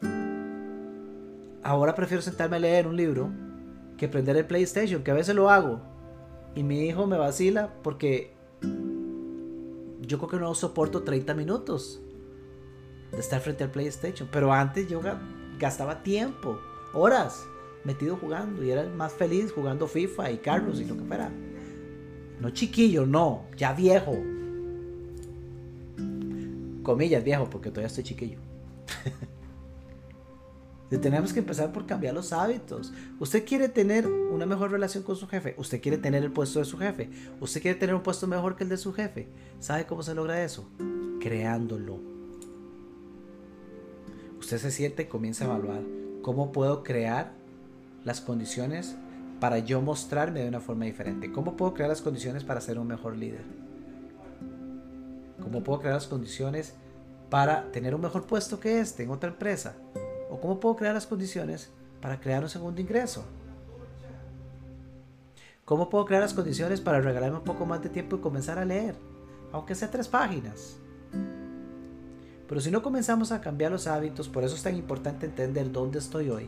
ahora 1.63 1.95
prefiero 1.95 2.21
sentarme 2.21 2.57
a 2.57 2.59
leer 2.59 2.87
un 2.87 2.95
libro 2.95 3.46
que 3.97 4.07
prender 4.07 4.37
el 4.37 4.45
PlayStation, 4.45 5.03
que 5.03 5.11
a 5.11 5.15
veces 5.15 5.35
lo 5.35 5.49
hago 5.49 5.81
y 6.55 6.63
mi 6.63 6.81
hijo 6.81 7.05
me 7.07 7.17
vacila 7.17 7.73
porque 7.83 8.33
yo 10.01 10.17
creo 10.17 10.29
que 10.29 10.37
no 10.37 10.55
soporto 10.55 11.03
30 11.03 11.33
minutos 11.33 12.01
de 13.11 13.19
estar 13.19 13.41
frente 13.41 13.63
al 13.63 13.71
PlayStation, 13.71 14.27
pero 14.31 14.51
antes 14.53 14.87
yo 14.89 15.01
gastaba 15.59 16.03
tiempo, 16.03 16.59
horas 16.93 17.45
metido 17.83 18.17
jugando 18.17 18.63
y 18.63 18.71
era 18.71 18.83
más 18.89 19.13
feliz 19.13 19.51
jugando 19.51 19.87
FIFA 19.87 20.31
y 20.31 20.37
Carlos 20.37 20.79
y 20.79 20.85
lo 20.85 20.97
que 20.97 21.03
fuera. 21.03 21.31
No 22.39 22.49
chiquillo, 22.51 23.05
no, 23.05 23.45
ya 23.55 23.73
viejo. 23.73 24.17
Comillas, 26.83 27.23
viejo, 27.23 27.49
porque 27.49 27.69
todavía 27.69 27.87
estoy 27.87 28.03
chiquillo. 28.03 28.39
Tenemos 30.89 31.33
que 31.33 31.39
empezar 31.39 31.73
por 31.73 31.85
cambiar 31.85 32.13
los 32.13 32.31
hábitos. 32.31 32.93
Usted 33.19 33.45
quiere 33.45 33.67
tener 33.67 34.07
una 34.07 34.45
mejor 34.45 34.71
relación 34.71 35.03
con 35.03 35.17
su 35.17 35.27
jefe. 35.27 35.53
Usted 35.57 35.81
quiere 35.81 35.97
tener 35.97 36.23
el 36.23 36.31
puesto 36.31 36.59
de 36.59 36.65
su 36.65 36.77
jefe. 36.77 37.09
Usted 37.41 37.61
quiere 37.61 37.77
tener 37.77 37.93
un 37.93 38.03
puesto 38.03 38.25
mejor 38.25 38.55
que 38.55 38.63
el 38.63 38.69
de 38.69 38.77
su 38.77 38.93
jefe. 38.93 39.27
¿Sabe 39.59 39.85
cómo 39.85 40.01
se 40.01 40.15
logra 40.15 40.43
eso? 40.43 40.69
Creándolo. 41.19 41.99
Usted 44.39 44.59
se 44.59 44.71
siente 44.71 45.03
y 45.03 45.05
comienza 45.07 45.43
a 45.43 45.47
evaluar 45.47 45.81
cómo 46.21 46.53
puedo 46.53 46.83
crear 46.83 47.33
las 48.05 48.21
condiciones 48.21 48.95
para 49.41 49.59
yo 49.59 49.81
mostrarme 49.81 50.41
de 50.41 50.47
una 50.47 50.61
forma 50.61 50.85
diferente. 50.85 51.33
¿Cómo 51.33 51.57
puedo 51.57 51.73
crear 51.73 51.89
las 51.89 52.01
condiciones 52.01 52.45
para 52.45 52.61
ser 52.61 52.79
un 52.79 52.87
mejor 52.87 53.17
líder? 53.17 53.43
¿Cómo 55.41 55.63
puedo 55.63 55.79
crear 55.81 55.95
las 55.95 56.07
condiciones 56.07 56.73
para 57.29 57.71
tener 57.73 57.93
un 57.93 58.01
mejor 58.01 58.25
puesto 58.25 58.59
que 58.59 58.79
este 58.79 59.03
en 59.03 59.11
otra 59.11 59.29
empresa? 59.29 59.75
¿O 60.29 60.39
cómo 60.39 60.59
puedo 60.59 60.75
crear 60.75 60.93
las 60.93 61.07
condiciones 61.07 61.69
para 62.01 62.19
crear 62.19 62.43
un 62.43 62.49
segundo 62.49 62.81
ingreso? 62.81 63.25
¿Cómo 65.65 65.89
puedo 65.89 66.05
crear 66.05 66.21
las 66.21 66.33
condiciones 66.33 66.79
para 66.79 67.01
regalarme 67.01 67.37
un 67.37 67.43
poco 67.43 67.65
más 67.65 67.81
de 67.81 67.89
tiempo 67.89 68.15
y 68.15 68.19
comenzar 68.19 68.57
a 68.57 68.65
leer? 68.65 68.95
Aunque 69.51 69.75
sea 69.75 69.91
tres 69.91 70.07
páginas. 70.07 70.77
Pero 72.47 72.61
si 72.61 72.71
no 72.71 72.81
comenzamos 72.81 73.33
a 73.33 73.41
cambiar 73.41 73.71
los 73.71 73.87
hábitos, 73.87 74.29
por 74.29 74.45
eso 74.45 74.55
es 74.55 74.63
tan 74.63 74.77
importante 74.77 75.25
entender 75.25 75.71
dónde 75.71 75.99
estoy 75.99 76.29
hoy. 76.29 76.47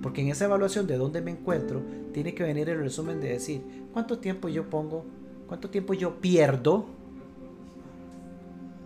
Porque 0.00 0.20
en 0.20 0.28
esa 0.28 0.44
evaluación 0.44 0.86
de 0.86 0.96
dónde 0.96 1.20
me 1.20 1.32
encuentro, 1.32 1.82
tiene 2.12 2.34
que 2.34 2.44
venir 2.44 2.68
el 2.68 2.78
resumen 2.78 3.20
de 3.20 3.30
decir 3.30 3.88
cuánto 3.92 4.18
tiempo 4.18 4.48
yo 4.48 4.70
pongo, 4.70 5.04
cuánto 5.48 5.68
tiempo 5.68 5.94
yo 5.94 6.20
pierdo, 6.20 6.86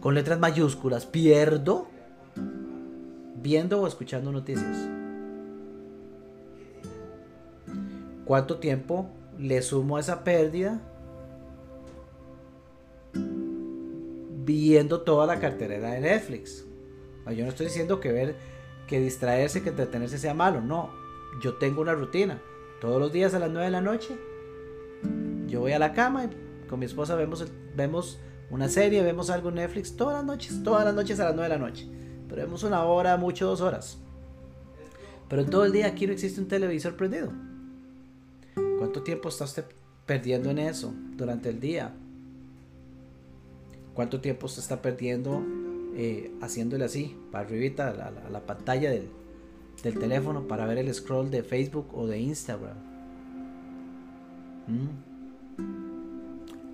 con 0.01 0.15
letras 0.15 0.39
mayúsculas, 0.39 1.05
pierdo, 1.05 1.89
viendo 3.47 3.81
o 3.81 3.87
escuchando 3.87 4.33
noticias. 4.33 4.77
¿Cuánto 8.25 8.57
tiempo 8.59 9.09
le 9.39 9.63
sumo 9.63 9.99
a 9.99 10.01
esa 10.01 10.25
pérdida 10.25 10.81
viendo 14.45 15.03
toda 15.03 15.27
la 15.27 15.39
carterera 15.39 15.93
de 15.93 16.01
Netflix. 16.01 16.67
Yo 17.27 17.45
no 17.45 17.51
estoy 17.51 17.67
diciendo 17.67 18.01
que 18.01 18.11
ver, 18.11 18.35
que 18.89 18.99
distraerse, 18.99 19.63
que 19.63 19.69
entretenerse 19.69 20.19
sea 20.19 20.35
malo, 20.35 20.61
no. 20.61 20.91
Yo 21.41 21.55
tengo 21.55 21.83
una 21.83 21.95
rutina. 21.95 22.43
Todos 22.81 23.01
los 23.01 23.13
días 23.13 23.33
a 23.35 23.39
las 23.39 23.51
9 23.51 23.67
de 23.67 23.71
la 23.71 23.81
noche, 23.81 24.17
yo 25.47 25.61
voy 25.61 25.73
a 25.73 25.79
la 25.79 25.93
cama 25.93 26.25
y 26.25 26.67
con 26.67 26.81
mi 26.81 26.87
esposa 26.87 27.15
vemos, 27.15 27.47
vemos 27.77 28.19
una 28.51 28.69
serie, 28.69 29.03
vemos 29.03 29.31
algo 29.31 29.51
en 29.51 29.57
Netflix 29.57 29.97
todas 29.97 30.17
las 30.17 30.25
noches, 30.25 30.63
todas 30.65 30.85
las 30.85 30.95
noches 30.95 31.21
a 31.21 31.27
las 31.27 31.35
9 31.37 31.49
de 31.49 31.59
la 31.59 31.65
noche. 31.65 31.89
Pero 32.29 32.47
una 32.67 32.85
hora, 32.85 33.17
mucho 33.17 33.47
dos 33.47 33.61
horas. 33.61 33.99
Pero 35.29 35.43
en 35.43 35.51
todo 35.51 35.65
el 35.65 35.73
día 35.73 35.87
aquí 35.87 36.07
no 36.07 36.13
existe 36.13 36.41
un 36.41 36.49
televisor 36.49 36.97
prendido. 36.97 37.33
¿Cuánto 38.79 39.03
tiempo 39.03 39.29
está 39.29 39.45
usted 39.45 39.65
perdiendo 40.07 40.51
en 40.51 40.59
eso 40.59 40.93
durante 41.17 41.49
el 41.49 41.61
día? 41.61 41.93
cuánto 43.97 44.21
tiempo 44.21 44.47
se 44.47 44.61
está 44.61 44.81
perdiendo 44.81 45.43
eh, 45.97 46.31
haciéndole 46.43 46.85
así, 46.85 47.19
para 47.33 47.47
arribita 47.47 47.89
a 47.89 48.31
la, 48.31 48.41
pantalla 48.41 48.91
del, 48.91 49.09
teléfono 49.83 50.47
para 50.47 50.67
ver 50.67 50.79
el 50.79 50.93
scroll 50.93 51.31
de 51.31 51.43
Facebook 51.43 51.89
o 51.95 52.07
de 52.07 52.19
Instagram. 52.21 52.77
¿Mm? 54.67 54.89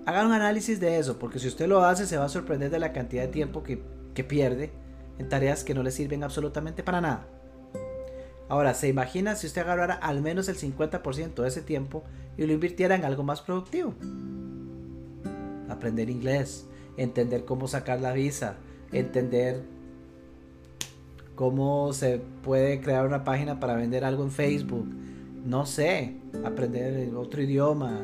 Hagan 0.05 0.27
un 0.27 0.33
análisis 0.33 0.81
de 0.81 0.99
eso, 0.99 1.17
porque 1.17 1.39
si 1.39 1.47
usted 1.47 1.67
lo 1.67 1.85
hace 1.85 2.05
se 2.05 2.17
va 2.17 2.25
a 2.25 2.29
sorprender 2.29 2.69
de 2.69 2.79
la 2.79 2.91
cantidad 2.91 3.21
de 3.23 3.29
tiempo 3.29 3.63
que, 3.63 3.81
que 4.13 4.25
pierde 4.25 4.71
en 5.19 5.29
tareas 5.29 5.63
que 5.63 5.73
no 5.73 5.83
le 5.83 5.91
sirven 5.91 6.23
absolutamente 6.23 6.83
para 6.83 7.01
nada. 7.01 7.27
Ahora, 8.49 8.73
¿se 8.73 8.87
imagina 8.87 9.35
si 9.35 9.47
usted 9.47 9.61
agarrara 9.61 9.95
al 9.95 10.21
menos 10.21 10.47
el 10.49 10.57
50% 10.57 11.41
de 11.41 11.47
ese 11.47 11.61
tiempo 11.61 12.03
y 12.37 12.45
lo 12.45 12.53
invirtiera 12.53 12.95
en 12.95 13.05
algo 13.05 13.23
más 13.23 13.41
productivo? 13.41 13.93
Aprender 15.69 16.09
inglés, 16.09 16.67
entender 16.97 17.45
cómo 17.45 17.67
sacar 17.67 18.01
la 18.01 18.13
visa, 18.13 18.55
entender 18.91 19.63
cómo 21.35 21.93
se 21.93 22.19
puede 22.43 22.81
crear 22.81 23.07
una 23.07 23.23
página 23.23 23.59
para 23.59 23.75
vender 23.75 24.05
algo 24.05 24.23
en 24.23 24.31
Facebook, 24.31 24.87
no 25.45 25.65
sé, 25.65 26.17
aprender 26.43 27.13
otro 27.15 27.41
idioma. 27.41 28.01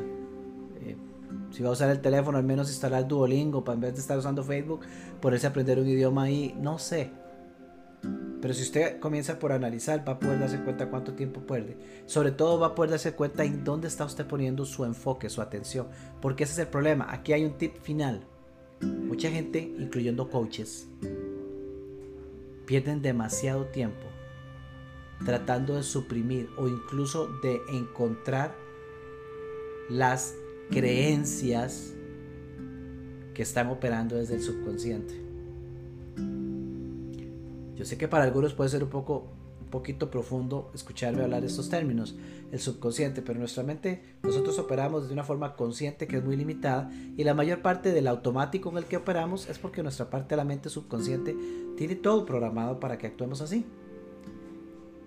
Si 1.50 1.62
va 1.62 1.70
a 1.70 1.72
usar 1.72 1.90
el 1.90 2.00
teléfono, 2.00 2.38
al 2.38 2.44
menos 2.44 2.68
instalar 2.68 3.06
Duolingo 3.06 3.64
para 3.64 3.74
en 3.74 3.80
vez 3.80 3.94
de 3.94 4.00
estar 4.00 4.18
usando 4.18 4.44
Facebook, 4.44 4.80
ponerse 5.20 5.46
a 5.46 5.50
aprender 5.50 5.78
un 5.78 5.88
idioma 5.88 6.24
ahí, 6.24 6.54
no 6.58 6.78
sé. 6.78 7.10
Pero 8.40 8.54
si 8.54 8.62
usted 8.62 8.98
comienza 9.00 9.38
por 9.38 9.52
analizar, 9.52 10.06
va 10.06 10.14
a 10.14 10.18
poder 10.18 10.38
darse 10.38 10.60
cuenta 10.60 10.88
cuánto 10.88 11.12
tiempo 11.12 11.40
pierde. 11.40 11.76
Sobre 12.06 12.30
todo 12.30 12.58
va 12.58 12.68
a 12.68 12.74
poder 12.74 12.92
darse 12.92 13.12
cuenta 13.12 13.44
en 13.44 13.64
dónde 13.64 13.88
está 13.88 14.04
usted 14.04 14.26
poniendo 14.26 14.64
su 14.64 14.84
enfoque, 14.84 15.28
su 15.28 15.42
atención. 15.42 15.88
Porque 16.22 16.44
ese 16.44 16.54
es 16.54 16.58
el 16.60 16.68
problema. 16.68 17.06
Aquí 17.10 17.32
hay 17.32 17.44
un 17.44 17.58
tip 17.58 17.76
final. 17.82 18.24
Mucha 18.80 19.30
gente, 19.30 19.74
incluyendo 19.78 20.30
coaches, 20.30 20.88
pierden 22.64 23.02
demasiado 23.02 23.66
tiempo 23.66 24.06
tratando 25.24 25.76
de 25.76 25.82
suprimir 25.82 26.48
o 26.56 26.66
incluso 26.66 27.28
de 27.42 27.60
encontrar 27.68 28.54
las 29.88 30.34
creencias 30.70 31.94
que 33.34 33.42
están 33.42 33.68
operando 33.68 34.16
desde 34.16 34.36
el 34.36 34.42
subconsciente. 34.42 35.14
Yo 37.74 37.84
sé 37.84 37.96
que 37.96 38.08
para 38.08 38.24
algunos 38.24 38.54
puede 38.54 38.70
ser 38.70 38.84
un 38.84 38.90
poco 38.90 39.28
poquito 39.70 40.10
profundo 40.10 40.70
escucharme 40.74 41.22
hablar 41.22 41.44
estos 41.44 41.70
términos, 41.70 42.16
el 42.52 42.58
subconsciente, 42.58 43.22
pero 43.22 43.38
nuestra 43.38 43.62
mente 43.62 44.02
nosotros 44.22 44.58
operamos 44.58 45.06
de 45.06 45.14
una 45.14 45.24
forma 45.24 45.54
consciente 45.54 46.06
que 46.06 46.18
es 46.18 46.24
muy 46.24 46.36
limitada 46.36 46.90
y 47.16 47.24
la 47.24 47.34
mayor 47.34 47.62
parte 47.62 47.92
del 47.92 48.08
automático 48.08 48.68
en 48.70 48.78
el 48.78 48.84
que 48.84 48.96
operamos 48.96 49.48
es 49.48 49.58
porque 49.58 49.82
nuestra 49.82 50.10
parte 50.10 50.30
de 50.30 50.36
la 50.36 50.44
mente 50.44 50.68
subconsciente 50.68 51.36
tiene 51.76 51.94
todo 51.94 52.26
programado 52.26 52.80
para 52.80 52.98
que 52.98 53.06
actuemos 53.06 53.40
así. 53.40 53.64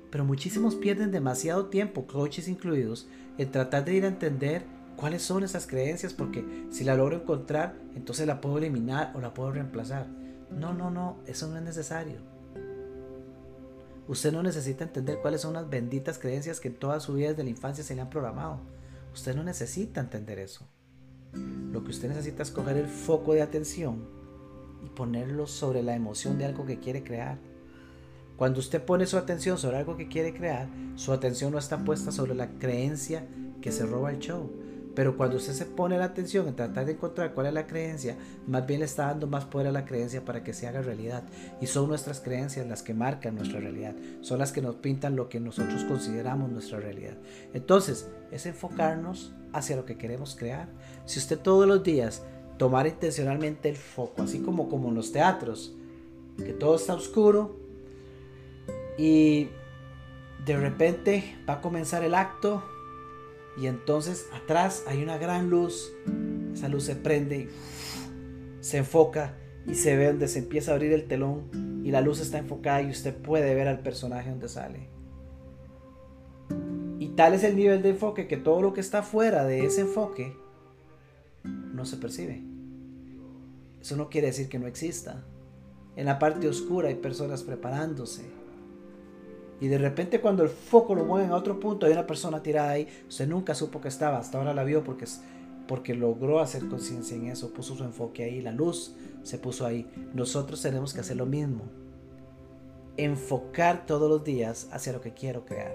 Pero 0.09 0.25
muchísimos 0.25 0.75
pierden 0.75 1.11
demasiado 1.11 1.65
tiempo, 1.65 2.05
coaches 2.07 2.47
incluidos, 2.47 3.07
en 3.37 3.51
tratar 3.51 3.83
de 3.83 3.95
ir 3.95 4.05
a 4.05 4.09
entender 4.09 4.63
cuáles 4.95 5.23
son 5.23 5.43
esas 5.43 5.67
creencias 5.67 6.13
porque 6.13 6.67
si 6.71 6.83
la 6.83 6.95
logro 6.95 7.17
encontrar, 7.17 7.75
entonces 7.95 8.27
la 8.27 8.41
puedo 8.41 8.57
eliminar 8.57 9.11
o 9.15 9.21
la 9.21 9.33
puedo 9.33 9.51
reemplazar. 9.51 10.07
No, 10.49 10.73
no, 10.73 10.91
no, 10.91 11.17
eso 11.25 11.47
no 11.47 11.57
es 11.57 11.63
necesario. 11.63 12.17
Usted 14.07 14.33
no 14.33 14.43
necesita 14.43 14.83
entender 14.83 15.19
cuáles 15.21 15.41
son 15.41 15.53
las 15.53 15.69
benditas 15.69 16.19
creencias 16.19 16.59
que 16.59 16.67
en 16.67 16.75
toda 16.75 16.99
su 16.99 17.13
vida 17.13 17.29
desde 17.29 17.43
la 17.43 17.49
infancia 17.49 17.83
se 17.83 17.95
le 17.95 18.01
han 18.01 18.09
programado. 18.09 18.59
Usted 19.13 19.35
no 19.35 19.43
necesita 19.43 20.01
entender 20.01 20.39
eso. 20.39 20.67
Lo 21.71 21.83
que 21.83 21.91
usted 21.91 22.09
necesita 22.09 22.43
es 22.43 22.51
coger 22.51 22.77
el 22.77 22.87
foco 22.87 23.33
de 23.33 23.41
atención 23.41 24.05
y 24.85 24.89
ponerlo 24.89 25.47
sobre 25.47 25.81
la 25.81 25.95
emoción 25.95 26.37
de 26.37 26.45
algo 26.45 26.65
que 26.65 26.79
quiere 26.79 27.03
crear. 27.03 27.37
Cuando 28.35 28.59
usted 28.59 28.83
pone 28.83 29.05
su 29.05 29.17
atención 29.17 29.57
sobre 29.57 29.77
algo 29.77 29.95
que 29.95 30.09
quiere 30.09 30.33
crear, 30.33 30.67
su 30.95 31.13
atención 31.13 31.51
no 31.51 31.57
está 31.57 31.83
puesta 31.85 32.11
sobre 32.11 32.35
la 32.35 32.49
creencia 32.59 33.25
que 33.61 33.71
se 33.71 33.85
roba 33.85 34.11
el 34.11 34.19
show, 34.19 34.51
pero 34.95 35.17
cuando 35.17 35.37
usted 35.37 35.53
se 35.53 35.65
pone 35.65 35.97
la 35.97 36.05
atención 36.05 36.47
en 36.47 36.55
tratar 36.55 36.85
de 36.85 36.93
encontrar 36.93 37.33
cuál 37.33 37.47
es 37.47 37.53
la 37.53 37.65
creencia, 37.65 38.15
más 38.47 38.65
bien 38.67 38.79
le 38.79 38.85
está 38.85 39.07
dando 39.07 39.27
más 39.27 39.45
poder 39.45 39.67
a 39.67 39.71
la 39.71 39.85
creencia 39.85 40.23
para 40.23 40.43
que 40.43 40.53
se 40.53 40.67
haga 40.67 40.81
realidad. 40.81 41.23
Y 41.61 41.67
son 41.67 41.87
nuestras 41.87 42.19
creencias 42.19 42.67
las 42.67 42.83
que 42.83 42.93
marcan 42.93 43.35
nuestra 43.35 43.59
realidad. 43.59 43.95
Son 44.21 44.37
las 44.39 44.51
que 44.51 44.61
nos 44.61 44.75
pintan 44.75 45.15
lo 45.15 45.29
que 45.29 45.39
nosotros 45.39 45.83
consideramos 45.85 46.51
nuestra 46.51 46.79
realidad. 46.79 47.17
Entonces, 47.53 48.09
es 48.31 48.45
enfocarnos 48.45 49.33
hacia 49.51 49.75
lo 49.75 49.85
que 49.85 49.97
queremos 49.97 50.35
crear. 50.35 50.67
Si 51.05 51.19
usted 51.19 51.39
todos 51.39 51.67
los 51.67 51.83
días 51.83 52.23
tomara 52.57 52.89
intencionalmente 52.89 53.69
el 53.69 53.77
foco, 53.77 54.21
así 54.21 54.39
como, 54.39 54.69
como 54.69 54.89
en 54.89 54.95
los 54.95 55.11
teatros, 55.11 55.75
que 56.37 56.53
todo 56.53 56.75
está 56.75 56.93
oscuro 56.93 57.57
y 58.97 59.49
de 60.45 60.57
repente 60.57 61.35
va 61.47 61.55
a 61.55 61.61
comenzar 61.61 62.03
el 62.03 62.15
acto 62.15 62.63
y 63.57 63.67
entonces 63.67 64.27
atrás 64.33 64.83
hay 64.87 65.03
una 65.03 65.17
gran 65.17 65.49
luz. 65.49 65.93
Esa 66.53 66.69
luz 66.69 66.83
se 66.83 66.95
prende 66.95 67.37
y 67.37 67.49
se 68.63 68.77
enfoca 68.77 69.37
y 69.65 69.75
se 69.75 69.95
ve 69.95 70.07
donde 70.07 70.27
se 70.27 70.39
empieza 70.39 70.71
a 70.71 70.75
abrir 70.75 70.93
el 70.93 71.05
telón 71.05 71.81
y 71.83 71.91
la 71.91 72.01
luz 72.01 72.19
está 72.19 72.37
enfocada 72.37 72.81
y 72.81 72.89
usted 72.89 73.15
puede 73.15 73.53
ver 73.55 73.67
al 73.67 73.79
personaje 73.79 74.29
donde 74.29 74.49
sale. 74.49 74.89
Y 76.99 77.09
tal 77.09 77.33
es 77.33 77.43
el 77.43 77.55
nivel 77.55 77.81
de 77.81 77.89
enfoque 77.89 78.27
que 78.27 78.37
todo 78.37 78.61
lo 78.61 78.73
que 78.73 78.81
está 78.81 79.03
fuera 79.03 79.43
de 79.43 79.65
ese 79.65 79.81
enfoque 79.81 80.35
no 81.43 81.85
se 81.85 81.97
percibe. 81.97 82.41
Eso 83.81 83.97
no 83.97 84.09
quiere 84.09 84.27
decir 84.27 84.47
que 84.47 84.59
no 84.59 84.67
exista. 84.67 85.25
En 85.95 86.05
la 86.05 86.17
parte 86.17 86.47
oscura 86.47 86.87
hay 86.87 86.95
personas 86.95 87.43
preparándose. 87.43 88.23
Y 89.63 89.69
de 89.69 89.77
repente 89.77 90.19
cuando 90.19 90.43
el 90.43 90.49
foco 90.49 90.93
lo 90.93 91.05
mueven 91.05 91.31
a 91.31 91.37
otro 91.37 91.57
punto, 91.57 91.85
hay 91.85 91.93
una 91.93 92.05
persona 92.05 92.43
tirada 92.43 92.71
ahí. 92.71 92.85
Usted 93.07 93.29
nunca 93.29 93.55
supo 93.55 93.79
que 93.79 93.87
estaba, 93.87 94.17
hasta 94.17 94.37
ahora 94.37 94.53
la 94.53 94.65
vio 94.65 94.83
porque, 94.83 95.05
porque 95.69 95.95
logró 95.95 96.41
hacer 96.41 96.67
conciencia 96.67 97.15
en 97.15 97.27
eso, 97.27 97.53
puso 97.53 97.73
su 97.73 97.85
enfoque 97.85 98.25
ahí, 98.25 98.41
la 98.41 98.51
luz 98.51 98.93
se 99.23 99.37
puso 99.37 99.65
ahí. 99.65 99.89
Nosotros 100.13 100.61
tenemos 100.61 100.93
que 100.93 100.99
hacer 100.99 101.15
lo 101.15 101.25
mismo. 101.25 101.61
Enfocar 102.97 103.85
todos 103.85 104.09
los 104.09 104.25
días 104.25 104.67
hacia 104.73 104.91
lo 104.91 104.99
que 104.99 105.13
quiero 105.13 105.45
crear. 105.45 105.73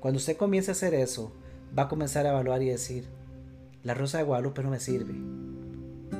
Cuando 0.00 0.18
usted 0.18 0.36
comience 0.36 0.72
a 0.72 0.74
hacer 0.74 0.94
eso, 0.94 1.32
va 1.78 1.84
a 1.84 1.88
comenzar 1.88 2.26
a 2.26 2.30
evaluar 2.30 2.60
y 2.60 2.70
decir, 2.70 3.06
la 3.84 3.94
rosa 3.94 4.18
de 4.18 4.24
Guadalupe 4.24 4.64
no 4.64 4.70
me 4.70 4.80
sirve. 4.80 5.14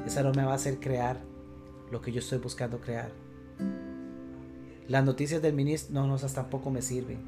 Esa 0.06 0.22
no 0.22 0.30
me 0.30 0.44
va 0.44 0.52
a 0.52 0.54
hacer 0.54 0.78
crear 0.78 1.18
lo 1.90 2.00
que 2.00 2.12
yo 2.12 2.20
estoy 2.20 2.38
buscando 2.38 2.80
crear. 2.80 3.23
Las 4.88 5.04
noticias 5.04 5.40
del 5.40 5.54
ministro, 5.54 5.94
no, 5.94 6.06
no, 6.06 6.16
esas 6.16 6.34
tampoco 6.34 6.70
me 6.70 6.82
sirven. 6.82 7.18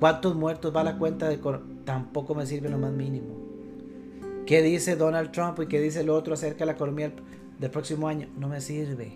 ¿Cuántos 0.00 0.34
muertos 0.34 0.74
va 0.74 0.82
la 0.82 0.98
cuenta 0.98 1.28
de 1.28 1.38
Tampoco 1.84 2.34
me 2.34 2.46
sirve 2.46 2.68
lo 2.68 2.78
más 2.78 2.92
mínimo. 2.92 3.36
¿Qué 4.46 4.62
dice 4.62 4.96
Donald 4.96 5.30
Trump 5.30 5.60
y 5.60 5.66
qué 5.66 5.80
dice 5.80 6.00
el 6.00 6.10
otro 6.10 6.34
acerca 6.34 6.60
de 6.60 6.66
la 6.66 6.72
economía 6.72 7.12
del 7.58 7.70
próximo 7.70 8.08
año? 8.08 8.28
No 8.36 8.48
me 8.48 8.60
sirve. 8.60 9.12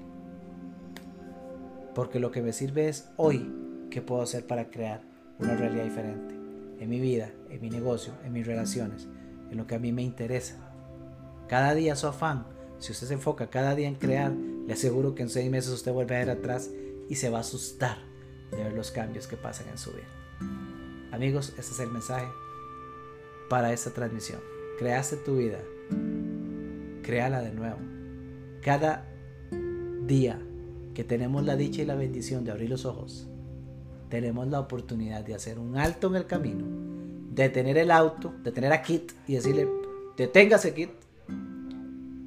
Porque 1.95 2.21
lo 2.21 2.31
que 2.31 2.43
me 2.43 2.53
sirve 2.53 2.89
es 2.89 3.09
hoy 3.17 3.51
qué 3.91 4.03
puedo 4.03 4.23
hacer 4.23 4.47
para 4.47 4.71
crear 4.71 5.03
una 5.39 5.57
realidad 5.57 5.85
diferente. 5.85 6.35
En 6.79 6.89
mi 6.89 7.01
vida, 7.01 7.31
en 7.51 7.61
mi 7.61 7.71
negocio, 7.71 8.13
en 8.25 8.33
mis 8.33 8.47
relaciones, 8.47 9.09
en 9.51 9.57
lo 9.57 9.67
que 9.67 9.75
a 9.75 9.79
mí 9.79 9.93
me 9.93 10.03
interesa. 10.03 10.57
Cada 11.49 11.75
día 11.75 11.97
su 11.97 12.07
afán 12.07 12.47
si 12.79 12.93
usted 12.93 13.07
se 13.07 13.15
enfoca 13.15 13.49
cada 13.49 13.75
día 13.75 13.89
en 13.89 13.95
crear, 13.95 14.33
le 14.33 14.73
aseguro 14.73 15.15
que 15.15 15.23
en 15.23 15.31
seis 15.31 15.51
meses 15.51 15.73
usted 15.73 15.93
vuelve 15.93 16.17
a 16.17 16.19
ver 16.19 16.31
atrás 16.31 16.71
y 17.09 17.17
se 17.17 17.31
va 17.31 17.39
a 17.39 17.41
asustar 17.43 17.99
de 18.51 18.65
ver 18.65 18.73
los 18.73 18.91
cambios 18.91 19.27
que 19.27 19.37
pasan 19.37 19.69
en 19.69 19.79
su 19.79 19.93
vida. 19.93 20.09
Amigos, 21.13 21.51
este 21.59 21.73
es 21.73 21.81
el 21.81 21.91
mensaje 21.91 22.27
para 23.49 23.73
esta 23.73 23.91
transmisión. 23.91 24.41
Creaste 24.79 25.17
tu 25.17 25.37
vida, 25.37 25.61
créala 27.03 27.41
de 27.41 27.53
nuevo. 27.53 27.79
Cada 28.63 29.07
día 30.07 30.41
que 30.95 31.05
tenemos 31.05 31.45
la 31.45 31.57
dicha 31.57 31.83
y 31.83 31.87
la 31.87 31.95
bendición 31.95 32.45
de 32.45 32.53
abrir 32.53 32.71
los 32.71 32.85
ojos, 32.85 33.29
tenemos 34.09 34.49
la 34.49 34.61
oportunidad 34.61 35.25
de 35.25 35.35
hacer 35.35 35.59
un 35.59 35.77
alto 35.77 36.09
en 36.09 36.17
el 36.17 36.27
camino, 36.27 36.65
de 37.31 37.49
tener 37.49 37.79
el 37.79 37.91
auto, 37.91 38.33
de 38.43 38.53
tener 38.53 38.73
a 38.73 38.83
Kit 38.83 39.13
y 39.27 39.35
decirle, 39.35 39.69
deténgase 40.17 40.75
Kit, 40.75 40.91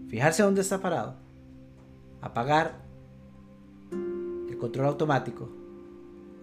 fijarse 0.10 0.44
dónde 0.44 0.62
está 0.62 0.80
parado, 0.80 1.16
apagar 2.22 2.87
el 4.58 4.62
control 4.62 4.88
automático, 4.88 5.48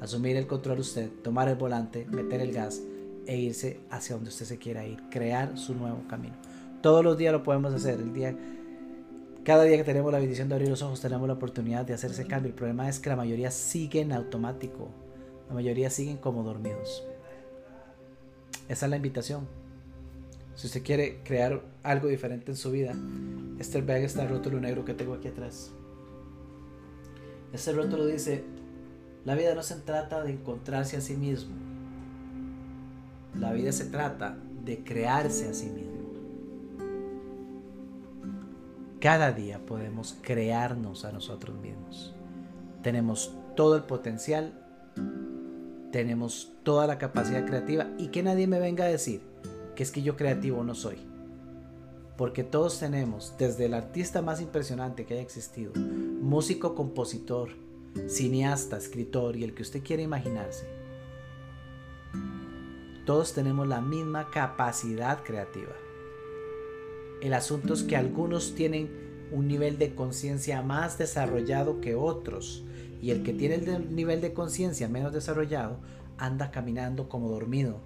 asumir 0.01 0.37
el 0.37 0.47
control 0.47 0.79
usted, 0.79 1.11
tomar 1.25 1.49
el 1.49 1.57
volante, 1.57 2.07
meter 2.07 2.41
el 2.41 2.53
gas 2.53 2.81
e 3.27 3.37
irse 3.37 3.81
hacia 3.91 4.15
donde 4.15 4.31
usted 4.31 4.47
se 4.47 4.57
quiera 4.57 4.87
ir, 4.87 5.03
crear 5.11 5.59
su 5.59 5.75
nuevo 5.75 6.07
camino. 6.09 6.37
Todos 6.81 7.03
los 7.03 7.19
días 7.19 7.33
lo 7.33 7.43
podemos 7.43 7.75
hacer, 7.75 7.99
el 7.99 8.13
día 8.13 8.37
cada 9.45 9.65
día 9.65 9.77
que 9.77 9.85
tenemos 9.85 10.13
la 10.13 10.21
bendición 10.21 10.49
de 10.49 10.55
abrir 10.55 10.71
los 10.71 10.81
ojos 10.81 11.01
tenemos 11.01 11.27
la 11.27 11.35
oportunidad 11.35 11.85
de 11.85 11.93
hacer 11.93 12.13
ese 12.13 12.25
cambio. 12.25 12.51
El 12.51 12.55
problema 12.55 12.89
es 12.89 12.99
que 12.99 13.11
la 13.11 13.17
mayoría 13.17 13.51
siguen 13.51 14.13
automático. 14.13 14.89
La 15.49 15.55
mayoría 15.55 15.91
siguen 15.91 16.17
como 16.17 16.45
dormidos. 16.45 17.05
Esa 18.69 18.87
es 18.87 18.91
la 18.91 18.97
invitación. 18.97 19.47
Si 20.55 20.69
usted 20.69 20.83
quiere 20.83 21.21
crear 21.25 21.61
algo 21.83 22.09
diferente 22.09 22.53
en 22.53 22.57
su 22.57 22.71
vida, 22.71 22.95
este 23.59 23.83
bag 23.83 24.05
está 24.05 24.23
el 24.23 24.31
rótulo 24.31 24.61
negro 24.61 24.87
que 24.87 24.95
tengo 24.95 25.13
aquí 25.13 25.29
atrás. 25.29 25.73
Este 27.55 27.73
rótulo 27.73 28.05
dice, 28.07 28.43
la 29.25 29.37
vida 29.37 29.55
no 29.55 29.63
se 29.63 29.77
trata 29.77 30.25
de 30.25 30.33
encontrarse 30.33 30.97
a 30.97 31.01
sí 31.01 31.17
mismo. 31.17 31.55
La 33.39 33.53
vida 33.53 33.71
se 33.71 33.85
trata 33.85 34.37
de 34.65 34.83
crearse 34.83 35.49
a 35.49 35.55
sí 35.55 35.67
mismo. 35.67 35.95
Cada 38.99 39.31
día 39.31 39.65
podemos 39.65 40.19
crearnos 40.21 41.05
a 41.05 41.13
nosotros 41.13 41.57
mismos. 41.57 42.13
Tenemos 42.83 43.33
todo 43.55 43.77
el 43.77 43.85
potencial, 43.85 44.53
tenemos 45.93 46.55
toda 46.65 46.89
la 46.89 46.99
capacidad 46.99 47.47
creativa 47.47 47.87
y 47.99 48.09
que 48.09 48.25
nadie 48.25 48.49
me 48.49 48.59
venga 48.59 48.85
a 48.85 48.89
decir 48.89 49.21
que 49.77 49.85
es 49.85 49.93
que 49.93 50.03
yo 50.03 50.17
creativo 50.17 50.65
no 50.65 50.75
soy. 50.75 51.14
Porque 52.17 52.45
todos 52.45 52.79
tenemos, 52.79 53.35
desde 53.39 53.67
el 53.67 53.75
artista 53.75 54.23
más 54.23 54.41
impresionante 54.41 55.05
que 55.05 55.15
haya 55.15 55.23
existido, 55.23 55.73
músico, 55.75 56.75
compositor, 56.75 57.51
cineasta, 58.09 58.77
escritor 58.77 59.37
y 59.37 59.45
el 59.45 59.55
que 59.55 59.63
usted 59.63 59.83
quiera 59.83 60.03
imaginarse, 60.03 60.67
todos 63.05 63.35
tenemos 63.35 63.67
la 63.67 63.81
misma 63.81 64.31
capacidad 64.31 65.23
creativa. 65.25 65.73
El 67.21 67.35
asunto 67.35 67.75
es 67.75 67.83
que 67.83 67.97
algunos 67.97 68.55
tienen 68.55 69.29
un 69.33 69.49
nivel 69.49 69.79
de 69.79 69.95
conciencia 69.95 70.63
más 70.63 70.99
desarrollado 70.99 71.81
que 71.81 71.97
otros 71.97 72.65
y 73.03 73.11
el 73.11 73.23
que 73.23 73.33
tiene 73.33 73.57
el 73.57 73.95
nivel 73.95 74.21
de 74.21 74.33
conciencia 74.33 74.89
menos 74.89 75.13
desarrollado 75.13 75.79
anda 76.17 76.51
caminando 76.51 77.09
como 77.09 77.29
dormido 77.29 77.81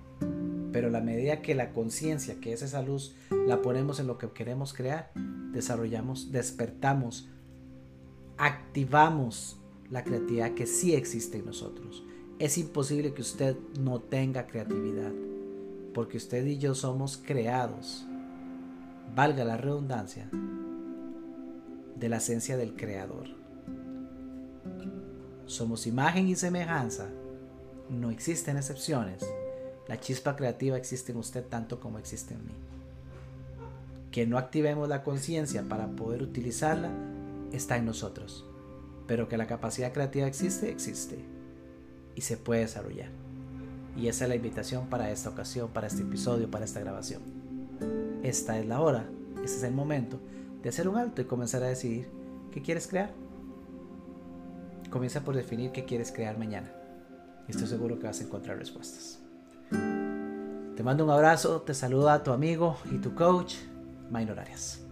pero 0.72 0.90
la 0.90 1.00
medida 1.00 1.42
que 1.42 1.54
la 1.54 1.72
conciencia, 1.72 2.40
que 2.40 2.52
es 2.52 2.62
esa 2.62 2.82
luz, 2.82 3.14
la 3.30 3.62
ponemos 3.62 4.00
en 4.00 4.06
lo 4.06 4.18
que 4.18 4.30
queremos 4.30 4.74
crear, 4.74 5.10
desarrollamos, 5.52 6.30
despertamos, 6.30 7.28
activamos 8.36 9.58
la 9.90 10.04
creatividad 10.04 10.52
que 10.54 10.66
sí 10.66 10.94
existe 10.94 11.38
en 11.38 11.46
nosotros. 11.46 12.04
Es 12.38 12.58
imposible 12.58 13.14
que 13.14 13.22
usted 13.22 13.56
no 13.80 14.00
tenga 14.00 14.46
creatividad, 14.46 15.12
porque 15.94 16.18
usted 16.18 16.46
y 16.46 16.58
yo 16.58 16.74
somos 16.74 17.16
creados, 17.16 18.06
valga 19.14 19.44
la 19.44 19.56
redundancia, 19.56 20.28
de 21.96 22.08
la 22.08 22.18
esencia 22.18 22.56
del 22.56 22.76
creador. 22.76 23.26
Somos 25.46 25.86
imagen 25.86 26.28
y 26.28 26.36
semejanza, 26.36 27.08
no 27.88 28.10
existen 28.10 28.58
excepciones 28.58 29.24
la 29.88 29.98
chispa 29.98 30.36
creativa 30.36 30.76
existe 30.76 31.12
en 31.12 31.18
usted 31.18 31.44
tanto 31.44 31.80
como 31.80 31.98
existe 31.98 32.34
en 32.34 32.44
mí. 32.44 32.52
Que 34.10 34.26
no 34.26 34.36
activemos 34.36 34.88
la 34.88 35.02
conciencia 35.02 35.62
para 35.68 35.88
poder 35.88 36.22
utilizarla 36.22 36.90
está 37.52 37.78
en 37.78 37.86
nosotros. 37.86 38.44
Pero 39.06 39.28
que 39.28 39.38
la 39.38 39.46
capacidad 39.46 39.92
creativa 39.92 40.26
existe, 40.26 40.70
existe. 40.70 41.18
Y 42.14 42.20
se 42.20 42.36
puede 42.36 42.60
desarrollar. 42.60 43.08
Y 43.96 44.08
esa 44.08 44.24
es 44.24 44.28
la 44.28 44.36
invitación 44.36 44.88
para 44.88 45.10
esta 45.10 45.30
ocasión, 45.30 45.70
para 45.70 45.86
este 45.86 46.02
episodio, 46.02 46.50
para 46.50 46.66
esta 46.66 46.80
grabación. 46.80 47.22
Esta 48.22 48.58
es 48.58 48.66
la 48.66 48.80
hora, 48.80 49.08
este 49.36 49.56
es 49.56 49.62
el 49.62 49.72
momento 49.72 50.20
de 50.62 50.68
hacer 50.68 50.88
un 50.88 50.96
alto 50.96 51.22
y 51.22 51.24
comenzar 51.24 51.62
a 51.62 51.68
decidir 51.68 52.08
qué 52.52 52.60
quieres 52.60 52.86
crear. 52.86 53.10
Comienza 54.90 55.24
por 55.24 55.34
definir 55.34 55.72
qué 55.72 55.84
quieres 55.84 56.12
crear 56.12 56.38
mañana. 56.38 56.72
Estoy 57.48 57.66
seguro 57.66 57.98
que 57.98 58.06
vas 58.06 58.20
a 58.20 58.24
encontrar 58.24 58.58
respuestas. 58.58 59.17
Te 59.70 60.82
mando 60.82 61.04
un 61.04 61.10
abrazo, 61.10 61.62
te 61.62 61.74
saluda 61.74 62.22
tu 62.22 62.32
amigo 62.32 62.76
y 62.90 62.98
tu 62.98 63.14
coach, 63.14 63.54
Minor 64.10 64.40
Arias. 64.40 64.87